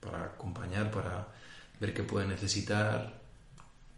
para 0.00 0.24
acompañar, 0.24 0.90
para 0.90 1.28
ver 1.80 1.94
qué 1.94 2.02
puede 2.02 2.26
necesitar, 2.26 3.20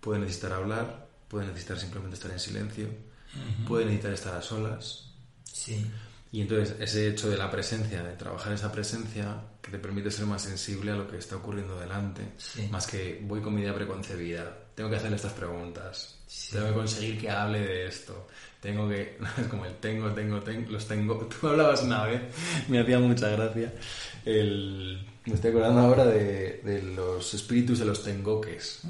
puede 0.01 0.21
necesitar 0.21 0.53
hablar, 0.53 1.09
puede 1.29 1.47
necesitar 1.47 1.79
simplemente 1.79 2.17
estar 2.17 2.31
en 2.31 2.41
silencio, 2.41 2.89
puede 3.67 3.87
necesitar 3.87 4.12
estar 4.12 4.35
a 4.35 4.43
solas. 4.43 5.11
Sí. 5.45 5.91
Y 6.33 6.41
entonces 6.41 6.77
ese 6.81 7.09
hecho 7.09 7.31
de 7.31 7.37
la 7.37 7.51
presencia, 7.51 8.03
de 8.03 8.17
trabajar 8.17 8.53
esa 8.53 8.71
presencia, 8.71 9.41
que 9.65 9.71
te 9.71 9.79
permite 9.79 10.11
ser 10.11 10.27
más 10.27 10.43
sensible 10.43 10.93
a 10.93 10.95
lo 10.95 11.09
que 11.09 11.17
está 11.17 11.37
ocurriendo 11.37 11.81
delante, 11.81 12.23
más 12.71 12.87
que 12.87 13.19
voy 13.23 13.41
con 13.41 13.55
mi 13.55 13.62
idea 13.62 13.75
preconcebida, 13.75 14.55
tengo 14.75 14.91
que 14.91 14.97
hacerle 14.97 15.17
estas 15.17 15.33
preguntas, 15.33 16.19
tengo 16.53 16.67
que 16.67 16.75
conseguir 16.75 17.19
que 17.19 17.31
hable 17.31 17.61
de 17.61 17.87
esto, 17.87 18.29
tengo 18.61 18.87
que, 18.87 19.17
es 19.39 19.47
como 19.49 19.65
el 19.65 19.75
tengo, 19.77 20.11
tengo, 20.11 20.41
tengo, 20.41 20.71
los 20.71 20.87
tengo, 20.87 21.15
tú 21.41 21.49
hablabas 21.49 21.83
una 21.83 22.05
vez, 22.05 22.21
me 22.69 22.79
hacía 22.79 22.99
mucha 22.99 23.31
gracia, 23.31 23.73
el, 24.27 25.03
me 25.25 25.35
estoy 25.35 25.53
acordando 25.53 25.81
ahora 25.81 26.05
de, 26.05 26.61
de 26.62 26.83
los 26.83 27.33
espíritus 27.33 27.79
de 27.79 27.87
los 27.87 28.05
tengoques, 28.05 28.83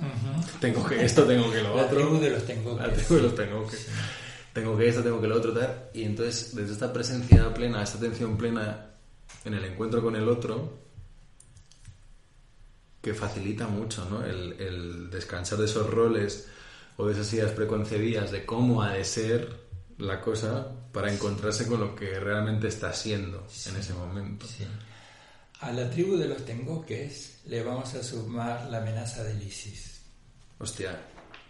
tengo 0.60 0.84
que 0.84 1.04
esto, 1.04 1.22
tengo 1.22 1.52
que 1.52 1.62
lo 1.62 1.74
otro, 1.74 1.82
la 1.82 1.88
tribu 1.88 2.18
de 2.18 2.30
los 2.30 2.44
tengoques, 2.44 2.86
la 2.88 2.92
tribu 2.92 3.14
de 3.14 3.22
los 3.22 3.34
tengoques. 3.36 3.88
Tengo 4.52 4.78
que 4.78 4.86
esto, 4.86 5.02
tengo 5.02 5.20
que 5.20 5.26
lo 5.26 5.36
otro, 5.36 5.52
tal. 5.52 5.90
Y 5.92 6.04
entonces, 6.04 6.54
desde 6.54 6.74
esta 6.74 6.92
presencia 6.92 7.52
plena, 7.52 7.82
esta 7.82 7.98
atención 7.98 8.36
plena 8.36 8.93
en 9.44 9.54
el 9.54 9.64
encuentro 9.64 10.02
con 10.02 10.16
el 10.16 10.28
otro, 10.28 10.84
que 13.02 13.14
facilita 13.14 13.68
mucho, 13.68 14.08
¿no? 14.08 14.24
El, 14.24 15.10
descansar 15.10 15.58
de 15.58 15.66
esos 15.66 15.88
roles 15.88 16.48
o 16.96 17.06
de 17.06 17.12
esas 17.12 17.32
ideas 17.34 17.52
preconcebidas 17.52 18.32
de 18.32 18.46
cómo 18.46 18.82
ha 18.82 18.94
de 18.94 19.04
ser 19.04 19.64
la 19.98 20.20
cosa 20.20 20.72
para 20.92 21.12
encontrarse 21.12 21.66
con 21.66 21.80
lo 21.80 21.94
que 21.94 22.18
realmente 22.18 22.68
está 22.68 22.92
siendo 22.92 23.46
en 23.66 23.76
ese 23.76 23.92
momento. 23.92 24.46
A 25.60 25.70
la 25.72 25.88
tribu 25.90 26.16
de 26.16 26.28
los 26.28 26.44
tengoques 26.44 27.42
le 27.46 27.62
vamos 27.62 27.94
a 27.94 28.02
sumar 28.02 28.68
la 28.70 28.78
amenaza 28.78 29.22
del 29.22 29.42
ISIS. 29.42 30.00
Hostia, 30.58 30.98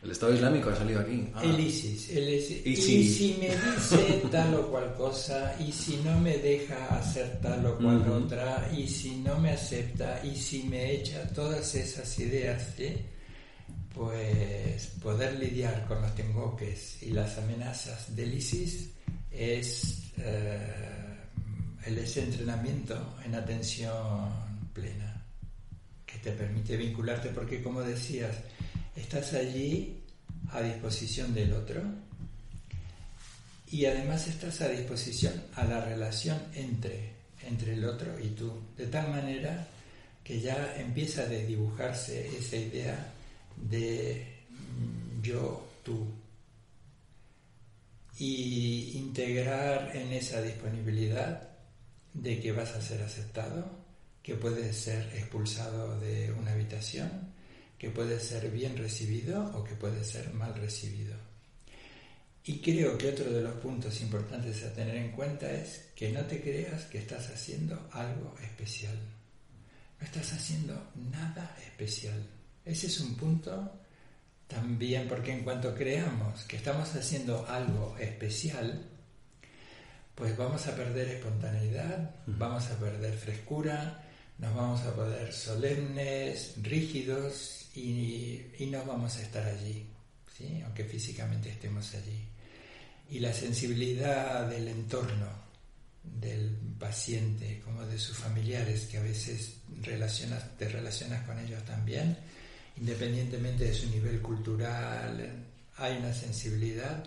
el 0.05 0.11
Estado 0.11 0.35
Islámico 0.35 0.69
ha 0.69 0.77
salido 0.77 1.01
aquí. 1.01 1.27
Ah. 1.35 1.43
El 1.43 1.59
ISIS. 1.59 2.11
¿Y, 2.11 2.77
si... 2.77 3.37
me 3.41 3.49
dice 3.49 4.23
tal 4.31 4.55
o 4.55 4.71
cual 4.71 4.95
cosa, 4.95 5.57
y 5.59 5.73
si 5.73 5.97
no 6.05 6.21
me 6.21 6.37
deja 6.37 6.99
hacer 6.99 7.41
tal 7.41 7.65
o 7.65 7.79
cual 7.79 8.07
otra, 8.09 8.69
y 8.77 8.87
si 8.87 9.17
no 9.17 9.39
me 9.39 9.51
acepta, 9.51 10.21
y 10.23 10.37
si 10.37 10.65
me 10.65 10.93
echa 10.93 11.27
todas 11.29 11.75
esas 11.75 12.19
ideas, 12.19 12.75
pues 13.95 14.87
poder 15.03 15.39
lidiar 15.39 15.87
con 15.87 16.03
los 16.03 16.15
tengoques 16.15 17.03
y 17.03 17.11
las 17.11 17.39
amenazas 17.39 18.15
del 18.15 18.35
ISIS 18.35 18.91
es 19.31 20.03
eh, 20.19 20.59
el 21.87 21.99
entrenamiento 21.99 23.17
en 23.25 23.35
atención 23.37 24.29
plena, 24.75 25.25
que 26.05 26.19
te 26.19 26.33
permite 26.33 26.77
vincularte, 26.77 27.31
porque 27.31 27.63
como 27.63 27.81
decías, 27.81 28.37
estás 28.97 29.33
allí 29.35 30.01
a 30.51 30.61
disposición 30.63 31.35
del 31.35 31.53
otro 31.53 31.83
y 33.71 33.87
además 33.87 34.27
estás 34.29 34.61
a 34.61 34.69
disposición 34.69 35.35
a 35.55 35.65
la 35.65 35.85
relación 35.85 36.41
entre, 36.55 37.13
entre 37.43 37.75
el 37.75 37.85
otro 37.85 38.19
y 38.21 38.29
tú, 38.29 38.53
de 38.77 38.87
tal 38.87 39.11
manera 39.11 39.67
que 40.23 40.41
ya 40.41 40.77
empieza 40.79 41.23
a 41.23 41.27
desdibujarse 41.27 42.29
esa 42.39 42.57
idea 42.57 43.13
de 43.57 44.27
yo, 45.23 45.67
tú, 45.83 46.07
y 48.19 48.93
integrar 48.97 49.95
en 49.97 50.13
esa 50.13 50.41
disponibilidad 50.41 51.49
de 52.13 52.41
que 52.41 52.53
vas 52.53 52.71
a 52.75 52.81
ser 52.81 53.03
aceptado, 53.03 53.69
que 54.23 54.37
puedes 54.37 54.77
ser 54.77 55.11
expulsado 55.17 55.99
de 55.99 56.33
una 56.33 56.53
habitación, 56.53 57.34
que 57.79 57.91
puede 57.91 58.21
ser 58.21 58.51
bien 58.51 58.77
recibido 58.77 59.45
o 59.57 59.65
que 59.65 59.75
puede 59.75 60.05
ser 60.05 60.33
mal 60.33 60.55
recibido. 60.55 61.15
Y 62.47 62.61
creo 62.61 62.99
que 62.99 63.09
otro 63.09 63.31
de 63.31 63.41
los 63.41 63.55
puntos 63.55 64.01
importantes 64.03 64.63
a 64.65 64.73
tener 64.75 64.97
en 64.97 65.13
cuenta 65.13 65.51
es 65.51 65.87
que 65.97 66.13
no 66.13 66.21
te 66.27 66.43
creas 66.43 66.85
que 66.85 66.99
estás 66.99 67.31
haciendo 67.31 67.89
algo 67.93 68.35
especial. 68.43 68.99
No 69.99 70.07
estás 70.07 70.33
haciendo 70.35 70.91
nada 71.11 71.57
especial. 71.65 72.23
Ese 72.65 72.89
es 72.89 73.01
un 73.01 73.15
punto 73.17 73.81
también 74.47 75.09
porque 75.09 75.33
en 75.33 75.43
cuanto 75.43 75.75
creamos 75.75 76.43
que 76.45 76.57
estamos 76.57 76.95
haciendo 76.95 77.47
algo 77.49 77.97
especial, 77.99 78.91
pues 80.15 80.37
vamos 80.37 80.67
a 80.67 80.77
perder 80.77 81.09
espontaneidad, 81.09 82.15
vamos 82.27 82.67
a 82.67 82.79
perder 82.79 83.15
frescura, 83.15 84.05
nos 84.39 84.55
vamos 84.55 84.83
a 84.83 84.95
poder 84.95 85.33
solemnes, 85.33 86.55
rígidos 86.63 87.64
y, 87.75 88.67
no 88.71 88.85
vamos 88.85 89.17
a 89.17 89.23
estar 89.23 89.45
allí, 89.47 89.87
¿sí? 90.37 90.61
aunque 90.65 90.85
físicamente 90.85 91.51
estemos 91.51 91.95
allí. 91.95 92.25
Y 93.11 93.19
la 93.19 93.33
sensibilidad 93.33 94.49
del 94.49 94.69
entorno, 94.69 95.29
del 96.03 96.57
paciente, 96.79 97.61
como 97.65 97.85
de 97.85 97.99
sus 97.99 98.17
familiares, 98.17 98.87
que 98.87 98.99
a 98.99 99.03
veces 99.03 99.57
relacionas, 99.83 100.57
te 100.57 100.69
relacionas 100.69 101.27
con 101.27 101.39
ellos 101.39 101.65
también, 101.65 102.17
independientemente 102.77 103.65
de 103.65 103.75
su 103.75 103.91
nivel 103.91 104.21
cultural, 104.21 105.47
hay 105.77 105.97
una 105.97 106.13
sensibilidad 106.13 107.05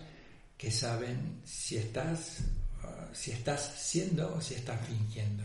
que 0.56 0.70
saben 0.70 1.40
si 1.44 1.76
estás, 1.76 2.38
si 3.12 3.30
estás 3.30 3.74
siendo 3.78 4.34
o 4.34 4.40
si 4.40 4.54
estás 4.54 4.86
fingiendo. 4.86 5.44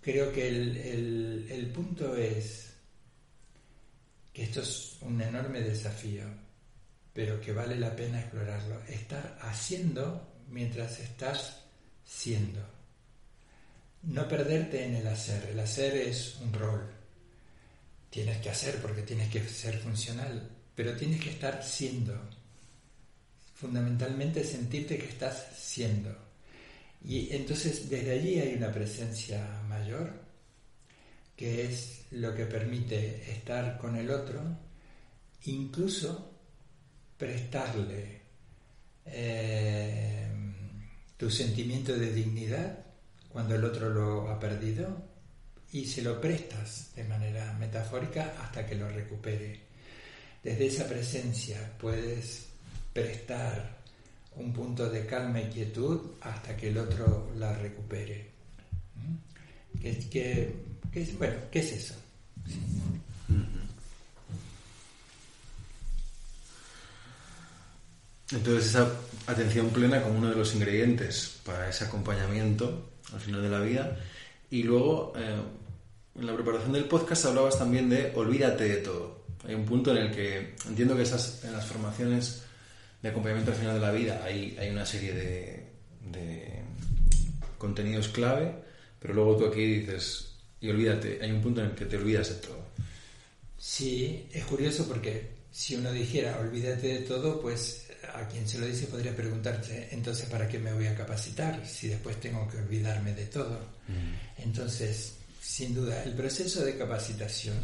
Creo 0.00 0.32
que 0.32 0.48
el, 0.48 1.46
el 1.50 1.66
punto 1.68 2.16
es 2.16 2.71
que 4.32 4.44
esto 4.44 4.62
es 4.62 4.96
un 5.02 5.20
enorme 5.20 5.60
desafío, 5.60 6.24
pero 7.12 7.40
que 7.40 7.52
vale 7.52 7.76
la 7.76 7.94
pena 7.94 8.20
explorarlo. 8.20 8.80
Estar 8.88 9.38
haciendo 9.42 10.44
mientras 10.48 11.00
estás 11.00 11.64
siendo. 12.04 12.60
No 14.04 14.26
perderte 14.26 14.84
en 14.84 14.96
el 14.96 15.06
hacer. 15.06 15.50
El 15.50 15.60
hacer 15.60 15.94
es 15.96 16.36
un 16.40 16.52
rol. 16.52 16.90
Tienes 18.10 18.38
que 18.38 18.50
hacer 18.50 18.76
porque 18.80 19.02
tienes 19.02 19.30
que 19.30 19.46
ser 19.46 19.78
funcional, 19.78 20.50
pero 20.74 20.96
tienes 20.96 21.20
que 21.20 21.30
estar 21.30 21.62
siendo. 21.62 22.18
Fundamentalmente 23.54 24.42
sentirte 24.44 24.98
que 24.98 25.08
estás 25.08 25.46
siendo. 25.56 26.14
Y 27.04 27.34
entonces 27.34 27.88
desde 27.88 28.12
allí 28.12 28.38
hay 28.38 28.54
una 28.54 28.72
presencia 28.72 29.62
mayor 29.68 30.21
que 31.36 31.66
es 31.66 32.06
lo 32.12 32.34
que 32.34 32.46
permite 32.46 33.30
estar 33.30 33.78
con 33.78 33.96
el 33.96 34.10
otro, 34.10 34.40
incluso 35.44 36.30
prestarle 37.16 38.20
eh, 39.06 40.28
tu 41.16 41.30
sentimiento 41.30 41.96
de 41.96 42.12
dignidad 42.12 42.78
cuando 43.28 43.54
el 43.54 43.64
otro 43.64 43.88
lo 43.90 44.28
ha 44.28 44.38
perdido 44.38 45.10
y 45.72 45.86
se 45.86 46.02
lo 46.02 46.20
prestas 46.20 46.92
de 46.94 47.04
manera 47.04 47.52
metafórica 47.58 48.34
hasta 48.40 48.66
que 48.66 48.74
lo 48.74 48.88
recupere. 48.88 49.60
Desde 50.42 50.66
esa 50.66 50.86
presencia 50.86 51.72
puedes 51.78 52.46
prestar 52.92 53.78
un 54.36 54.52
punto 54.52 54.88
de 54.90 55.06
calma 55.06 55.40
y 55.40 55.48
quietud 55.48 56.12
hasta 56.20 56.56
que 56.56 56.68
el 56.68 56.78
otro 56.78 57.32
la 57.36 57.56
recupere. 57.56 58.30
Que, 59.80 59.98
que 60.10 60.71
¿Qué 60.92 61.02
es, 61.02 61.16
bueno, 61.16 61.34
¿qué 61.50 61.60
es 61.60 61.72
eso? 61.72 61.94
Entonces 68.30 68.66
esa 68.66 68.90
atención 69.26 69.70
plena 69.70 70.02
como 70.02 70.18
uno 70.18 70.30
de 70.30 70.36
los 70.36 70.54
ingredientes 70.54 71.40
para 71.44 71.68
ese 71.68 71.84
acompañamiento 71.84 72.90
al 73.12 73.20
final 73.20 73.42
de 73.42 73.48
la 73.48 73.60
vida. 73.60 73.96
Y 74.50 74.62
luego, 74.62 75.12
eh, 75.16 75.40
en 76.18 76.26
la 76.26 76.34
preparación 76.34 76.72
del 76.72 76.84
podcast 76.84 77.26
hablabas 77.26 77.58
también 77.58 77.88
de 77.88 78.12
olvídate 78.14 78.64
de 78.64 78.76
todo. 78.76 79.22
Hay 79.46 79.54
un 79.54 79.64
punto 79.64 79.90
en 79.92 79.98
el 79.98 80.10
que 80.14 80.54
entiendo 80.66 80.96
que 80.96 81.02
esas, 81.02 81.44
en 81.44 81.52
las 81.52 81.66
formaciones 81.66 82.42
de 83.02 83.08
acompañamiento 83.08 83.50
al 83.50 83.56
final 83.56 83.74
de 83.74 83.80
la 83.80 83.92
vida 83.92 84.22
hay, 84.24 84.56
hay 84.58 84.70
una 84.70 84.86
serie 84.86 85.12
de 85.14 86.62
contenidos 87.58 88.08
clave, 88.08 88.52
pero 88.98 89.14
luego 89.14 89.36
tú 89.36 89.46
aquí 89.46 89.64
dices, 89.64 90.31
y 90.62 90.70
olvídate, 90.70 91.18
hay 91.20 91.30
un 91.30 91.42
punto 91.42 91.60
en 91.60 91.70
el 91.70 91.74
que 91.74 91.84
te 91.84 91.96
olvidas 91.96 92.28
de 92.30 92.34
todo. 92.36 92.64
Sí, 93.58 94.28
es 94.32 94.44
curioso 94.44 94.86
porque 94.88 95.28
si 95.50 95.74
uno 95.74 95.92
dijera 95.92 96.38
olvídate 96.38 96.86
de 96.86 96.98
todo, 97.00 97.40
pues 97.40 97.88
a 98.14 98.26
quien 98.28 98.48
se 98.48 98.58
lo 98.58 98.66
dice 98.66 98.86
podría 98.86 99.14
preguntarse, 99.14 99.88
entonces 99.90 100.28
¿para 100.28 100.48
qué 100.48 100.58
me 100.58 100.72
voy 100.72 100.86
a 100.86 100.94
capacitar 100.94 101.66
si 101.66 101.88
después 101.88 102.18
tengo 102.20 102.48
que 102.48 102.58
olvidarme 102.58 103.12
de 103.12 103.26
todo? 103.26 103.58
Mm. 103.88 104.42
Entonces, 104.42 105.14
sin 105.42 105.74
duda, 105.74 106.02
el 106.04 106.14
proceso 106.14 106.64
de 106.64 106.78
capacitación, 106.78 107.56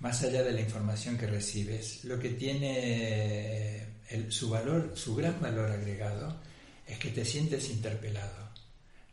más 0.00 0.22
allá 0.22 0.42
de 0.42 0.52
la 0.52 0.60
información 0.60 1.16
que 1.18 1.26
recibes, 1.26 2.04
lo 2.04 2.18
que 2.18 2.30
tiene 2.30 3.86
su 4.28 4.50
valor, 4.50 4.92
su 4.94 5.14
gran 5.14 5.40
valor 5.40 5.70
agregado, 5.70 6.40
es 6.86 6.98
que 6.98 7.10
te 7.10 7.24
sientes 7.24 7.68
interpelado, 7.70 8.50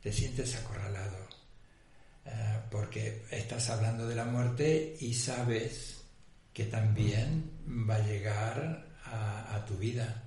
te 0.01 0.11
sientes 0.11 0.55
acorralado, 0.55 1.30
porque 2.69 3.23
estás 3.31 3.69
hablando 3.69 4.07
de 4.07 4.15
la 4.15 4.25
muerte 4.25 4.95
y 4.99 5.13
sabes 5.13 6.01
que 6.53 6.65
también 6.65 7.51
va 7.89 7.95
a 7.95 8.07
llegar 8.07 8.87
a, 9.05 9.65
tu 9.67 9.75
vida 9.75 10.23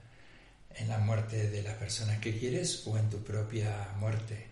en 0.75 0.89
la 0.89 0.99
muerte 0.99 1.51
de 1.51 1.63
las 1.63 1.75
personas 1.75 2.19
que 2.19 2.39
quieres 2.39 2.87
o 2.87 2.97
en 2.99 3.09
tu 3.11 3.23
propia 3.23 3.89
muerte. 3.99 4.47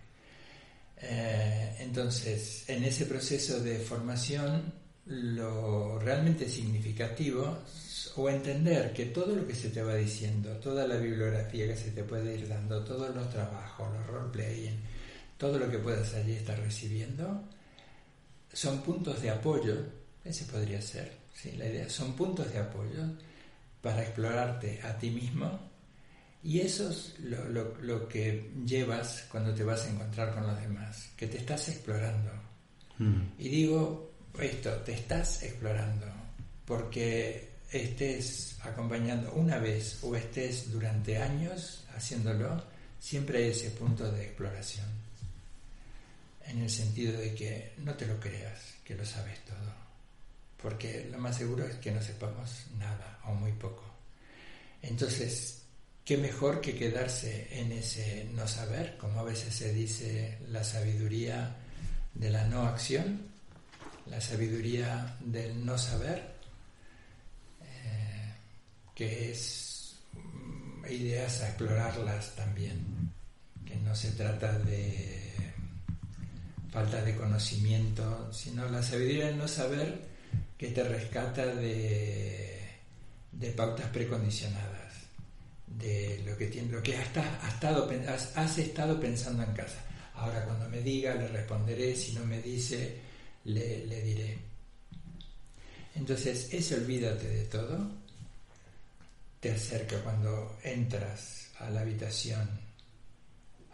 Eh, 0.97 1.77
entonces, 1.79 2.65
en 2.67 2.83
ese 2.83 3.05
proceso 3.05 3.59
de 3.59 3.79
formación, 3.79 4.73
lo 5.05 5.99
realmente 5.99 6.49
significativo 6.49 7.59
o 8.15 8.29
entender 8.29 8.93
que 8.93 9.05
todo 9.05 9.35
lo 9.35 9.47
que 9.47 9.55
se 9.55 9.69
te 9.69 9.81
va 9.81 9.95
diciendo, 9.95 10.51
toda 10.57 10.87
la 10.87 10.97
bibliografía 10.97 11.67
que 11.67 11.77
se 11.77 11.91
te 11.91 12.03
puede 12.03 12.35
ir 12.35 12.47
dando, 12.47 12.83
todos 12.83 13.13
los 13.15 13.29
trabajos, 13.29 13.91
los 13.93 14.07
role-playing, 14.07 14.79
todo 15.43 15.59
lo 15.59 15.69
que 15.69 15.77
puedas 15.77 16.13
allí 16.13 16.35
estar 16.35 16.57
recibiendo, 16.57 17.43
son 18.53 18.81
puntos 18.81 19.21
de 19.21 19.29
apoyo, 19.29 19.75
ese 20.23 20.45
podría 20.45 20.81
ser, 20.81 21.17
¿sí? 21.33 21.51
la 21.57 21.65
idea, 21.65 21.89
son 21.89 22.15
puntos 22.15 22.49
de 22.53 22.59
apoyo 22.59 23.03
para 23.81 24.03
explorarte 24.03 24.79
a 24.83 24.97
ti 24.97 25.09
mismo 25.09 25.59
y 26.43 26.61
eso 26.61 26.89
es 26.89 27.19
lo, 27.19 27.75
lo, 27.81 28.07
que 28.07 28.53
llevas 28.65 29.25
cuando 29.29 29.53
te 29.53 29.65
vas 29.65 29.83
a 29.83 29.89
encontrar 29.89 30.33
con 30.33 30.47
los 30.47 30.61
demás, 30.61 31.09
que 31.17 31.27
te 31.27 31.39
estás 31.39 31.67
explorando. 31.67 32.31
Mm. 32.99 33.23
Y 33.37 33.49
digo 33.49 34.13
esto, 34.39 34.71
te 34.85 34.93
estás 34.93 35.43
explorando, 35.43 36.05
porque 36.65 37.49
estés 37.69 38.59
acompañando 38.61 39.33
una 39.33 39.57
vez 39.57 39.99
o 40.03 40.15
estés 40.15 40.71
durante 40.71 41.17
años 41.17 41.83
haciéndolo, 41.97 42.63
siempre 42.97 43.39
hay 43.39 43.49
ese 43.49 43.71
punto 43.71 44.09
de 44.09 44.23
exploración. 44.23 45.03
En 46.45 46.61
el 46.61 46.69
sentido 46.69 47.19
de 47.19 47.33
que 47.33 47.73
no 47.77 47.93
te 47.93 48.05
lo 48.05 48.19
creas, 48.19 48.59
que 48.83 48.95
lo 48.95 49.05
sabes 49.05 49.39
todo. 49.45 49.73
Porque 50.61 51.07
lo 51.11 51.17
más 51.17 51.37
seguro 51.37 51.65
es 51.65 51.75
que 51.75 51.91
no 51.91 52.01
sepamos 52.01 52.65
nada 52.77 53.19
o 53.25 53.33
muy 53.33 53.51
poco. 53.53 53.83
Entonces, 54.81 55.61
¿qué 56.03 56.17
mejor 56.17 56.61
que 56.61 56.75
quedarse 56.75 57.47
en 57.51 57.71
ese 57.71 58.29
no 58.33 58.47
saber, 58.47 58.97
como 58.97 59.19
a 59.19 59.23
veces 59.23 59.53
se 59.53 59.73
dice 59.73 60.37
la 60.49 60.63
sabiduría 60.63 61.55
de 62.13 62.29
la 62.29 62.45
no 62.45 62.63
acción, 62.63 63.27
la 64.07 64.19
sabiduría 64.19 65.17
del 65.21 65.65
no 65.65 65.77
saber? 65.77 66.33
que 68.95 69.31
es 69.31 69.95
mm, 70.13 70.85
ideas 70.91 71.41
a 71.41 71.47
explorarlas 71.47 72.35
también, 72.35 73.11
que 73.65 73.75
no 73.77 73.95
se 73.95 74.11
trata 74.11 74.59
de 74.59 75.22
falta 76.73 77.03
de 77.03 77.15
conocimiento, 77.15 78.33
sino 78.33 78.67
la 78.67 78.81
sabiduría 78.81 79.27
de 79.27 79.35
no 79.35 79.47
saber 79.47 80.01
que 80.57 80.69
te 80.69 80.83
rescata 80.83 81.45
de, 81.45 82.59
de 83.31 83.51
pautas 83.51 83.85
precondicionadas, 83.89 84.93
de 85.67 86.23
lo 86.25 86.35
que, 86.35 86.49
lo 86.63 86.81
que 86.81 86.97
has, 86.97 87.05
estado, 87.53 87.87
has, 88.35 88.57
estado 88.57 88.99
pensando 88.99 89.43
en 89.43 89.53
casa. 89.53 89.85
Ahora 90.15 90.43
cuando 90.45 90.67
me 90.67 90.81
diga 90.81 91.13
le 91.13 91.27
responderé, 91.27 91.95
si 91.95 92.13
no 92.13 92.25
me 92.25 92.41
dice 92.41 92.97
le, 93.45 93.85
le 93.85 94.01
diré. 94.01 94.37
Entonces, 95.95 96.51
ese 96.51 96.73
olvídate 96.73 97.27
de 97.27 97.43
todo 97.45 97.87
te 99.39 99.51
acerca 99.51 100.01
cuando 100.01 100.57
entras 100.63 101.49
a 101.59 101.69
la 101.69 101.81
habitación 101.81 102.49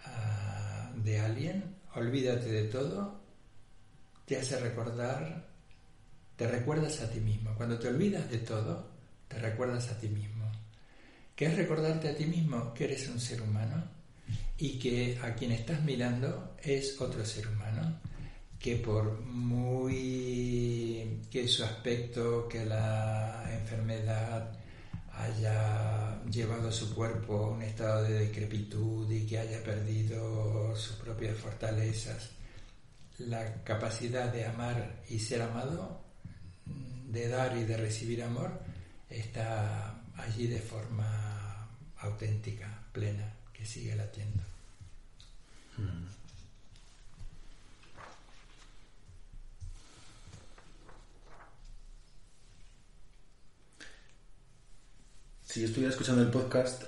ah, 0.04 0.92
de 0.98 1.20
alguien, 1.20 1.79
olvídate 1.96 2.50
de 2.50 2.64
todo, 2.66 3.20
te 4.26 4.38
hace 4.38 4.60
recordar, 4.60 5.48
te 6.36 6.48
recuerdas 6.48 7.02
a 7.02 7.10
ti 7.10 7.20
mismo. 7.20 7.54
Cuando 7.56 7.80
te 7.80 7.88
olvidas 7.88 8.30
de 8.30 8.40
todo, 8.40 8.88
te 9.28 9.40
recuerdas 9.40 9.90
a 9.90 10.00
ti 10.00 10.08
mismo. 10.08 10.52
¿Qué 11.36 11.46
es 11.46 11.56
recordarte 11.56 12.10
a 12.10 12.16
ti 12.16 12.26
mismo? 12.26 12.74
Que 12.74 12.86
eres 12.86 13.08
un 13.08 13.20
ser 13.20 13.42
humano 13.42 13.84
y 14.58 14.78
que 14.78 15.18
a 15.22 15.34
quien 15.36 15.52
estás 15.52 15.82
mirando 15.84 16.56
es 16.62 17.00
otro 17.00 17.26
ser 17.26 17.48
humano 17.48 18.00
que 18.60 18.76
por 18.76 19.22
muy 19.22 21.22
que 21.32 21.48
su 21.48 21.64
aspecto, 21.64 22.48
que 22.50 22.66
la 22.66 23.46
enfermedad, 23.52 24.59
haya 25.20 26.24
llevado 26.30 26.72
su 26.72 26.94
cuerpo 26.96 27.46
a 27.46 27.50
un 27.50 27.62
estado 27.62 28.04
de 28.04 28.28
decrepitud 28.28 29.10
y 29.12 29.26
que 29.26 29.40
haya 29.40 29.62
perdido 29.64 30.76
sus 30.76 30.96
propias 30.96 31.38
fortalezas, 31.38 32.30
la 33.18 33.64
capacidad 33.64 34.32
de 34.32 34.46
amar 34.46 35.04
y 35.10 35.20
ser 35.20 35.42
amado, 35.42 36.02
de 37.08 37.28
dar 37.28 37.58
y 37.58 37.66
de 37.66 37.76
recibir 37.76 38.24
amor, 38.24 38.62
está 39.10 40.02
allí 40.16 40.48
de 40.48 40.60
forma 40.60 41.68
auténtica, 41.98 42.84
plena, 42.94 43.34
que 43.52 43.66
sigue 43.66 43.96
latiendo. 43.96 44.44
Mm. 45.78 46.19
Si 55.50 55.62
yo 55.62 55.66
estuviera 55.66 55.92
escuchando 55.92 56.22
el 56.22 56.30
podcast 56.30 56.84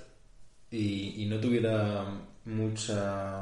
y, 0.70 1.26
no 1.28 1.40
tuviera 1.40 2.06
mucha 2.46 3.42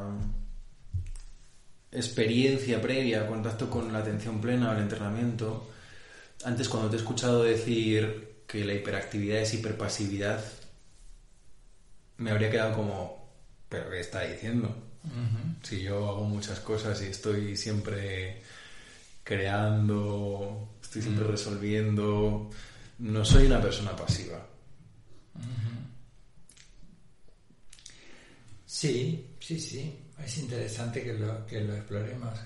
experiencia 1.91 2.81
previa, 2.81 3.27
contacto 3.27 3.69
con 3.69 3.91
la 3.91 3.99
atención 3.99 4.39
plena 4.39 4.69
o 4.69 4.73
el 4.73 4.79
entrenamiento, 4.79 5.69
antes 6.45 6.69
cuando 6.69 6.89
te 6.89 6.95
he 6.95 6.99
escuchado 6.99 7.43
decir 7.43 8.43
que 8.47 8.63
la 8.63 8.73
hiperactividad 8.73 9.39
es 9.39 9.53
hiperpasividad, 9.55 10.41
me 12.17 12.31
habría 12.31 12.49
quedado 12.49 12.75
como, 12.75 13.29
¿pero 13.67 13.89
qué 13.89 13.99
está 13.99 14.21
diciendo? 14.21 14.73
Si 15.63 15.81
yo 15.81 15.97
hago 16.07 16.23
muchas 16.23 16.61
cosas 16.61 17.01
y 17.01 17.07
estoy 17.07 17.57
siempre 17.57 18.41
creando, 19.25 20.75
estoy 20.81 21.01
siempre 21.01 21.27
resolviendo, 21.27 22.49
no 22.99 23.25
soy 23.25 23.47
una 23.47 23.61
persona 23.61 23.93
pasiva. 23.97 24.45
Sí, 28.65 29.35
sí, 29.39 29.59
sí. 29.59 29.93
Es 30.23 30.37
interesante 30.37 31.03
que 31.03 31.13
lo, 31.13 31.45
que 31.45 31.61
lo 31.61 31.75
exploremos 31.75 32.37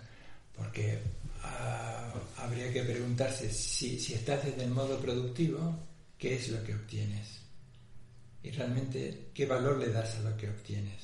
porque 0.55 0.99
ah, 1.43 2.13
habría 2.37 2.71
que 2.71 2.83
preguntarse 2.83 3.51
si, 3.51 3.99
si 3.99 4.13
estás 4.13 4.45
desde 4.45 4.63
el 4.63 4.71
modo 4.71 4.99
productivo, 4.99 5.77
¿qué 6.17 6.35
es 6.35 6.49
lo 6.49 6.63
que 6.63 6.75
obtienes? 6.75 7.27
Y 8.43 8.51
realmente, 8.51 9.29
¿qué 9.33 9.45
valor 9.45 9.77
le 9.77 9.89
das 9.91 10.15
a 10.15 10.29
lo 10.29 10.37
que 10.37 10.49
obtienes? 10.49 11.01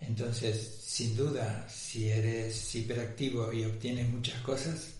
Entonces, 0.00 0.78
sin 0.82 1.16
duda, 1.16 1.68
si 1.68 2.08
eres 2.08 2.74
hiperactivo 2.74 3.52
y 3.52 3.64
obtienes 3.64 4.08
muchas 4.08 4.40
cosas, 4.42 4.94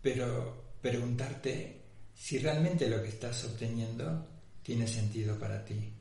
pero 0.00 0.76
preguntarte 0.80 1.80
si 2.14 2.38
realmente 2.38 2.88
lo 2.88 3.02
que 3.02 3.08
estás 3.08 3.44
obteniendo 3.44 4.31
tiene 4.62 4.86
sentido 4.86 5.38
para 5.38 5.64
ti. 5.64 5.92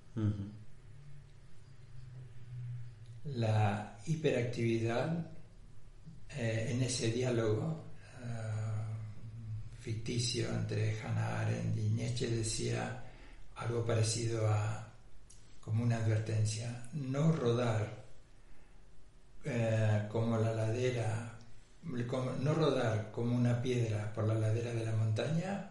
La 3.26 3.97
hiperactividad 4.05 5.32
eh, 6.30 6.68
en 6.72 6.82
ese 6.82 7.12
diálogo 7.12 7.84
eh, 8.22 9.80
ficticio 9.80 10.49
entre 10.49 10.99
Hannah 11.01 11.41
Arendt 11.41 11.78
y 11.78 11.89
Nietzsche 11.89 12.28
decía 12.28 13.03
algo 13.55 13.86
parecido 13.86 14.47
a 14.47 14.88
como 15.59 15.84
una 15.84 15.97
advertencia, 15.97 16.89
no 16.93 17.32
rodar 17.32 18.03
eh, 19.43 20.07
como 20.09 20.38
la 20.38 20.53
ladera, 20.53 21.38
no 21.84 22.53
rodar 22.53 23.12
como 23.12 23.36
una 23.36 23.62
piedra 23.62 24.12
por 24.14 24.28
la 24.28 24.34
ladera 24.34 24.74
de 24.74 24.86
la 24.86 24.91
montaña 24.93 25.70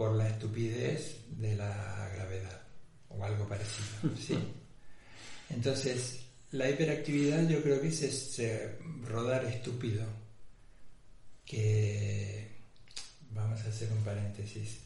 por 0.00 0.16
la 0.16 0.30
estupidez 0.30 1.18
de 1.28 1.54
la 1.56 2.10
gravedad 2.14 2.62
o 3.10 3.22
algo 3.22 3.46
parecido. 3.46 4.16
¿sí? 4.26 4.34
Entonces, 5.50 6.20
la 6.52 6.70
hiperactividad 6.70 7.46
yo 7.46 7.62
creo 7.62 7.82
que 7.82 7.88
es 7.88 8.00
ese 8.00 8.78
rodar 9.02 9.44
estúpido, 9.44 10.06
que, 11.44 12.48
vamos 13.32 13.60
a 13.60 13.68
hacer 13.68 13.92
un 13.92 14.02
paréntesis, 14.02 14.78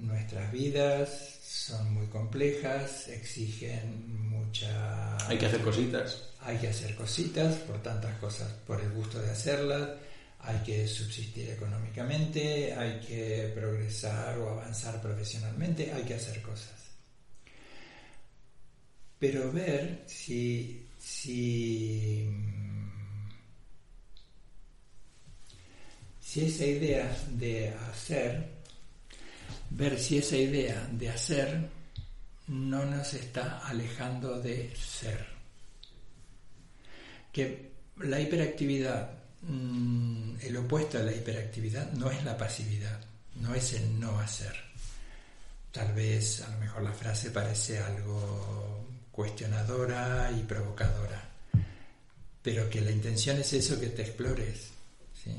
nuestras 0.00 0.50
vidas 0.50 1.38
son 1.44 1.94
muy 1.94 2.08
complejas, 2.08 3.06
exigen 3.06 4.30
mucha... 4.30 5.16
Hay 5.28 5.38
que 5.38 5.46
hacer 5.46 5.60
cositas. 5.60 6.24
Hay 6.40 6.58
que 6.58 6.70
hacer 6.70 6.96
cositas 6.96 7.54
por 7.58 7.80
tantas 7.84 8.18
cosas, 8.18 8.50
por 8.66 8.80
el 8.80 8.90
gusto 8.90 9.22
de 9.22 9.30
hacerlas, 9.30 9.90
hay 10.46 10.58
que 10.58 10.86
subsistir 10.86 11.50
económicamente, 11.50 12.74
hay 12.74 13.00
que 13.00 13.50
progresar 13.54 14.38
o 14.38 14.50
avanzar 14.50 15.00
profesionalmente, 15.00 15.90
hay 15.90 16.02
que 16.02 16.14
hacer 16.14 16.42
cosas. 16.42 16.74
Pero 19.18 19.50
ver 19.50 20.04
si, 20.06 20.86
si, 20.98 22.28
si 26.20 26.44
esa 26.44 26.66
idea 26.66 27.16
de 27.30 27.70
hacer, 27.70 28.48
ver 29.70 29.98
si 29.98 30.18
esa 30.18 30.36
idea 30.36 30.86
de 30.92 31.08
hacer 31.08 31.68
no 32.48 32.84
nos 32.84 33.14
está 33.14 33.60
alejando 33.66 34.40
de 34.40 34.76
ser. 34.76 35.26
Que 37.32 37.72
la 37.96 38.20
hiperactividad 38.20 39.23
el 39.48 40.56
opuesto 40.56 40.98
a 40.98 41.02
la 41.02 41.12
hiperactividad 41.12 41.92
no 41.92 42.10
es 42.10 42.24
la 42.24 42.36
pasividad, 42.36 42.98
no 43.36 43.54
es 43.54 43.72
el 43.74 43.98
no 44.00 44.18
hacer. 44.18 44.54
Tal 45.72 45.92
vez 45.92 46.40
a 46.42 46.50
lo 46.50 46.58
mejor 46.58 46.82
la 46.82 46.92
frase 46.92 47.30
parece 47.30 47.78
algo 47.78 48.86
cuestionadora 49.10 50.30
y 50.32 50.42
provocadora, 50.42 51.22
pero 52.42 52.68
que 52.70 52.80
la 52.80 52.90
intención 52.90 53.38
es 53.38 53.52
eso, 53.52 53.80
que 53.80 53.88
te 53.88 54.02
explores. 54.02 54.70
¿sí? 55.22 55.36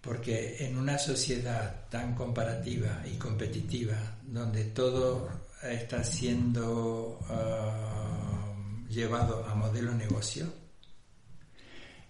Porque 0.00 0.64
en 0.64 0.78
una 0.78 0.98
sociedad 0.98 1.88
tan 1.88 2.14
comparativa 2.14 3.02
y 3.06 3.16
competitiva, 3.16 3.96
donde 4.22 4.64
todo 4.64 5.28
está 5.62 6.02
siendo 6.04 7.18
ah, 7.28 8.54
llevado 8.88 9.44
a 9.46 9.54
modelo 9.54 9.92
negocio, 9.94 10.52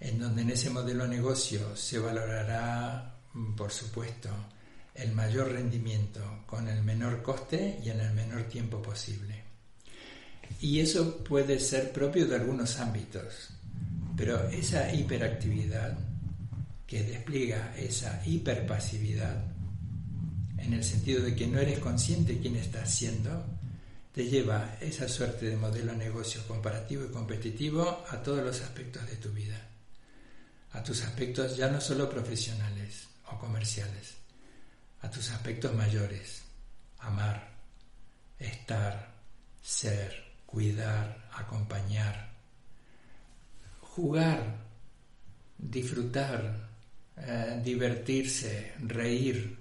en 0.00 0.18
donde 0.18 0.42
en 0.42 0.50
ese 0.50 0.70
modelo 0.70 1.04
de 1.04 1.16
negocio 1.16 1.76
se 1.76 1.98
valorará, 1.98 3.20
mm, 3.34 3.54
por 3.54 3.70
supuesto, 3.70 4.30
el 4.94 5.12
mayor 5.12 5.52
rendimiento 5.52 6.42
con 6.46 6.68
el 6.68 6.82
menor 6.82 7.22
coste 7.22 7.78
y 7.84 7.90
en 7.90 8.00
el 8.00 8.12
menor 8.14 8.44
tiempo 8.44 8.80
posible. 8.80 9.44
Y 10.60 10.80
eso 10.80 11.18
puede 11.22 11.60
ser 11.60 11.92
propio 11.92 12.26
de 12.26 12.36
algunos 12.36 12.80
ámbitos, 12.80 13.50
pero 14.16 14.48
esa 14.48 14.92
hiperactividad 14.92 15.98
que 16.86 17.04
despliega 17.04 17.74
esa 17.76 18.22
hiperpasividad, 18.26 19.44
en 20.58 20.72
el 20.72 20.82
sentido 20.82 21.22
de 21.22 21.34
que 21.36 21.46
no 21.46 21.60
eres 21.60 21.78
consciente 21.78 22.38
quién 22.38 22.56
estás 22.56 22.92
siendo, 22.92 23.46
te 24.12 24.24
lleva 24.24 24.76
esa 24.80 25.08
suerte 25.08 25.46
de 25.46 25.56
modelo 25.56 25.92
de 25.92 25.98
negocio 25.98 26.42
comparativo 26.48 27.04
y 27.04 27.08
competitivo 27.08 28.04
a 28.08 28.22
todos 28.22 28.44
los 28.44 28.60
aspectos 28.60 29.06
de 29.08 29.16
tu 29.16 29.30
vida 29.30 29.69
a 30.72 30.82
tus 30.82 31.02
aspectos 31.02 31.56
ya 31.56 31.68
no 31.68 31.80
solo 31.80 32.08
profesionales 32.08 33.08
o 33.26 33.38
comerciales, 33.38 34.14
a 35.02 35.10
tus 35.10 35.30
aspectos 35.30 35.74
mayores, 35.74 36.42
amar, 36.98 37.50
estar, 38.38 39.14
ser, 39.60 40.32
cuidar, 40.46 41.28
acompañar, 41.32 42.30
jugar, 43.80 44.56
disfrutar, 45.58 46.68
eh, 47.16 47.60
divertirse, 47.62 48.74
reír, 48.80 49.58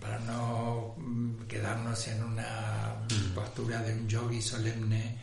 para 0.00 0.18
no 0.20 0.94
mm, 0.98 1.46
quedarnos 1.46 2.08
en 2.08 2.22
una 2.22 2.96
mm. 3.08 3.34
postura 3.34 3.82
de 3.82 3.94
un 3.94 4.08
yogi 4.08 4.42
solemne 4.42 5.18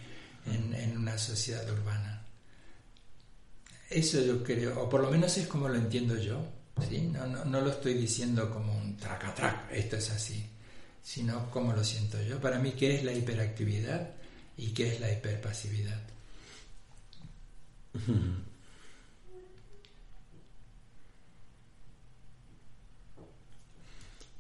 en 0.46 0.98
una 0.98 1.18
sociedad 1.18 1.70
urbana. 1.70 2.13
Eso 3.94 4.20
yo 4.22 4.44
creo, 4.44 4.82
o 4.82 4.90
por 4.90 5.02
lo 5.02 5.12
menos 5.12 5.38
es 5.38 5.46
como 5.46 5.70
lo 5.70 5.76
entiendo 5.76 6.18
yo, 6.18 6.40
¿sí? 6.90 7.02
no, 7.02 7.28
no, 7.28 7.62
lo 7.62 7.70
estoy 7.70 7.94
diciendo 7.94 8.50
como 8.50 8.76
un 8.76 8.98
traca 8.98 9.68
esto 9.72 9.98
es 9.98 10.10
así, 10.10 10.44
sino 11.04 11.52
como 11.52 11.74
lo 11.74 11.84
siento 11.84 12.20
yo. 12.24 12.42
Para 12.42 12.58
mí, 12.58 12.72
¿qué 12.72 12.96
es 12.96 13.04
la 13.04 13.14
hiperactividad 13.14 14.10
y 14.58 14.74
qué 14.74 14.94
es 14.94 15.00
la 15.00 15.12
hiperpasividad? 15.12 16.02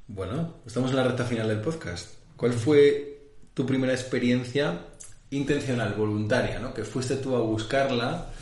Bueno, 0.05 0.57
estamos 0.65 0.91
en 0.91 0.97
la 0.97 1.05
recta 1.05 1.23
final 1.25 1.47
del 1.47 1.61
podcast. 1.61 2.09
¿Cuál 2.35 2.53
fue 2.53 3.31
tu 3.53 3.65
primera 3.65 3.93
experiencia 3.93 4.85
intencional, 5.31 5.93
voluntaria, 5.93 6.59
¿no? 6.59 6.73
que 6.73 6.83
fuiste 6.83 7.15
tú 7.15 7.35
a 7.35 7.39
buscarla 7.39 8.32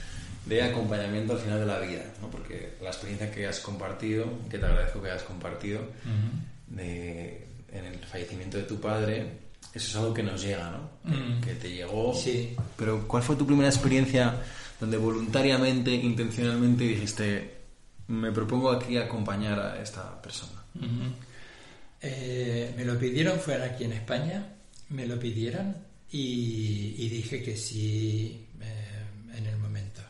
de 0.45 0.63
acompañamiento 0.63 1.33
al 1.33 1.39
final 1.39 1.59
de 1.59 1.65
la 1.65 1.79
vida, 1.79 2.03
¿no? 2.21 2.29
porque 2.29 2.75
la 2.81 2.89
experiencia 2.89 3.31
que 3.31 3.47
has 3.47 3.59
compartido, 3.59 4.25
que 4.49 4.57
te 4.57 4.65
agradezco 4.65 5.01
que 5.01 5.11
hayas 5.11 5.23
compartido, 5.23 5.81
de, 6.67 7.47
en 7.71 7.85
el 7.85 7.99
fallecimiento 7.99 8.57
de 8.57 8.63
tu 8.63 8.79
padre, 8.79 9.41
eso 9.73 9.87
es 9.87 9.95
algo 9.95 10.13
que 10.13 10.23
nos 10.23 10.41
llega, 10.41 10.69
¿no? 10.69 11.41
Que 11.41 11.53
te 11.55 11.71
llegó. 11.71 12.13
Sí. 12.13 12.55
Pero 12.75 13.07
¿cuál 13.07 13.23
fue 13.23 13.35
tu 13.35 13.45
primera 13.45 13.69
experiencia 13.69 14.35
donde 14.79 14.97
voluntariamente, 14.97 15.91
intencionalmente 15.91 16.83
dijiste, 16.83 17.61
me 18.07 18.31
propongo 18.31 18.71
aquí 18.71 18.97
acompañar 18.97 19.59
a 19.59 19.81
esta 19.81 20.21
persona? 20.21 20.63
Eh, 22.01 22.73
me 22.75 22.83
lo 22.83 22.97
pidieron, 22.97 23.39
fue 23.39 23.63
aquí 23.63 23.85
en 23.85 23.93
España, 23.93 24.55
me 24.89 25.05
lo 25.05 25.19
pidieron 25.19 25.75
y, 26.11 27.07
dije 27.07 27.41
que 27.41 27.55
sí 27.55 28.47
eh, 28.59 29.37
en 29.37 29.45
el 29.45 29.57
momento 29.57 30.01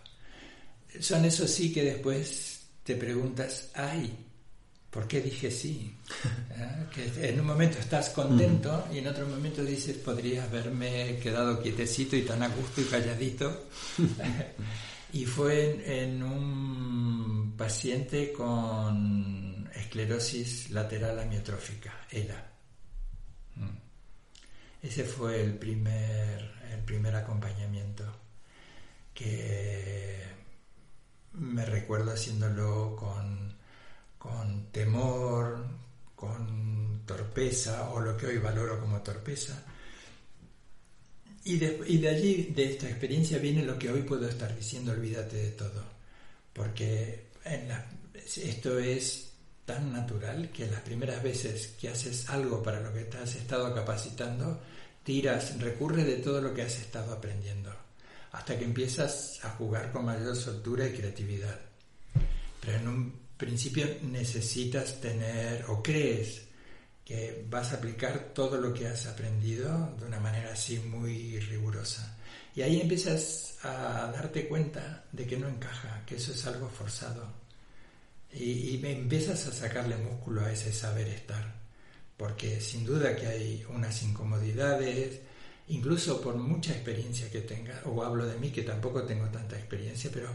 son 1.00 1.26
esos 1.26 1.50
sí 1.50 1.72
que 1.72 1.84
después 1.84 2.62
te 2.84 2.96
preguntas, 2.96 3.70
ay, 3.76 4.14
¿por 4.90 5.08
qué 5.08 5.22
dije 5.22 5.50
sí? 5.50 5.96
¿Ah? 6.58 6.90
Que 6.94 7.30
en 7.30 7.40
un 7.40 7.46
momento 7.46 7.80
estás 7.80 8.10
contento 8.10 8.88
y 8.94 8.98
en 9.00 9.08
otro 9.08 9.28
momento 9.28 9.64
dices, 9.64 9.98
podría 9.98 10.44
haberme 10.44 11.18
quedado 11.20 11.62
quietecito 11.62 12.16
y 12.16 12.24
tan 12.24 12.44
a 12.44 12.50
gusto 12.50 12.82
y 12.82 12.86
calladito. 12.86 13.68
y 15.14 15.26
fue 15.26 16.04
en, 16.04 16.22
un 16.24 17.54
paciente 17.58 18.32
con 18.34 19.70
esclerosis 19.74 20.72
lateral 20.72 21.20
amiotrófica, 21.20 22.06
ELA. 22.10 22.52
Mm. 23.56 23.78
Ese 24.84 25.04
fue 25.04 25.42
el 25.42 25.54
primer, 25.56 26.52
el 26.72 26.80
primer 26.80 27.16
acompañamiento 27.16 28.04
que 29.14 30.41
me 31.34 31.66
recuerdo 31.66 32.12
haciéndolo 32.12 32.96
con, 32.96 34.68
temor, 34.72 35.66
con 36.16 37.02
torpeza 37.06 37.90
o 37.92 38.00
lo 38.00 38.18
que 38.18 38.28
hoy 38.28 38.38
valoro 38.38 38.80
como 38.80 39.02
torpeza. 39.02 39.64
Y 41.44 41.58
de, 41.58 41.82
y 41.88 41.98
de, 41.98 42.10
allí, 42.10 42.44
de 42.56 42.72
esta 42.72 42.90
experiencia, 42.90 43.40
viene 43.40 43.64
lo 43.64 43.78
que 43.80 43.90
hoy 43.90 44.04
puedo 44.04 44.28
estar 44.30 44.56
diciendo, 44.56 44.92
olvídate 44.92 45.38
de 45.38 45.52
todo. 45.52 45.84
Porque 46.54 47.30
esto 47.44 48.78
es 48.78 49.32
tan 49.66 49.92
natural 49.92 50.50
que 50.52 50.68
las 50.68 50.82
primeras 50.82 51.24
veces 51.24 51.76
que 51.80 51.90
haces 51.90 52.30
algo 52.30 52.62
para 52.62 52.82
lo 52.82 52.94
que 52.94 53.06
te 53.06 53.18
has 53.18 53.36
estado 53.36 53.74
capacitando, 53.74 54.62
tiras, 55.04 55.60
recurre 55.60 56.04
de 56.04 56.18
todo 56.18 56.42
lo 56.42 56.54
que 56.54 56.62
has 56.62 56.78
estado 56.78 57.14
aprendiendo 57.14 57.81
hasta 58.32 58.58
que 58.58 58.66
empiezas 58.66 59.40
a 59.44 59.50
jugar 59.52 59.92
con 59.92 60.06
mayor 60.06 60.36
soltura 60.36 60.88
y 60.88 60.94
creatividad. 60.94 61.60
Pero 62.62 62.78
en 62.78 62.88
un 62.88 63.22
principio 63.38 63.86
necesitas 64.04 65.02
tener 65.02 65.66
o 65.68 65.82
crees 65.82 66.44
que 67.04 67.46
vas 67.50 67.72
a 67.72 67.78
aplicar 67.78 68.32
todo 68.34 68.58
lo 68.58 68.74
que 68.74 68.88
has 68.88 69.06
aprendido 69.08 69.96
de 70.00 70.06
una 70.06 70.20
manera 70.20 70.54
así 70.54 70.78
muy 70.80 71.40
rigurosa. 71.40 72.18
Y 72.56 72.62
ahí 72.62 72.80
empiezas 72.80 73.56
a 73.64 74.12
darte 74.14 74.48
cuenta 74.48 75.06
de 75.12 75.26
que 75.26 75.38
no 75.38 75.48
encaja, 75.48 76.04
que 76.06 76.16
eso 76.16 76.32
es 76.32 76.46
algo 76.46 76.70
forzado. 76.70 77.34
Y, 78.32 78.76
y 78.76 78.86
empiezas 78.86 79.48
a 79.48 79.54
sacarle 79.54 79.98
músculo 79.98 80.46
a 80.46 80.52
ese 80.52 80.72
saber 80.72 81.08
estar, 81.10 81.54
porque 82.16 82.62
sin 82.62 82.86
duda 82.86 83.16
que 83.16 83.28
hay 83.28 83.66
unas 83.70 84.04
incomodidades, 84.04 85.20
incluso 85.70 86.22
por 86.22 86.36
mucha 86.36 86.72
experiencia 86.72 87.30
que 87.30 87.42
tenga, 87.42 87.82
o 87.86 88.04
hablo 88.04 88.26
de 88.26 88.38
mí 88.38 88.52
que 88.52 88.64
tampoco 88.64 89.04
tengo 89.04 89.28
tanta 89.28 89.58
experiencia, 89.58 90.10
pero 90.14 90.30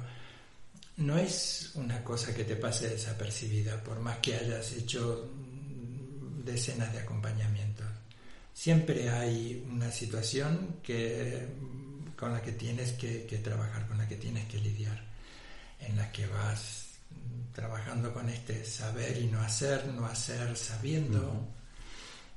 no 0.98 1.18
es 1.18 1.72
una 1.74 2.02
cosa 2.02 2.34
que 2.34 2.44
te 2.44 2.56
pase 2.56 2.88
desapercibida, 2.88 3.82
por 3.82 4.00
más 4.00 4.18
que 4.18 4.34
hayas 4.34 4.72
hecho 4.72 5.30
decenas 6.44 6.92
de 6.92 7.00
acompañamientos. 7.00 7.86
Siempre 8.54 9.10
hay 9.10 9.66
una 9.70 9.92
situación 9.92 10.76
que, 10.82 11.46
con 12.16 12.32
la 12.32 12.40
que 12.40 12.52
tienes 12.52 12.92
que, 12.92 13.40
trabajar, 13.44 13.86
con 13.86 13.98
la 13.98 14.08
que 14.08 14.16
tienes 14.16 14.46
que 14.46 14.58
lidiar, 14.58 15.04
en 15.80 15.96
la 15.96 16.10
que 16.10 16.26
vas 16.26 16.86
trabajando 17.52 18.14
con 18.14 18.30
este 18.30 18.64
saber 18.64 19.18
y 19.18 19.26
no 19.26 19.40
hacer, 19.40 19.86
no 19.88 20.06
hacer 20.06 20.56
sabiendo. 20.56 21.46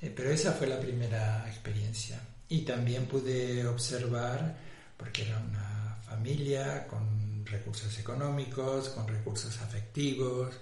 Eh, 0.01 0.11
pero 0.13 0.31
esa 0.31 0.51
fue 0.51 0.67
la 0.67 0.79
primera 0.79 1.47
experiencia. 1.47 2.19
Y 2.49 2.61
también 2.61 3.05
pude 3.05 3.65
observar, 3.67 4.57
porque 4.97 5.23
era 5.23 5.37
una 5.37 5.97
familia 6.03 6.87
con 6.87 7.45
recursos 7.45 7.97
económicos, 7.99 8.89
con 8.89 9.07
recursos 9.07 9.59
afectivos, 9.61 10.55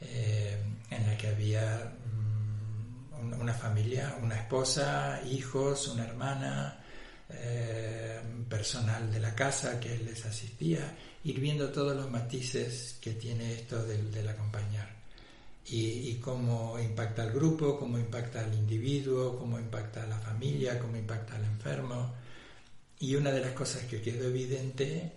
eh, 0.00 0.62
en 0.90 1.06
la 1.06 1.16
que 1.16 1.28
había 1.28 1.92
mm, 3.22 3.40
una 3.40 3.54
familia, 3.54 4.16
una 4.22 4.36
esposa, 4.36 5.20
hijos, 5.26 5.88
una 5.88 6.04
hermana, 6.04 6.80
eh, 7.28 8.20
personal 8.48 9.10
de 9.10 9.18
la 9.18 9.34
casa 9.34 9.80
que 9.80 9.98
les 9.98 10.24
asistía, 10.24 10.96
ir 11.24 11.40
viendo 11.40 11.70
todos 11.70 11.96
los 11.96 12.08
matices 12.08 12.98
que 13.00 13.14
tiene 13.14 13.54
esto 13.54 13.84
del, 13.84 14.28
acompañar. 14.28 14.95
Y, 15.68 16.14
cómo 16.16 16.78
impacta 16.78 17.22
al 17.22 17.32
grupo, 17.32 17.78
cómo 17.78 17.98
impacta 17.98 18.40
al 18.40 18.54
individuo, 18.54 19.36
cómo 19.38 19.58
impacta 19.58 20.04
a 20.04 20.06
la 20.06 20.18
familia, 20.18 20.78
cómo 20.78 20.96
impacta 20.96 21.36
al 21.36 21.44
enfermo. 21.44 22.14
Y 23.00 23.16
una 23.16 23.32
de 23.32 23.40
las 23.40 23.52
cosas 23.52 23.82
que 23.84 24.00
quedó 24.00 24.28
evidente 24.28 25.12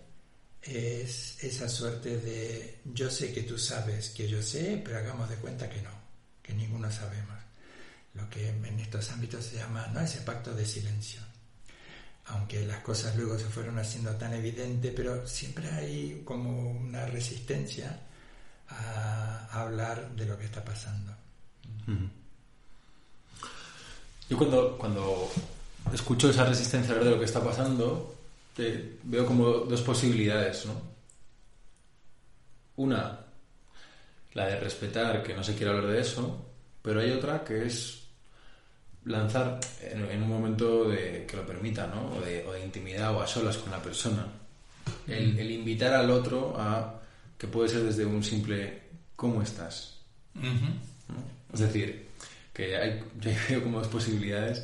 es 0.62 1.42
esa 1.42 1.68
suerte 1.68 2.18
de 2.18 2.80
yo 2.84 3.10
sé 3.10 3.32
que 3.32 3.42
tú 3.42 3.58
sabes 3.58 4.10
que 4.10 4.28
yo 4.28 4.42
sé, 4.42 4.80
pero 4.84 4.98
hagamos 4.98 5.30
de 5.30 5.36
cuenta 5.36 5.70
que 5.70 5.80
no, 5.82 5.90
que 6.42 6.52
ninguno 6.52 6.90
sabemos. 6.90 7.38
Lo 8.14 8.28
que 8.28 8.48
en 8.48 8.80
estos 8.80 9.10
ámbitos 9.10 9.44
se 9.44 9.56
llama 9.56 9.86
¿no? 9.94 10.00
ese 10.00 10.20
pacto 10.22 10.52
de 10.52 10.66
silencio 10.66 11.20
aunque 12.30 12.64
las 12.64 12.82
cosas 12.82 13.16
luego 13.16 13.38
se 13.38 13.46
fueron 13.46 13.78
haciendo 13.78 14.14
tan 14.16 14.32
evidentes, 14.34 14.92
pero 14.94 15.26
siempre 15.26 15.68
hay 15.70 16.22
como 16.24 16.70
una 16.70 17.06
resistencia 17.06 18.00
a, 18.70 19.48
hablar 19.52 20.10
de 20.10 20.26
lo 20.26 20.38
que 20.38 20.44
está 20.44 20.64
pasando. 20.64 21.12
Yo 24.28 24.38
cuando, 24.38 24.78
cuando 24.78 25.28
escucho 25.92 26.30
esa 26.30 26.44
resistencia 26.44 26.92
a 26.92 26.92
hablar 26.92 27.06
de 27.06 27.14
lo 27.16 27.18
que 27.18 27.26
está 27.26 27.42
pasando, 27.42 28.14
veo 29.02 29.26
como 29.26 29.48
dos 29.48 29.82
posibilidades, 29.82 30.66
¿no? 30.66 30.80
Una, 32.76 33.18
la 34.34 34.46
de 34.46 34.60
respetar 34.60 35.22
que 35.22 35.34
no 35.34 35.42
se 35.42 35.54
quiere 35.54 35.72
hablar 35.72 35.90
de 35.90 36.00
eso, 36.00 36.46
pero 36.82 37.00
hay 37.00 37.10
otra 37.10 37.44
que 37.44 37.66
es 37.66 38.00
lanzar 39.04 39.58
en, 39.82 40.22
un 40.22 40.28
momento 40.28 40.84
de, 40.88 41.26
que 41.26 41.36
lo 41.36 41.46
permita, 41.46 41.86
¿no? 41.86 42.16
O 42.16 42.20
de, 42.20 42.62
intimidad 42.62 43.14
o 43.14 43.22
a 43.22 43.26
solas 43.26 43.56
con 43.58 43.70
la 43.70 43.82
persona. 43.82 44.26
El, 45.06 45.50
invitar 45.50 45.94
al 45.94 46.10
otro 46.10 46.54
a 46.56 46.99
que 47.40 47.46
puede 47.46 47.70
ser 47.70 47.82
desde 47.84 48.04
un 48.04 48.22
simple 48.22 48.82
¿cómo 49.16 49.40
estás? 49.40 49.96
Es 51.54 51.60
decir, 51.60 52.06
que 52.52 52.76
hay, 52.76 53.02
yo 53.20 53.30
veo 53.48 53.62
como 53.62 53.78
dos 53.78 53.88
posibilidades 53.88 54.62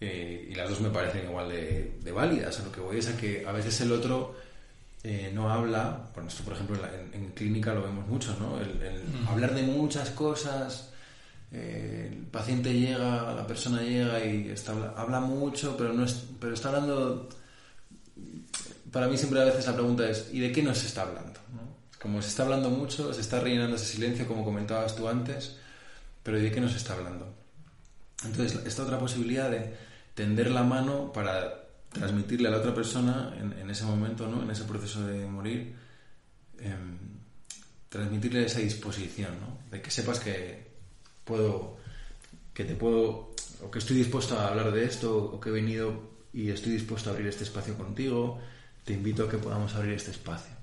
eh, 0.00 0.48
y 0.50 0.54
las 0.56 0.68
dos 0.68 0.80
me 0.80 0.90
parecen 0.90 1.26
igual 1.26 1.48
de, 1.48 2.12
válidas. 2.12 2.58
A 2.58 2.64
lo 2.64 2.72
que 2.72 2.80
voy 2.80 2.98
es 2.98 3.08
a 3.08 3.16
que 3.16 3.46
a 3.46 3.52
veces 3.52 3.80
el 3.82 3.92
otro 3.92 4.34
eh, 5.04 5.30
no 5.32 5.48
habla, 5.48 6.10
por 6.12 6.24
esto 6.24 6.42
por 6.42 6.54
ejemplo 6.54 6.76
en, 7.12 7.30
clínica 7.36 7.72
lo 7.72 7.82
vemos 7.82 8.04
mucho, 8.08 8.36
¿no? 8.40 8.60
El, 8.60 9.00
hablar 9.28 9.54
de 9.54 9.62
muchas 9.62 10.10
cosas 10.10 10.92
eh, 11.52 12.10
el 12.10 12.26
paciente 12.26 12.74
llega, 12.74 13.32
la 13.32 13.46
persona 13.46 13.80
llega 13.82 14.24
y 14.24 14.48
está, 14.48 14.72
habla 14.96 15.20
mucho, 15.20 15.76
pero, 15.76 15.92
no 15.92 16.04
es, 16.04 16.24
pero 16.40 16.54
está 16.54 16.70
hablando... 16.70 17.28
Para 18.90 19.06
mí 19.06 19.16
siempre 19.16 19.40
a 19.40 19.44
veces 19.44 19.66
la 19.66 19.74
pregunta 19.74 20.08
es, 20.10 20.30
¿y 20.32 20.40
de 20.40 20.50
qué 20.50 20.62
nos 20.62 20.82
está 20.82 21.02
hablando? 21.02 21.38
Como 22.00 22.22
se 22.22 22.28
está 22.28 22.44
hablando 22.44 22.70
mucho, 22.70 23.12
se 23.12 23.20
está 23.20 23.40
rellenando 23.40 23.76
ese 23.76 23.86
silencio, 23.86 24.26
como 24.26 24.44
comentabas 24.44 24.94
tú 24.94 25.08
antes, 25.08 25.56
pero 26.22 26.38
¿y 26.38 26.42
de 26.42 26.52
qué 26.52 26.60
nos 26.60 26.74
está 26.74 26.94
hablando? 26.94 27.34
Entonces, 28.24 28.60
esta 28.66 28.82
otra 28.82 28.98
posibilidad 28.98 29.50
de 29.50 29.74
tender 30.14 30.50
la 30.50 30.62
mano 30.62 31.12
para 31.12 31.68
transmitirle 31.92 32.48
a 32.48 32.50
la 32.50 32.58
otra 32.58 32.74
persona 32.74 33.34
en, 33.38 33.70
ese 33.70 33.84
momento, 33.84 34.28
¿no? 34.28 34.42
en 34.42 34.50
ese 34.50 34.64
proceso 34.64 35.06
de 35.06 35.26
morir, 35.26 35.74
em, 36.58 36.98
transmitirle 37.88 38.44
esa 38.44 38.60
disposición, 38.60 39.38
¿no? 39.40 39.58
de 39.70 39.80
que 39.80 39.90
sepas 39.90 40.20
que, 40.20 40.66
puedo, 41.24 41.78
que 42.52 42.64
te 42.64 42.74
puedo, 42.74 43.34
o 43.62 43.70
que 43.70 43.78
estoy 43.78 43.96
dispuesto 43.96 44.38
a 44.38 44.48
hablar 44.48 44.72
de 44.72 44.84
esto, 44.84 45.16
o 45.16 45.40
que 45.40 45.50
he 45.50 45.52
venido 45.52 46.10
y 46.32 46.50
estoy 46.50 46.72
dispuesto 46.72 47.10
a 47.10 47.12
abrir 47.12 47.28
este 47.28 47.44
espacio 47.44 47.76
contigo, 47.76 48.40
te 48.84 48.92
invito 48.92 49.24
a 49.24 49.30
que 49.30 49.38
podamos 49.38 49.74
abrir 49.74 49.94
este 49.94 50.10
espacio. 50.10 50.57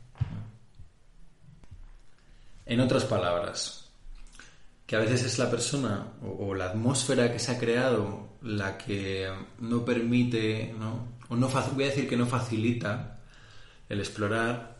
En 2.65 2.79
otras 2.79 3.05
palabras, 3.05 3.85
que 4.85 4.95
a 4.95 4.99
veces 4.99 5.23
es 5.23 5.39
la 5.39 5.49
persona 5.49 6.13
o, 6.21 6.53
la 6.53 6.65
atmósfera 6.65 7.31
que 7.31 7.39
se 7.39 7.51
ha 7.51 7.59
creado 7.59 8.29
la 8.41 8.77
que 8.77 9.31
no 9.59 9.83
permite, 9.83 10.73
¿no? 10.77 11.15
o 11.29 11.35
no 11.35 11.47
voy 11.47 11.83
a 11.83 11.87
decir 11.87 12.07
que 12.07 12.17
no 12.17 12.25
facilita 12.25 13.19
el 13.89 13.99
explorar, 13.99 14.75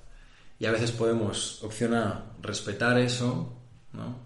y 0.59 0.65
a 0.65 0.71
veces 0.71 0.91
podemos, 0.91 1.63
opción 1.63 1.93
A, 1.95 2.25
respetar 2.41 2.97
eso, 2.97 3.53
¿no? 3.93 4.17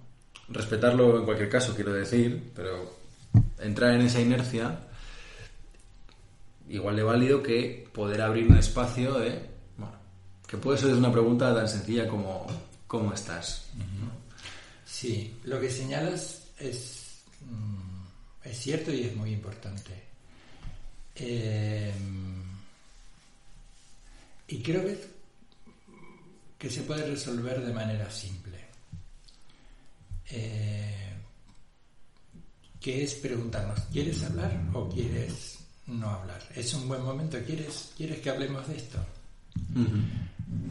respetarlo 0.49 1.19
en 1.19 1.25
cualquier 1.25 1.49
caso, 1.49 1.75
quiero 1.75 1.93
decir, 1.93 2.51
pero 2.55 2.97
entrar 3.59 3.93
en 3.93 4.01
esa 4.01 4.19
inercia, 4.19 4.79
igual 6.69 6.95
de 6.95 7.03
válido 7.03 7.43
que 7.43 7.89
poder 7.93 8.21
abrir 8.21 8.47
un 8.47 8.57
espacio 8.57 9.15
de, 9.15 9.49
bueno, 9.77 9.95
que 10.47 10.57
puede 10.57 10.77
ser 10.77 10.93
una 10.93 11.11
pregunta 11.11 11.53
tan 11.53 11.67
sencilla 11.67 12.07
como 12.07 12.47
¿cómo 12.89 13.13
estás? 13.13 13.67
Sí, 14.83 15.39
lo 15.43 15.61
que 15.61 15.69
señalas 15.69 16.47
es, 16.57 17.19
mm, 17.41 18.47
es 18.47 18.59
cierto 18.59 18.91
y 18.91 19.03
es 19.03 19.15
muy 19.15 19.31
importante. 19.31 19.91
Eh, 21.15 21.93
y 24.47 24.63
creo 24.63 24.83
que, 24.83 25.07
que 26.57 26.69
se 26.71 26.81
puede 26.81 27.05
resolver 27.05 27.63
de 27.63 27.73
manera 27.73 28.09
simple. 28.09 28.57
Eh, 30.31 31.13
que 32.81 33.03
es 33.03 33.13
preguntarnos, 33.15 33.81
¿quieres 33.91 34.23
hablar 34.23 34.59
o 34.73 34.89
quieres 34.89 35.59
no 35.85 36.09
hablar? 36.09 36.41
Es 36.55 36.73
un 36.73 36.87
buen 36.87 37.03
momento, 37.03 37.37
¿quieres, 37.45 37.93
¿quieres 37.95 38.19
que 38.19 38.31
hablemos 38.31 38.67
de 38.67 38.77
esto? 38.77 38.97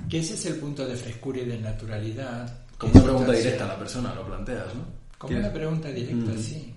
Que 0.09 0.19
ese 0.21 0.35
es 0.35 0.47
el 0.47 0.57
punto 0.57 0.87
de 0.87 0.97
frescura 0.97 1.41
y 1.41 1.45
de 1.45 1.59
naturalidad. 1.59 2.67
Como 2.77 2.93
una 2.93 3.03
pregunta 3.03 3.33
directa 3.33 3.65
a 3.65 3.69
la 3.69 3.79
persona, 3.79 4.15
lo 4.15 4.27
planteas, 4.27 4.75
¿no? 4.75 4.87
Como 5.19 5.39
una 5.39 5.53
pregunta 5.53 5.89
directa, 5.89 6.33
sí. 6.41 6.75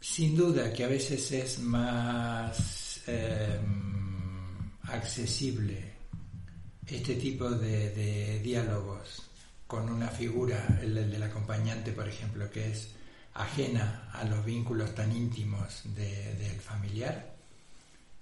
Sin 0.00 0.36
duda 0.36 0.72
que 0.72 0.84
a 0.84 0.88
veces 0.88 1.32
es 1.32 1.58
más 1.58 3.02
em, 3.06 4.70
accesible 4.82 5.96
este 6.86 7.14
tipo 7.16 7.50
de 7.50 8.40
diálogos 8.40 9.26
con 9.66 9.88
una 9.90 10.08
figura, 10.08 10.78
el, 10.80 10.94
del 10.94 11.22
acompañante, 11.22 11.92
por 11.92 12.08
ejemplo, 12.08 12.48
que 12.50 12.70
es 12.70 12.90
ajena 13.34 14.08
a 14.12 14.24
los 14.24 14.44
vínculos 14.44 14.94
tan 14.94 15.14
íntimos 15.14 15.82
del 15.94 16.60
familiar. 16.60 17.35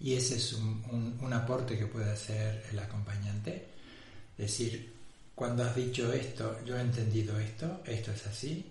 Y 0.00 0.14
ese 0.14 0.36
es 0.36 0.52
un, 0.52 1.18
un, 1.20 1.32
aporte 1.32 1.78
que 1.78 1.86
puede 1.86 2.10
hacer 2.10 2.66
el 2.70 2.78
acompañante. 2.78 3.68
Decir, 4.36 4.92
cuando 5.34 5.64
has 5.64 5.74
dicho 5.76 6.12
esto, 6.12 6.58
yo 6.64 6.76
he 6.76 6.80
entendido 6.80 7.38
esto, 7.38 7.82
esto 7.86 8.12
es 8.12 8.26
así. 8.26 8.70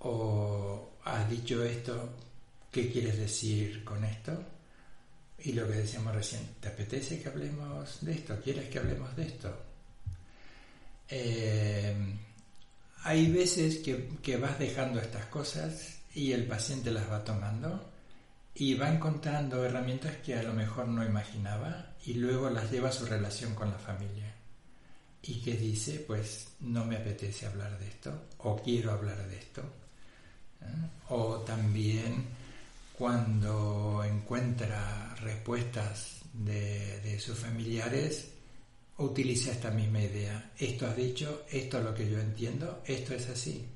O 0.00 0.90
has 1.04 1.28
dicho 1.28 1.62
esto, 1.64 2.10
¿qué 2.70 2.90
quieres 2.90 3.18
decir 3.18 3.84
con 3.84 4.04
esto? 4.04 4.32
Y 5.38 5.52
lo 5.52 5.66
que 5.66 5.74
decíamos 5.74 6.14
recién, 6.14 6.42
¿te 6.60 6.68
apetece 6.68 7.20
que 7.20 7.28
hablemos 7.28 8.04
de 8.04 8.12
esto? 8.12 8.40
¿Quieres 8.42 8.68
que 8.68 8.78
hablemos 8.78 9.14
de 9.16 9.26
esto? 9.26 9.56
Eh, 11.08 11.94
hay 13.04 13.30
veces 13.30 13.78
que, 13.78 14.36
vas 14.36 14.58
dejando 14.58 15.00
estas 15.00 15.26
cosas 15.26 15.98
y 16.14 16.32
el 16.32 16.46
paciente 16.46 16.90
las 16.90 17.10
va 17.10 17.22
tomando 17.22 17.92
y 18.58 18.74
va 18.74 18.88
encontrando 18.88 19.64
herramientas 19.64 20.16
que 20.24 20.34
a 20.34 20.42
lo 20.42 20.54
mejor 20.54 20.88
no 20.88 21.04
imaginaba 21.04 21.94
y 22.06 22.14
luego 22.14 22.48
las 22.48 22.70
lleva 22.70 22.88
a 22.88 22.92
su 22.92 23.04
relación 23.04 23.54
con 23.54 23.70
la 23.70 23.78
familia. 23.78 24.34
Y 25.22 25.42
que 25.42 25.54
dice, 25.54 26.04
pues 26.06 26.48
no 26.60 26.84
me 26.86 26.96
apetece 26.96 27.46
hablar 27.46 27.78
de 27.78 27.88
esto 27.88 28.28
o 28.38 28.56
quiero 28.56 28.92
hablar 28.92 29.26
de 29.28 29.36
esto. 29.36 29.60
¿eh? 30.62 30.88
O 31.10 31.38
también 31.40 32.24
cuando 32.96 34.02
encuentra 34.04 35.14
respuestas 35.16 36.20
de, 36.32 37.00
de 37.00 37.18
sus 37.18 37.38
familiares, 37.38 38.30
utiliza 38.96 39.52
esta 39.52 39.70
misma 39.70 40.00
idea. 40.00 40.52
Esto 40.58 40.86
has 40.86 40.96
dicho, 40.96 41.44
esto 41.50 41.78
es 41.78 41.84
lo 41.84 41.94
que 41.94 42.08
yo 42.08 42.18
entiendo, 42.18 42.82
esto 42.86 43.12
es 43.12 43.28
así. 43.28 43.66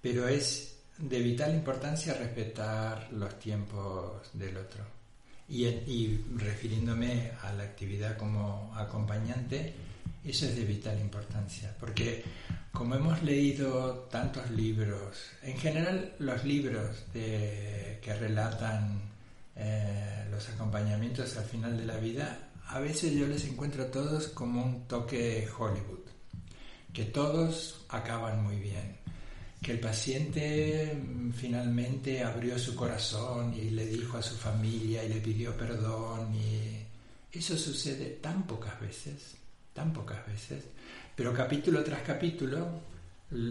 Pero 0.00 0.28
es 0.28 0.75
de 0.98 1.20
vital 1.20 1.54
importancia 1.54 2.14
respetar 2.14 3.08
los 3.12 3.38
tiempos 3.38 4.30
del 4.32 4.56
otro. 4.56 4.84
Y, 5.48 5.66
refiriéndome 6.36 7.30
a 7.42 7.52
la 7.52 7.64
actividad 7.64 8.16
como 8.16 8.72
acompañante, 8.76 9.74
Eso 10.24 10.46
es 10.46 10.56
de 10.56 10.64
vital 10.64 10.98
importancia, 10.98 11.72
porque 11.78 12.24
como 12.72 12.96
hemos 12.96 13.22
leído 13.22 14.08
tantos 14.10 14.50
libros, 14.50 15.16
en 15.42 15.56
general 15.56 16.14
los 16.18 16.44
libros 16.44 17.04
que 17.12 18.16
relatan 18.18 19.02
eh, 19.58 20.26
los 20.30 20.46
acompañamientos 20.50 21.36
al 21.38 21.44
final 21.44 21.78
de 21.78 21.86
la 21.86 21.96
vida, 21.96 22.50
a 22.66 22.78
veces 22.78 23.14
yo 23.14 23.26
les 23.26 23.44
encuentro 23.44 23.86
todos 23.86 24.28
como 24.28 24.62
un 24.62 24.86
toque 24.86 25.48
Hollywood, 25.56 26.04
que 26.92 27.04
todos 27.04 27.86
acaban 27.88 28.44
muy 28.44 28.56
bien, 28.56 28.98
que 29.62 29.72
el 29.72 29.80
paciente 29.80 30.94
mm, 30.94 31.32
finalmente 31.32 32.22
abrió 32.22 32.58
su 32.58 32.74
corazón 32.74 33.54
y 33.54 33.70
le 33.70 33.86
dijo 33.86 34.18
a 34.18 34.22
su 34.22 34.36
familia 34.36 35.04
y 35.04 35.08
le 35.08 35.20
pidió 35.20 35.56
perdón 35.56 36.34
y 36.34 36.86
eso 37.36 37.56
sucede 37.56 38.18
tan 38.20 38.46
pocas 38.46 38.80
veces 38.80 39.36
tan 39.76 39.92
pocas 39.92 40.26
veces, 40.26 40.64
pero 41.14 41.34
capítulo 41.34 41.84
tras 41.84 42.00
capítulo 42.00 42.80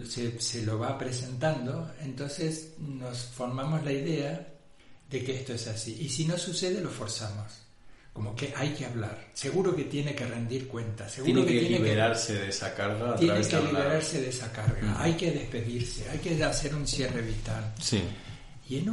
se, 0.04 0.40
se, 0.40 0.62
lo 0.62 0.78
va 0.78 0.98
presentando, 0.98 1.92
entonces 2.00 2.72
nos 2.78 3.18
formamos 3.18 3.84
la 3.84 3.92
idea 3.92 4.54
de 5.08 5.24
que 5.24 5.36
esto 5.36 5.52
es 5.52 5.68
así. 5.68 5.96
Y 6.00 6.08
si 6.08 6.24
no 6.24 6.36
sucede, 6.36 6.80
lo 6.80 6.90
forzamos. 6.90 7.65
Como 8.16 8.34
que 8.34 8.50
hay 8.56 8.70
que 8.70 8.86
hablar. 8.86 9.26
Seguro 9.34 9.76
que 9.76 9.84
tiene 9.84 10.14
que 10.14 10.24
rendir 10.24 10.66
cuenta. 10.66 11.06
Seguro 11.06 11.44
tiene 11.44 11.60
que, 11.60 11.66
tiene 11.66 11.84
liberarse 11.84 12.32
de 12.32 12.48
esa 12.48 12.74
carga. 12.74 13.12
A 13.12 13.16
tiene 13.16 13.42
que 13.42 13.60
liberarse 13.60 14.22
de 14.22 14.28
esa 14.30 14.50
carga. 14.50 15.02
Hay 15.02 15.12
que 15.12 15.32
despedirse. 15.32 16.08
Hay 16.08 16.18
que 16.20 16.42
hacer 16.42 16.74
un 16.74 16.86
cierre 16.86 17.20
vital. 17.20 17.74
Sí. 17.78 18.02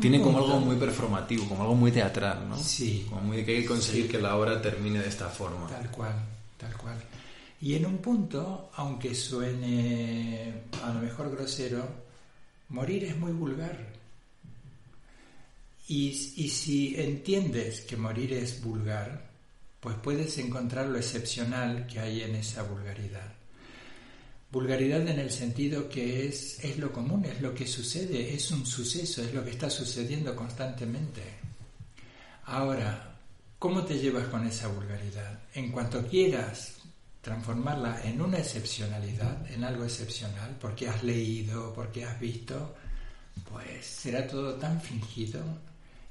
tiene 0.01 0.21
como 0.21 0.39
algo 0.39 0.59
muy 0.59 0.75
performativo, 0.75 1.47
como 1.47 1.61
algo 1.61 1.73
muy 1.73 1.89
teatral, 1.89 2.49
¿no? 2.49 2.57
Sí. 2.57 3.05
Como 3.07 3.21
muy 3.21 3.37
de 3.37 3.45
que 3.45 3.55
hay 3.55 3.61
que 3.61 3.67
conseguir 3.69 4.11
que 4.11 4.19
la 4.19 4.35
obra 4.35 4.61
termine 4.61 4.99
de 4.99 5.07
esta 5.07 5.29
forma. 5.29 5.69
Tal 5.69 5.89
cual, 5.89 6.15
tal 6.57 6.75
cual. 6.75 6.97
Y 7.61 7.75
en 7.75 7.85
un 7.85 7.99
punto, 7.99 8.71
aunque 8.75 9.15
suene 9.15 10.63
a 10.83 10.93
lo 10.93 10.99
mejor 10.99 11.31
grosero, 11.31 11.87
morir 12.67 13.05
es 13.05 13.15
muy 13.15 13.31
vulgar. 13.31 13.92
Y, 15.87 16.13
si 16.13 16.95
entiendes 16.95 17.81
que 17.81 17.97
morir 17.97 18.33
es 18.33 18.63
vulgar, 18.63 19.29
pues 19.79 19.97
puedes 20.01 20.37
encontrar 20.37 20.85
lo 20.85 20.97
excepcional 20.97 21.85
que 21.87 21.99
hay 21.99 22.21
en 22.21 22.35
esa 22.35 22.63
vulgaridad. 22.63 23.33
Vulgaridad 24.49 25.05
en 25.07 25.19
el 25.19 25.31
sentido 25.31 25.89
que 25.89 26.27
es, 26.27 26.63
es 26.63 26.77
lo 26.77 26.91
común, 26.93 27.25
es 27.25 27.41
lo 27.41 27.53
que 27.53 27.67
sucede, 27.67 28.33
es 28.33 28.51
un 28.51 28.65
suceso, 28.65 29.23
es 29.23 29.33
lo 29.33 29.43
que 29.43 29.49
está 29.49 29.69
sucediendo 29.69 30.35
constantemente. 30.35 31.21
Ahora, 32.45 33.17
¿cómo 33.59 33.83
te 33.83 33.99
llevas 33.99 34.27
con 34.27 34.47
esa 34.47 34.69
vulgaridad? 34.69 35.39
En 35.53 35.71
cuanto 35.71 36.07
quieras 36.07 36.75
transformarla 37.21 38.01
en 38.03 38.21
una 38.21 38.37
excepcionalidad, 38.37 39.51
en 39.51 39.63
algo 39.63 39.83
excepcional, 39.83 40.55
porque 40.61 40.87
has 40.87 41.03
leído, 41.03 41.73
porque 41.73 42.05
has 42.05 42.19
visto, 42.19 42.75
pues 43.49 43.85
será 43.85 44.27
todo 44.27 44.55
tan 44.55 44.79
fingido 44.79 45.43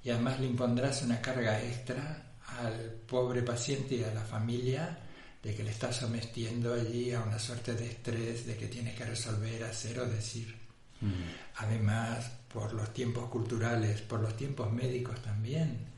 y 0.05 0.11
además 0.11 0.41
le 0.41 0.47
impondrás 0.47 1.03
una 1.03 1.21
carga 1.21 1.63
extra 1.63 2.35
al 2.61 2.93
pobre 3.07 3.43
paciente 3.43 3.97
y 3.97 4.05
a 4.05 4.13
la 4.13 4.23
familia 4.23 4.99
de 5.43 5.55
que 5.55 5.65
le 5.65 5.71
estás 5.71 5.97
sometiendo 5.97 6.75
allí 6.75 7.13
a 7.13 7.21
una 7.21 7.39
suerte 7.39 7.75
de 7.75 7.87
estrés, 7.87 8.47
de 8.47 8.57
que 8.57 8.69
tienes 8.69 8.95
que 8.95 9.05
resolver, 9.05 9.65
hacer 9.65 9.99
o 9.99 10.07
decir. 10.07 10.55
Mm. 11.01 11.13
Además, 11.57 12.31
por 12.53 12.73
los 12.73 12.93
tiempos 12.93 13.29
culturales, 13.29 14.01
por 14.03 14.21
los 14.21 14.37
tiempos 14.37 14.73
médicos 14.73 15.21
también, 15.21 15.93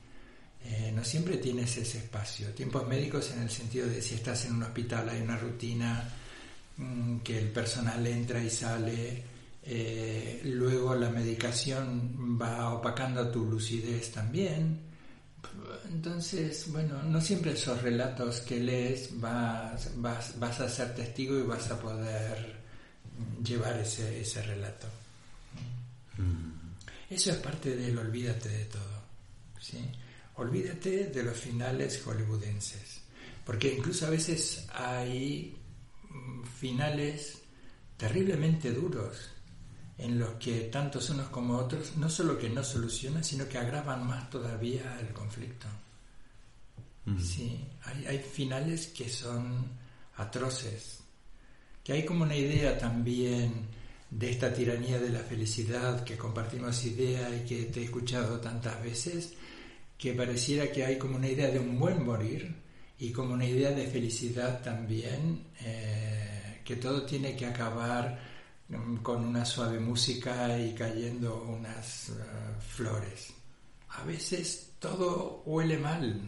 eh, 0.64 0.90
no 0.94 1.05
siempre 1.05 1.36
tienes 1.36 1.76
ese 1.76 1.98
espacio. 1.98 2.48
Tiempos 2.55 2.88
médicos 2.88 3.30
en 3.32 3.42
el 3.42 3.50
sentido 3.50 3.86
de 3.86 4.00
si 4.00 4.14
estás 4.14 4.46
en 4.46 4.55
un 4.55 4.62
hospital 4.62 5.11
hay 5.11 5.20
una 5.20 5.36
rutina 5.36 6.09
mm, 6.78 7.18
que 7.18 7.38
el 7.38 7.50
personal 7.50 8.07
entra 8.07 8.42
y 8.42 8.48
sale, 8.48 9.22
eh, 9.67 10.43
luego 10.45 10.95
la 10.95 11.09
medicación 11.09 12.39
va 12.41 12.75
opacando 12.75 13.31
tu 13.31 13.47
lucidez 13.47 14.12
también. 14.12 14.81
Entonces, 15.91 16.71
bueno, 16.71 17.03
no 17.03 17.21
siempre 17.21 17.53
esos 17.53 17.81
relatos 17.81 18.41
que 18.43 18.61
lees 18.61 19.19
vas, 19.21 19.91
vas, 19.97 20.39
vas 20.39 20.61
a 20.61 20.69
ser 20.69 20.95
testigo 20.95 21.39
y 21.39 21.43
vas 21.43 21.71
a 21.71 21.81
poder 21.81 22.57
llevar 23.43 23.79
ese, 23.79 24.21
ese 24.21 24.43
relato. 24.43 24.87
Mm. 26.19 27.15
Eso 27.15 27.31
es 27.31 27.37
parte 27.37 27.75
del 27.75 27.97
olvídate 27.97 28.49
de 28.49 28.65
todo. 28.67 29.03
¿sí? 29.61 29.79
Olvídate 30.37 31.07
de 31.07 31.23
los 31.23 31.37
finales 31.37 32.03
hollywoodenses, 32.03 33.01
porque 33.47 33.73
incluso 33.75 34.07
a 34.07 34.11
veces 34.11 34.67
hay 34.75 35.57
mm, 36.11 36.45
finales 36.45 37.39
terriblemente 37.97 38.73
duros 38.73 39.34
en 39.99 40.18
los 40.18 40.34
que 40.34 40.62
tantos 40.62 41.11
unos 41.11 41.28
como 41.28 41.57
otros 41.57 41.97
no 41.97 42.09
solo 42.09 42.38
que 42.38 42.51
no 42.51 42.64
solucionan, 42.64 43.22
sino 43.22 43.49
que 43.49 43.59
agravan 43.59 44.07
más 44.07 44.28
todavía 44.30 44.99
el 45.01 45.12
conflicto. 45.12 45.66
Sí, 47.20 47.61
hay, 47.84 48.07
hay 48.07 48.18
finales 48.18 48.86
que 48.86 49.11
son 49.11 49.66
atroces, 50.16 51.01
que 51.82 51.92
hay 51.92 52.05
como 52.05 52.24
una 52.24 52.34
idea 52.34 52.78
también 52.78 53.66
de 54.11 54.30
esta 54.30 54.55
tiranía 54.55 54.99
de 54.99 55.11
la 55.11 55.18
felicidad 55.18 56.03
que 56.03 56.16
compartimos 56.16 56.84
idea 56.84 57.28
y 57.34 57.45
que 57.47 57.64
te 57.64 57.80
he 57.80 57.84
escuchado 57.84 58.40
tantas 58.40 58.82
veces, 58.82 59.34
que 59.99 60.14
pareciera 60.14 60.72
que 60.72 60.84
hay 60.84 60.99
como 60.99 61.16
una 61.16 61.28
idea 61.28 61.51
de 61.51 61.59
un 61.59 61.78
buen 61.78 62.05
morir 62.05 62.55
y 62.99 63.11
como 63.12 63.34
una 63.34 63.45
idea 63.45 63.72
de 63.72 63.86
felicidad 63.86 64.62
también, 64.62 65.45
eh, 65.61 66.61
que 66.64 66.76
todo 66.76 67.03
tiene 67.03 67.36
que 67.36 67.47
acabar 67.47 68.34
con 69.03 69.25
una 69.25 69.45
suave 69.45 69.79
música 69.79 70.59
y 70.59 70.75
cayendo 70.75 71.43
unas 71.43 72.09
eh, 72.09 72.12
flores. 72.61 73.33
A 73.91 74.05
veces 74.05 74.73
todo 74.79 75.43
huele 75.47 75.79
mal 75.79 76.21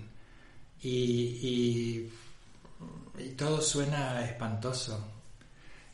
y, 0.83 2.11
y, 3.19 3.33
todo 3.37 3.61
suena 3.61 4.25
espantoso. 4.25 5.13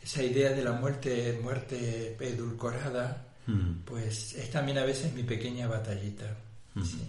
Esa 0.03 0.23
idea 0.23 0.51
de 0.51 0.65
la 0.65 0.73
muerte, 0.73 1.39
muerte 1.41 2.17
edulcorada, 2.19 3.25
mm. 3.47 3.83
pues 3.85 4.35
es 4.35 4.51
también 4.51 4.79
a 4.79 4.85
veces 4.85 5.13
mi 5.15 5.23
pequeña 5.23 5.69
batallita. 5.69 6.37
Mm. 6.75 6.85
Sí. 6.85 7.09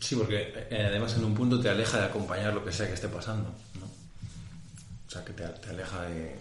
Sí, 0.00 0.16
porque 0.16 0.52
eh, 0.70 0.86
además 0.86 1.16
en 1.16 1.24
un 1.24 1.34
punto 1.34 1.60
te 1.60 1.70
aleja 1.70 1.98
de 1.98 2.04
acompañar 2.06 2.52
lo 2.52 2.64
que 2.64 2.72
sea 2.72 2.86
que 2.86 2.94
esté 2.94 3.08
pasando, 3.08 3.54
sea, 5.14 5.24
que 5.24 5.32
te, 5.32 5.44
aleja 5.68 6.02
de... 6.02 6.34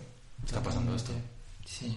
Está 0.45 0.61
pasando 0.61 0.95
esto. 0.95 1.11
Sí. 1.65 1.95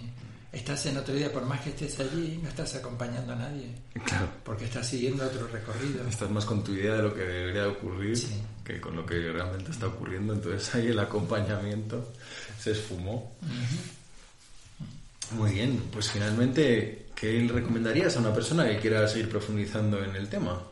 Estás 0.53 0.87
en 0.87 0.97
otro 0.97 1.15
día, 1.15 1.33
por 1.33 1.45
más 1.45 1.61
que 1.61 1.71
estés 1.71 1.99
allí, 2.01 2.39
no 2.43 2.49
estás 2.49 2.77
acompañando 2.77 3.33
a 3.33 3.37
nadie. 3.37 3.75
Claro. 4.05 4.29
Porque 4.45 4.65
estás 4.65 4.87
siguiendo 4.87 5.27
otro 5.27 5.47
recorrido. 5.49 6.07
Estás 6.09 6.31
más 6.31 6.45
con 6.45 6.63
tu 6.63 6.73
idea 6.73 6.95
de 6.95 7.03
lo 7.03 7.15
que 7.15 7.23
debería 7.23 7.69
ocurrir 7.69 8.17
que 8.65 8.81
con 8.81 8.97
lo 8.97 9.05
que 9.05 9.33
realmente 9.33 9.71
está 9.71 9.89
ocurriendo. 9.89 10.33
Entonces 10.33 10.75
ahí 10.75 10.89
el 10.89 10.99
acompañamiento 10.99 12.13
se 12.59 12.73
esfumó. 12.73 13.37
Muy 15.33 15.53
bien, 15.53 15.83
pues 15.93 16.11
finalmente, 16.11 17.07
¿qué 17.15 17.33
le 17.33 17.53
recomendarías 17.53 18.17
a 18.17 18.21
una 18.21 18.33
persona 18.33 18.67
que 18.67 18.79
quiera 18.79 19.07
seguir 19.09 19.29
profundizando 19.29 20.03
en 20.03 20.15
el 20.15 20.29
tema? 20.29 20.63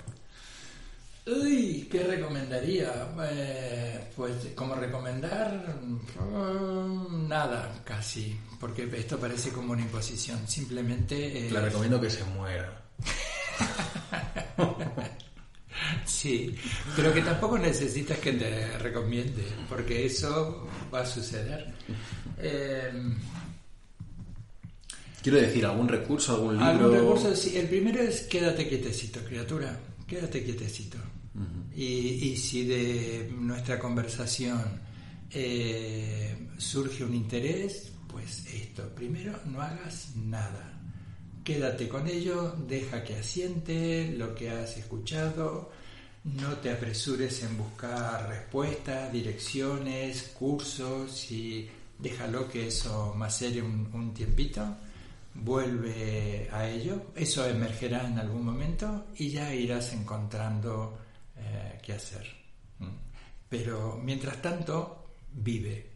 Uy, 1.27 1.89
¿qué 1.91 2.03
recomendaría? 2.03 3.09
Eh, 3.31 4.11
pues 4.15 4.33
como 4.55 4.75
recomendar, 4.75 5.75
mm, 5.83 7.27
nada, 7.27 7.81
casi, 7.83 8.39
porque 8.61 8.87
esto 8.95 9.19
parece 9.19 9.51
como 9.51 9.73
una 9.73 9.81
imposición. 9.81 10.47
Simplemente... 10.47 11.47
Eh, 11.47 11.51
Le 11.51 11.61
recomiendo 11.63 11.99
que 11.99 12.11
se 12.11 12.25
muera. 12.25 12.79
sí, 16.05 16.55
pero 16.95 17.15
que 17.15 17.23
tampoco 17.23 17.59
necesitas 17.59 18.19
que 18.19 18.35
te 18.35 18.79
recomiende, 18.79 19.45
porque 19.67 20.05
eso 20.05 20.69
va 20.93 21.01
a 21.01 21.07
suceder. 21.07 21.73
Em, 22.37 23.17
Quiero 25.23 25.41
decir, 25.41 25.65
algún 25.65 25.89
recurso, 25.89 26.35
algún 26.35 26.59
libro. 26.59 26.67
Algún 26.67 26.93
recurso, 26.93 27.35
sí. 27.35 27.57
El 27.57 27.67
primero 27.67 28.03
es 28.03 28.25
quédate 28.25 28.69
quietecito, 28.69 29.21
criatura. 29.21 29.81
Quédate 30.07 30.45
quietecito 30.45 30.99
y, 31.75 32.37
si 32.37 32.65
de 32.65 33.33
nuestra 33.37 33.79
conversación 33.79 34.63
eh, 35.31 36.49
surge 36.57 37.05
un 37.05 37.15
interés, 37.15 37.93
pues 38.07 38.47
esto, 38.47 38.89
primero 38.95 39.41
no 39.47 39.61
hagas 39.61 40.15
nada. 40.17 40.81
Quédate 41.43 41.89
con 41.89 42.07
ello, 42.07 42.55
deja 42.69 43.03
que 43.03 43.17
asiente 43.17 44.15
lo 44.17 44.35
que 44.35 44.51
has 44.51 44.77
escuchado, 44.77 45.73
no 46.25 46.55
te 46.59 46.71
apresures 46.71 47.43
en 47.43 47.59
buscar 47.59 48.29
respuestas, 48.29 49.13
direcciones, 49.13 50.35
cursos 50.39 51.31
y 51.33 51.69
déjalo 51.99 52.49
que 52.49 52.69
eso 52.69 53.13
macere 53.17 53.61
un, 53.61 53.91
un 53.93 54.15
tiempito, 54.15 54.77
vuelve 55.35 56.49
a 56.53 56.69
ello, 56.69 57.07
eso 57.17 57.45
emergerá 57.45 58.07
en 58.07 58.19
algún 58.21 58.45
momento 58.45 59.07
y 59.17 59.31
ya 59.31 59.53
irás 59.53 59.93
encontrando 59.93 61.04
eh, 61.37 61.79
qué 61.83 61.93
hacer. 61.95 62.27
pero 63.49 64.01
mientras 64.03 64.41
tanto 64.43 65.05
vive. 65.33 65.93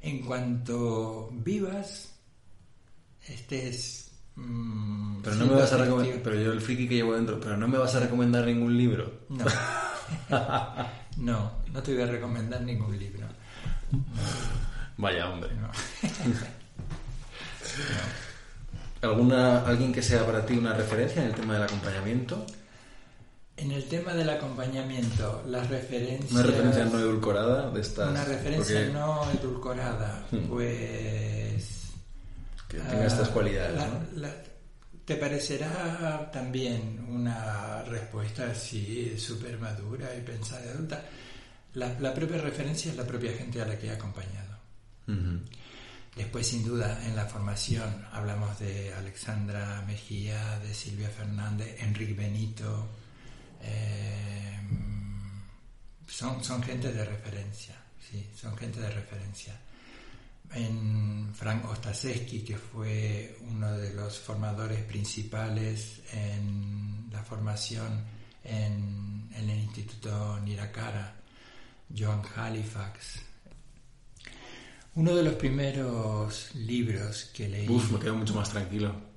En 0.00 0.20
cuanto 0.20 1.28
vivas, 1.32 2.14
estés... 3.26 4.10
Mm, 4.34 5.20
pero 5.22 5.36
no 5.36 5.46
me 5.46 5.54
vas 5.54 5.72
a 5.74 5.76
recomendar, 5.76 6.22
pero 6.22 6.40
yo 6.40 6.52
el 6.52 6.60
friki 6.62 6.88
que 6.88 6.94
llevo 6.94 7.14
dentro, 7.14 7.38
pero 7.38 7.56
no 7.56 7.68
me 7.68 7.76
vas 7.76 7.94
a 7.94 8.00
recomendar 8.00 8.46
ningún 8.46 8.76
libro. 8.78 9.26
No. 9.28 9.44
no, 11.18 11.52
no 11.70 11.82
te 11.82 11.92
voy 11.92 12.02
a 12.02 12.06
recomendar 12.06 12.62
ningún 12.62 12.98
libro. 12.98 13.26
Vaya 14.96 15.28
hombre. 15.28 15.50
¿Alguna, 19.02 19.66
¿Alguien 19.66 19.92
que 19.92 20.02
sea 20.02 20.24
para 20.24 20.46
ti 20.46 20.54
una 20.54 20.74
referencia 20.74 21.22
en 21.22 21.28
el 21.28 21.34
tema 21.34 21.54
del 21.54 21.64
acompañamiento? 21.64 22.46
En 23.56 23.70
el 23.70 23.84
tema 23.84 24.14
del 24.14 24.30
acompañamiento, 24.30 25.42
las 25.46 25.68
referencias... 25.68 26.32
¿Una 26.32 26.42
referencia 26.42 26.84
no 26.86 26.98
edulcorada 26.98 27.70
de 27.70 27.80
estas? 27.80 28.10
Una 28.10 28.24
referencia 28.24 28.88
no 28.88 29.30
edulcorada, 29.30 30.26
hmm. 30.30 30.48
pues... 30.48 31.82
Que 32.68 32.78
tenga 32.78 33.06
estas 33.06 33.28
ah, 33.28 33.32
cualidades, 33.32 33.82
te 35.04 35.16
parecerá 35.16 36.30
también 36.32 37.04
una 37.08 37.82
respuesta 37.82 38.50
así 38.50 39.18
súper 39.18 39.58
madura 39.58 40.14
y 40.16 40.22
pensada 40.22 40.70
adulta. 40.70 41.04
La, 41.74 41.98
la, 42.00 42.14
propia 42.14 42.38
referencia 42.38 42.90
es 42.90 42.96
la 42.96 43.04
propia 43.04 43.32
gente 43.32 43.60
a 43.60 43.66
la 43.66 43.78
que 43.78 43.88
he 43.88 43.90
acompañado. 43.90 44.56
Después, 46.16 46.46
sin 46.46 46.64
duda, 46.64 47.04
en 47.04 47.16
la 47.16 47.26
formación 47.26 48.06
hablamos 48.12 48.58
de 48.58 48.94
Alexandra 48.94 49.82
Mejía, 49.86 50.58
de 50.60 50.72
Silvia 50.72 51.08
Fernández, 51.08 51.82
Enrique 51.82 52.14
Benito, 52.14 52.88
eh, 53.62 54.58
son, 56.06 56.42
son 56.42 56.62
gente 56.62 56.92
de 56.92 57.04
referencia, 57.04 57.76
sí, 57.98 58.28
son 58.36 58.56
gente 58.56 58.80
de 58.80 58.90
referencia. 58.90 59.58
En 60.54 61.32
Frank 61.34 61.64
Ostaseski, 61.64 62.40
que 62.44 62.58
fue 62.58 63.38
uno 63.50 63.72
de 63.72 63.94
los 63.94 64.18
formadores 64.18 64.82
principales 64.82 66.02
en 66.12 67.08
la 67.10 67.22
formación 67.22 68.04
en, 68.44 69.30
el 69.34 69.48
Instituto 69.48 70.38
Nirakara, 70.40 71.16
John 71.96 72.22
Halifax. 72.36 73.20
Uno 74.94 75.16
de 75.16 75.22
los 75.22 75.34
primeros 75.34 76.54
libros 76.54 77.30
que 77.32 77.48
leí. 77.48 77.68
Uf, 77.68 77.92
me 77.92 77.98
quedo 77.98 78.14
mucho 78.14 78.34
más 78.34 78.50
tranquilo 78.50 79.11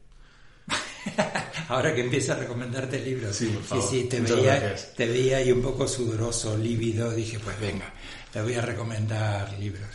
Ahora 1.70 1.94
que 1.94 2.02
empieza 2.02 2.34
a 2.34 2.38
recomendarte 2.38 3.00
libros. 3.00 3.36
Sí, 3.36 3.52
sí, 3.90 4.04
te, 4.06 4.20
veía, 4.20 4.76
te 4.96 5.08
veía 5.08 5.42
y 5.42 5.52
un 5.52 5.62
poco 5.62 5.88
sudoroso, 5.88 6.58
lívido. 6.58 7.12
Dije, 7.12 7.40
pues 7.40 7.60
venga, 7.60 7.94
te 8.32 8.42
voy 8.42 8.54
a 8.54 8.62
recomendar 8.62 9.58
libros. 9.60 9.90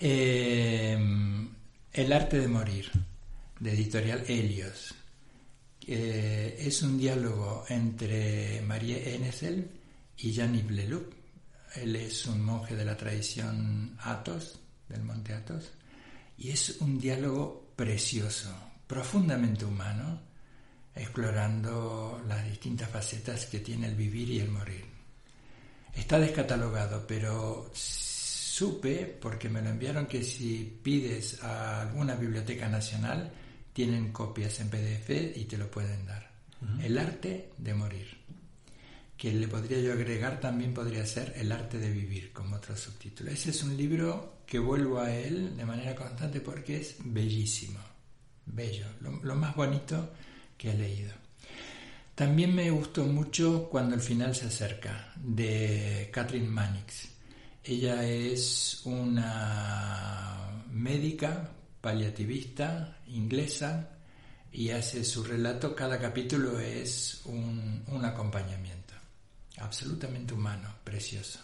Em, 0.00 1.48
El 1.92 2.12
arte 2.12 2.38
de 2.38 2.48
morir, 2.48 2.90
de 3.58 3.72
editorial 3.72 4.24
Helios. 4.26 4.94
es 5.86 6.82
un 6.82 6.98
diálogo 6.98 7.64
entre 7.68 8.60
Marie 8.62 9.14
Enesel 9.14 9.68
y 10.18 10.32
Jean-Yves 10.32 10.70
Leloup. 10.70 11.12
Él 11.74 11.96
es 11.96 12.26
un 12.26 12.42
monje 12.44 12.74
de 12.76 12.84
la 12.84 12.96
tradición 12.96 13.96
Athos, 14.00 14.58
del 14.88 15.02
monte 15.02 15.34
Athos, 15.34 15.70
y 16.38 16.50
es 16.50 16.76
un 16.80 16.98
diálogo 16.98 17.72
precioso, 17.76 18.50
profundamente 18.90 19.64
humano, 19.64 20.20
explorando 20.96 22.20
las 22.26 22.44
distintas 22.44 22.88
facetas 22.90 23.46
que 23.46 23.60
tiene 23.60 23.86
el 23.86 23.94
vivir 23.94 24.28
y 24.30 24.40
el 24.40 24.50
morir. 24.50 24.84
Está 25.94 26.18
descatalogado, 26.18 27.06
pero 27.06 27.70
supe, 27.72 29.06
porque 29.06 29.48
me 29.48 29.62
lo 29.62 29.70
enviaron, 29.70 30.06
que 30.06 30.24
si 30.24 30.80
pides 30.82 31.40
a 31.44 31.82
alguna 31.82 32.16
biblioteca 32.16 32.68
nacional, 32.68 33.30
tienen 33.72 34.10
copias 34.10 34.58
en 34.58 34.70
PDF 34.70 35.36
y 35.36 35.44
te 35.44 35.56
lo 35.56 35.70
pueden 35.70 36.04
dar. 36.04 36.28
El 36.82 36.98
arte 36.98 37.52
de 37.58 37.74
morir, 37.74 38.08
que 39.16 39.32
le 39.32 39.46
podría 39.46 39.78
yo 39.78 39.92
agregar 39.92 40.40
también 40.40 40.74
podría 40.74 41.06
ser 41.06 41.32
El 41.36 41.52
arte 41.52 41.78
de 41.78 41.92
vivir, 41.92 42.32
como 42.32 42.56
otro 42.56 42.76
subtítulo. 42.76 43.30
Ese 43.30 43.50
es 43.50 43.62
un 43.62 43.76
libro 43.76 44.40
que 44.44 44.58
vuelvo 44.58 44.98
a 44.98 45.14
él 45.14 45.56
de 45.56 45.64
manera 45.64 45.94
constante 45.94 46.40
porque 46.40 46.80
es 46.80 46.96
bellísimo 47.04 47.89
bello, 48.52 48.86
lo, 49.00 49.34
más 49.34 49.54
bonito 49.54 50.10
que 50.56 50.70
he 50.70 50.74
leído. 50.74 51.12
También 52.14 52.54
me 52.54 52.70
gustó 52.70 53.04
mucho 53.04 53.68
cuando 53.70 53.94
el 53.94 54.00
final 54.00 54.34
se 54.34 54.46
acerca, 54.46 55.12
de 55.16 56.10
Catherine 56.12 56.48
Mannix. 56.48 57.08
Ella 57.64 58.04
es 58.04 58.82
una 58.84 60.64
médica 60.70 61.50
paliativista 61.80 62.98
inglesa 63.08 63.88
y 64.52 64.70
hace 64.70 65.04
su 65.04 65.24
relato, 65.24 65.74
cada 65.74 65.98
capítulo 65.98 66.58
es 66.58 67.22
un, 67.24 67.84
un 67.86 68.04
acompañamiento, 68.04 68.94
absolutamente 69.58 70.34
humano, 70.34 70.68
precioso. 70.84 71.40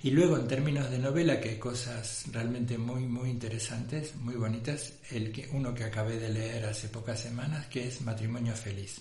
Y 0.00 0.12
luego, 0.12 0.36
en 0.36 0.46
términos 0.46 0.90
de 0.90 0.98
novela, 0.98 1.40
que 1.40 1.50
hay 1.50 1.58
cosas 1.58 2.24
realmente 2.30 2.78
muy, 2.78 3.02
muy 3.02 3.30
interesantes, 3.30 4.14
muy 4.14 4.36
bonitas, 4.36 4.92
el 5.10 5.32
que, 5.32 5.48
uno 5.52 5.74
que 5.74 5.82
acabé 5.82 6.20
de 6.20 6.28
leer 6.28 6.66
hace 6.66 6.88
pocas 6.88 7.18
semanas, 7.18 7.66
que 7.66 7.88
es 7.88 8.00
Matrimonio 8.02 8.54
Feliz, 8.54 9.00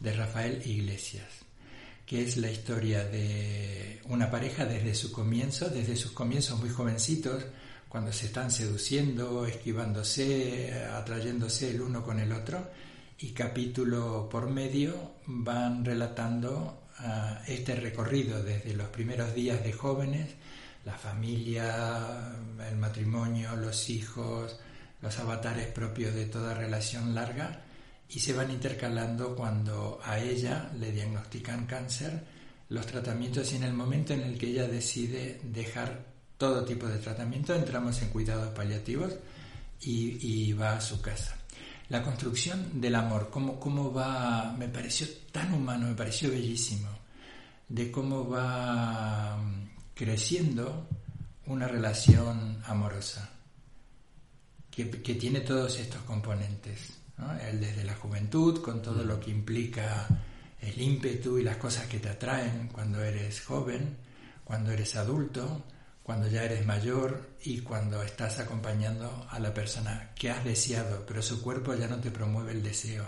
de 0.00 0.12
Rafael 0.12 0.60
Iglesias, 0.66 1.28
que 2.04 2.22
es 2.22 2.38
la 2.38 2.50
historia 2.50 3.04
de 3.04 4.00
una 4.06 4.28
pareja 4.28 4.64
desde 4.64 4.96
su 4.96 5.12
comienzo, 5.12 5.68
desde 5.68 5.94
sus 5.94 6.10
comienzos 6.10 6.58
muy 6.58 6.70
jovencitos, 6.70 7.44
cuando 7.88 8.12
se 8.12 8.26
están 8.26 8.50
seduciendo, 8.50 9.46
esquivándose, 9.46 10.74
atrayéndose 10.92 11.70
el 11.70 11.82
uno 11.82 12.02
con 12.02 12.18
el 12.18 12.32
otro, 12.32 12.68
y 13.20 13.28
capítulo 13.30 14.28
por 14.28 14.50
medio 14.50 15.12
van 15.26 15.84
relatando 15.84 16.85
este 17.46 17.74
recorrido 17.76 18.42
desde 18.42 18.74
los 18.74 18.88
primeros 18.88 19.34
días 19.34 19.62
de 19.62 19.72
jóvenes, 19.72 20.34
la 20.84 20.96
familia, 20.96 22.32
el 22.68 22.76
matrimonio, 22.76 23.56
los 23.56 23.90
hijos, 23.90 24.58
los 25.02 25.18
avatares 25.18 25.66
propios 25.66 26.14
de 26.14 26.26
toda 26.26 26.54
relación 26.54 27.14
larga 27.14 27.62
y 28.08 28.20
se 28.20 28.32
van 28.32 28.50
intercalando 28.50 29.34
cuando 29.34 30.00
a 30.04 30.18
ella 30.18 30.70
le 30.78 30.92
diagnostican 30.92 31.66
cáncer, 31.66 32.24
los 32.68 32.86
tratamientos 32.86 33.52
y 33.52 33.56
en 33.56 33.64
el 33.64 33.72
momento 33.72 34.14
en 34.14 34.22
el 34.22 34.38
que 34.38 34.48
ella 34.48 34.66
decide 34.66 35.40
dejar 35.42 36.04
todo 36.38 36.64
tipo 36.64 36.86
de 36.86 36.98
tratamiento, 36.98 37.54
entramos 37.54 38.00
en 38.02 38.08
cuidados 38.08 38.52
paliativos 38.54 39.14
y, 39.80 40.52
va 40.52 40.76
a 40.76 40.80
su 40.80 41.00
casa. 41.00 41.35
La 41.88 42.02
construcción 42.02 42.80
del 42.80 42.96
amor, 42.96 43.30
cómo, 43.30 43.60
cómo 43.60 43.92
va, 43.92 44.52
me 44.58 44.68
pareció 44.68 45.06
tan 45.30 45.54
humano, 45.54 45.86
me 45.86 45.94
pareció 45.94 46.30
bellísimo, 46.30 46.88
de 47.68 47.92
cómo 47.92 48.28
va 48.28 49.36
mm, 49.36 49.68
creciendo 49.94 50.88
una 51.46 51.68
relación 51.68 52.60
amorosa, 52.66 53.30
que, 54.70 54.84
tiene 54.84 55.40
todos 55.40 55.78
estos 55.78 56.02
componentes. 56.02 56.98
El 57.48 57.60
desde 57.60 57.84
la 57.84 57.94
juventud, 57.94 58.60
con 58.60 58.82
todo 58.82 59.02
lo 59.02 59.18
que 59.18 59.30
implica 59.30 60.06
el 60.60 60.78
ímpetu 60.78 61.38
y 61.38 61.44
las 61.44 61.56
cosas 61.56 61.86
que 61.86 61.98
te 61.98 62.10
atraen 62.10 62.68
cuando 62.68 63.02
eres 63.02 63.40
joven, 63.40 63.96
cuando 64.44 64.72
eres 64.72 64.96
adulto, 64.96 65.64
cuando 66.06 66.28
ya 66.28 66.44
eres 66.44 66.64
mayor 66.64 67.30
y 67.42 67.62
cuando 67.62 68.00
estás 68.00 68.38
acompañando 68.38 69.26
a 69.28 69.40
la 69.40 69.52
persona 69.52 70.12
que 70.14 70.30
has 70.30 70.44
deseado, 70.44 71.04
pero 71.04 71.20
su 71.20 71.42
cuerpo 71.42 71.74
ya 71.74 71.88
no 71.88 71.96
te 71.96 72.12
promueve 72.12 72.52
el 72.52 72.62
deseo. 72.62 73.04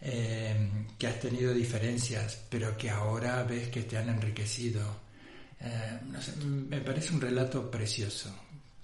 Eh, 0.00 0.86
que 0.96 1.08
has 1.08 1.18
tenido 1.18 1.52
diferencias, 1.52 2.40
pero 2.48 2.76
que 2.76 2.88
ahora 2.88 3.42
ves 3.42 3.66
que 3.66 3.82
te 3.82 3.98
han 3.98 4.08
enriquecido. 4.10 4.80
Eh, 5.58 5.98
me 6.46 6.80
parece 6.82 7.14
un 7.14 7.20
relato 7.20 7.68
precioso, 7.68 8.32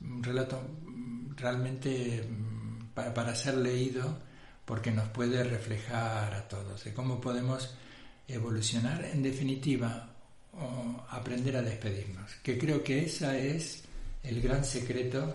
un 0.01 0.25
relato 0.25 0.61
realmente 1.37 2.27
mm, 2.29 2.87
para, 2.95 3.33
ser 3.37 3.59
leído 3.59 4.19
porque 4.65 4.91
nos 4.91 5.09
puede 5.11 5.45
reflejar 5.45 6.35
a 6.35 6.49
todos 6.49 6.83
de 6.83 6.93
cómo 6.93 7.21
podemos 7.21 7.77
evolucionar, 8.27 9.05
en 9.05 9.23
definitiva, 9.23 10.10
aprender 11.11 11.57
a 11.57 11.63
despedirnos, 11.63 12.31
que 12.43 12.59
creo 12.59 12.83
que 12.83 13.05
ese 13.05 13.57
es 13.57 13.83
el 14.23 14.41
gran 14.41 14.65
secreto 14.65 15.35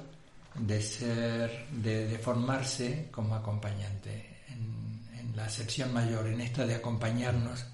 de 0.55 0.81
ser, 0.81 1.67
de, 1.71 2.17
formarse 2.19 3.09
como 3.11 3.35
acompañante. 3.35 4.31
En, 4.49 5.35
la 5.35 5.45
acepción 5.45 5.91
mayor, 5.91 6.27
en 6.27 6.39
esta 6.39 6.65
de 6.65 6.75
acompañarnos 6.75 7.65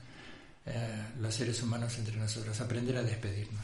eh, 0.66 1.10
los 1.20 1.32
seres 1.32 1.62
humanos 1.62 1.96
entre 2.00 2.18
nosotros, 2.18 2.60
aprender 2.60 2.98
a 2.98 3.04
despedirnos. 3.04 3.64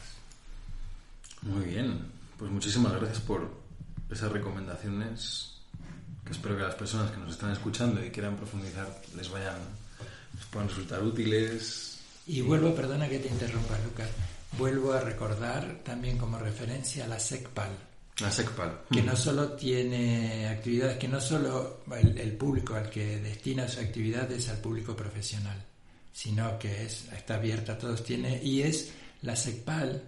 Muy 1.42 1.64
bien, 1.64 2.06
pues 2.38 2.48
muchísimas 2.48 2.92
gracias 2.92 3.18
por 3.18 3.50
esas 4.08 4.30
recomendaciones 4.30 5.58
que 6.24 6.32
espero 6.32 6.56
que 6.56 6.62
las 6.62 6.76
personas 6.76 7.10
que 7.10 7.16
nos 7.16 7.32
están 7.32 7.50
escuchando 7.50 8.04
y 8.04 8.10
quieran 8.10 8.36
profundizar 8.36 8.86
les 9.16 9.28
vayan, 9.30 9.56
les 10.34 10.44
puedan 10.46 10.68
resultar 10.68 11.02
útiles, 11.02 11.97
y 12.28 12.42
vuelvo, 12.42 12.74
perdona 12.74 13.08
que 13.08 13.18
te 13.18 13.28
interrumpa, 13.28 13.78
Lucas, 13.84 14.08
vuelvo 14.58 14.92
a 14.92 15.00
recordar 15.00 15.80
también 15.82 16.18
como 16.18 16.38
referencia 16.38 17.04
a 17.04 17.08
la 17.08 17.18
SECPAL. 17.18 17.70
La 18.20 18.30
SECPAL. 18.30 18.82
Que 18.90 19.02
no 19.02 19.16
solo 19.16 19.52
tiene 19.52 20.48
actividades, 20.48 20.98
que 20.98 21.08
no 21.08 21.20
solo 21.20 21.80
el, 21.90 22.32
público 22.32 22.74
al 22.74 22.90
que 22.90 23.18
destina 23.18 23.66
su 23.66 23.80
actividad 23.80 24.30
es 24.30 24.48
al 24.48 24.58
público 24.58 24.94
profesional, 24.94 25.56
sino 26.12 26.58
que 26.58 26.84
es, 26.84 27.06
está 27.12 27.36
abierta 27.36 27.72
a 27.72 27.78
todos, 27.78 28.04
tiene, 28.04 28.42
y 28.42 28.62
es 28.62 28.92
la 29.22 29.34
SECPAL 29.34 30.02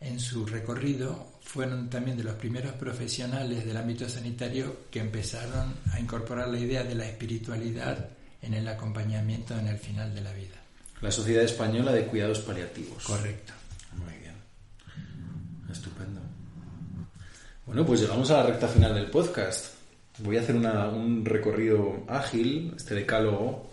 en 0.00 0.20
su 0.20 0.46
recorrido 0.46 1.34
fueron 1.40 1.88
también 1.88 2.16
de 2.16 2.24
los 2.24 2.34
primeros 2.34 2.72
profesionales 2.72 3.64
del 3.64 3.76
ámbito 3.76 4.08
sanitario 4.08 4.84
que 4.90 5.00
empezaron 5.00 5.74
a 5.92 5.98
incorporar 5.98 6.48
la 6.48 6.58
idea 6.58 6.84
de 6.84 6.94
la 6.94 7.06
espiritualidad 7.06 8.10
en 8.42 8.54
el 8.54 8.68
acompañamiento 8.68 9.58
en 9.58 9.68
el 9.68 9.78
final 9.78 10.14
de 10.14 10.20
la 10.20 10.32
vida. 10.32 10.63
La 11.00 11.10
Sociedad 11.10 11.44
Española 11.44 11.92
de 11.92 12.06
Cuidados 12.06 12.40
Paliativos. 12.40 13.04
Correcto. 13.04 13.52
Muy 13.92 14.14
bien. 14.18 14.34
Estupendo. 15.70 16.20
Bueno, 17.66 17.84
pues 17.84 18.00
llegamos 18.00 18.30
a 18.30 18.38
la 18.38 18.46
recta 18.46 18.68
final 18.68 18.94
del 18.94 19.10
podcast. 19.10 19.74
Voy 20.18 20.36
a 20.36 20.40
hacer 20.40 20.54
un 20.54 21.24
recorrido 21.24 22.04
ágil, 22.08 22.72
este 22.76 22.94
decálogo 22.94 23.70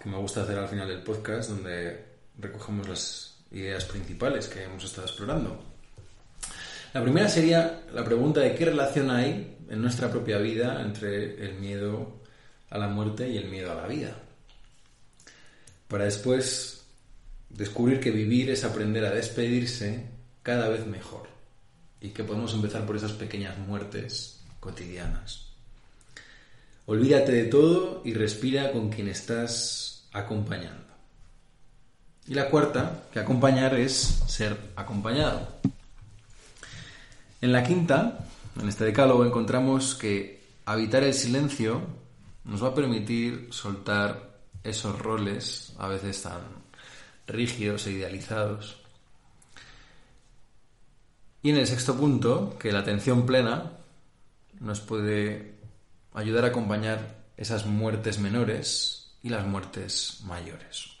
que 0.00 0.08
me 0.08 0.18
gusta 0.18 0.42
hacer 0.42 0.58
al 0.58 0.68
final 0.68 0.88
del 0.88 1.02
podcast, 1.02 1.50
donde 1.50 2.04
recogemos 2.38 2.88
las 2.88 3.34
ideas 3.50 3.84
principales 3.84 4.48
que 4.48 4.64
hemos 4.64 4.84
estado 4.84 5.06
explorando. 5.06 5.64
La 6.92 7.02
primera 7.02 7.28
sería 7.28 7.82
la 7.92 8.04
pregunta 8.04 8.40
de 8.40 8.54
qué 8.54 8.66
relación 8.66 9.10
hay 9.10 9.56
en 9.68 9.82
nuestra 9.82 10.10
propia 10.10 10.38
vida 10.38 10.80
entre 10.82 11.44
el 11.44 11.54
miedo 11.54 12.20
a 12.70 12.78
la 12.78 12.88
muerte 12.88 13.28
y 13.28 13.38
el 13.38 13.48
miedo 13.48 13.72
a 13.72 13.74
la 13.74 13.86
vida. 13.86 14.16
Para 15.94 16.06
después 16.06 16.82
descubrir 17.50 18.00
que 18.00 18.10
vivir 18.10 18.50
es 18.50 18.64
aprender 18.64 19.04
a 19.04 19.12
despedirse 19.12 20.04
cada 20.42 20.68
vez 20.68 20.88
mejor 20.88 21.28
y 22.00 22.08
que 22.08 22.24
podemos 22.24 22.52
empezar 22.52 22.84
por 22.84 22.96
esas 22.96 23.12
pequeñas 23.12 23.56
muertes 23.58 24.40
cotidianas. 24.58 25.52
Olvídate 26.86 27.30
de 27.30 27.44
todo 27.44 28.02
y 28.04 28.12
respira 28.12 28.72
con 28.72 28.90
quien 28.90 29.06
estás 29.06 30.08
acompañando. 30.12 30.82
Y 32.26 32.34
la 32.34 32.50
cuarta, 32.50 33.04
que 33.12 33.20
acompañar 33.20 33.76
es 33.76 33.92
ser 34.26 34.58
acompañado. 34.74 35.46
En 37.40 37.52
la 37.52 37.62
quinta, 37.62 38.26
en 38.60 38.68
este 38.68 38.84
decálogo, 38.84 39.24
encontramos 39.24 39.94
que 39.94 40.42
habitar 40.64 41.04
el 41.04 41.14
silencio 41.14 41.82
nos 42.42 42.64
va 42.64 42.70
a 42.70 42.74
permitir 42.74 43.46
soltar 43.52 44.33
esos 44.64 44.98
roles, 44.98 45.74
a 45.78 45.86
veces 45.88 46.22
tan 46.22 46.40
rígidos 47.26 47.86
e 47.86 47.92
idealizados. 47.92 48.82
Y 51.42 51.50
en 51.50 51.58
el 51.58 51.66
sexto 51.66 51.94
punto, 51.94 52.56
que 52.58 52.72
la 52.72 52.80
atención 52.80 53.26
plena 53.26 53.72
nos 54.60 54.80
puede 54.80 55.54
ayudar 56.14 56.44
a 56.44 56.48
acompañar 56.48 57.24
esas 57.36 57.66
muertes 57.66 58.18
menores 58.18 59.16
y 59.22 59.28
las 59.28 59.46
muertes 59.46 60.20
mayores. 60.24 60.94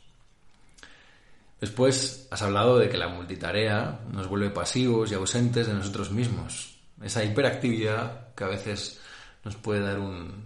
Después 1.60 2.28
has 2.30 2.42
hablado 2.42 2.78
de 2.78 2.90
que 2.90 2.98
la 2.98 3.08
multitarea 3.08 4.00
nos 4.12 4.28
vuelve 4.28 4.50
pasivos 4.50 5.10
y 5.10 5.14
ausentes 5.14 5.66
de 5.66 5.72
nosotros 5.72 6.10
mismos. 6.10 6.78
Esa 7.02 7.24
hiperactividad 7.24 8.34
que 8.34 8.44
a 8.44 8.48
veces 8.48 9.00
nos 9.44 9.56
puede 9.56 9.80
dar 9.80 9.98
un, 9.98 10.44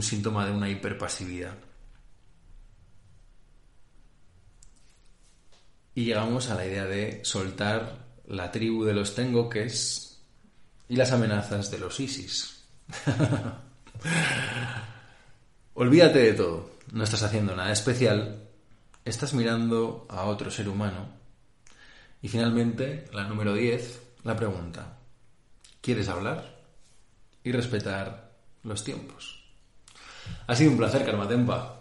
síntoma 0.00 0.46
de 0.46 0.52
una 0.52 0.70
hiperpasividad. 0.70 1.54
Y 5.98 6.04
llegamos 6.04 6.48
a 6.48 6.54
la 6.54 6.64
idea 6.64 6.84
de 6.84 7.24
soltar 7.24 8.06
la 8.28 8.52
tribu 8.52 8.84
de 8.84 8.94
los 8.94 9.16
tengoques 9.16 10.20
y 10.88 10.94
las 10.94 11.10
amenazas 11.10 11.72
de 11.72 11.78
los 11.78 11.98
ISIS. 11.98 12.62
Olvídate 15.74 16.20
de 16.20 16.34
todo, 16.34 16.70
no 16.92 17.02
estás 17.02 17.24
haciendo 17.24 17.56
nada 17.56 17.72
especial 17.72 18.44
estás 19.04 19.34
mirando 19.34 20.06
a 20.08 20.26
otro 20.26 20.52
ser 20.52 20.68
humano. 20.68 21.08
Y 22.22 22.28
finalmente, 22.28 23.06
la 23.12 23.24
número 23.24 23.54
10, 23.54 24.00
la 24.22 24.36
pregunta. 24.36 24.98
¿Quieres 25.80 26.08
hablar? 26.08 26.60
Y 27.42 27.50
respetar 27.50 28.36
los 28.62 28.84
tiempos. 28.84 29.42
Ha 30.46 30.54
sido 30.54 30.70
un 30.70 30.76
placer, 30.76 31.04
Karmatempa. 31.04 31.77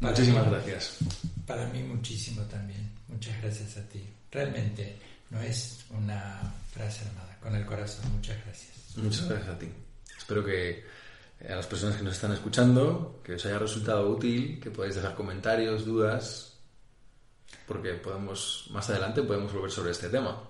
Muchísimas 0.00 0.50
gracias. 0.50 0.98
Para 1.46 1.66
mí 1.66 1.82
muchísimo 1.82 2.42
también. 2.42 2.90
Muchas 3.08 3.40
gracias 3.42 3.76
a 3.76 3.88
ti. 3.88 4.02
Realmente 4.30 4.98
no 5.30 5.40
es 5.40 5.84
una 5.90 6.54
frase 6.72 7.06
armada, 7.06 7.38
con 7.40 7.54
el 7.54 7.64
corazón. 7.64 8.12
Muchas 8.12 8.36
gracias. 8.44 8.96
Muchas 8.96 9.28
gracias 9.28 9.48
a 9.48 9.58
ti. 9.58 9.68
Espero 10.16 10.44
que 10.44 10.84
a 11.48 11.56
las 11.56 11.66
personas 11.66 11.96
que 11.96 12.02
nos 12.02 12.14
están 12.14 12.32
escuchando, 12.32 13.20
que 13.24 13.34
os 13.34 13.46
haya 13.46 13.58
resultado 13.58 14.08
útil, 14.08 14.60
que 14.60 14.70
podáis 14.70 14.94
dejar 14.94 15.14
comentarios, 15.14 15.84
dudas, 15.84 16.54
porque 17.66 17.94
podemos, 17.94 18.68
más 18.70 18.88
adelante 18.90 19.22
podemos 19.22 19.52
volver 19.52 19.70
sobre 19.70 19.92
este 19.92 20.08
tema. 20.08 20.42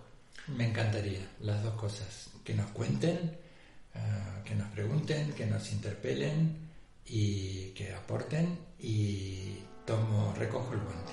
Me 0.49 0.69
encantaría 0.69 1.27
las 1.41 1.63
dos 1.63 1.75
cosas, 1.75 2.31
que 2.45 2.55
nos 2.55 2.71
cuenten, 2.71 3.17
eh, 3.95 4.43
que 4.45 4.55
nos 4.55 4.69
pregunten, 4.69 5.33
que 5.33 5.47
nos 5.47 5.73
interpelen 5.73 6.59
y 7.07 7.71
que 7.71 7.95
aporten 7.95 8.59
y 8.79 9.65
tomo, 9.85 10.35
recojo 10.39 10.73
el 10.73 10.81
guante. 10.81 11.13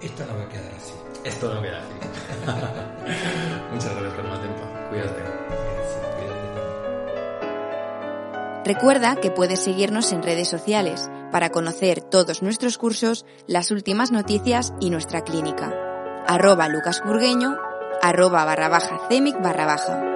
Esto 0.00 0.24
no 0.26 0.36
va 0.36 0.44
a 0.44 0.48
quedar 0.48 0.72
así. 0.74 0.92
Esto 1.24 1.54
no 1.54 1.62
queda 1.62 1.78
así. 1.78 1.92
Muchas 3.72 3.92
gracias 3.92 4.14
por 4.14 4.24
más 4.28 4.40
tiempo. 4.40 4.60
Cuídate. 4.90 5.20
Gracias, 5.20 6.14
cuídate. 6.16 6.46
Recuerda 8.64 9.16
que 9.16 9.30
puedes 9.30 9.60
seguirnos 9.60 10.12
en 10.12 10.22
redes 10.22 10.48
sociales 10.48 11.08
para 11.32 11.50
conocer 11.50 12.00
todos 12.00 12.42
nuestros 12.42 12.78
cursos, 12.78 13.24
las 13.46 13.70
últimas 13.70 14.12
noticias 14.12 14.74
y 14.80 14.90
nuestra 14.90 15.22
clínica. 15.22 15.72
Arroba 16.26 16.68
lucasburgueño, 16.68 17.56
arroba 18.02 18.44
barra 18.44 18.68
baja 18.68 19.00
cemic 19.08 19.40
barra 19.40 19.66
baja. 19.66 20.15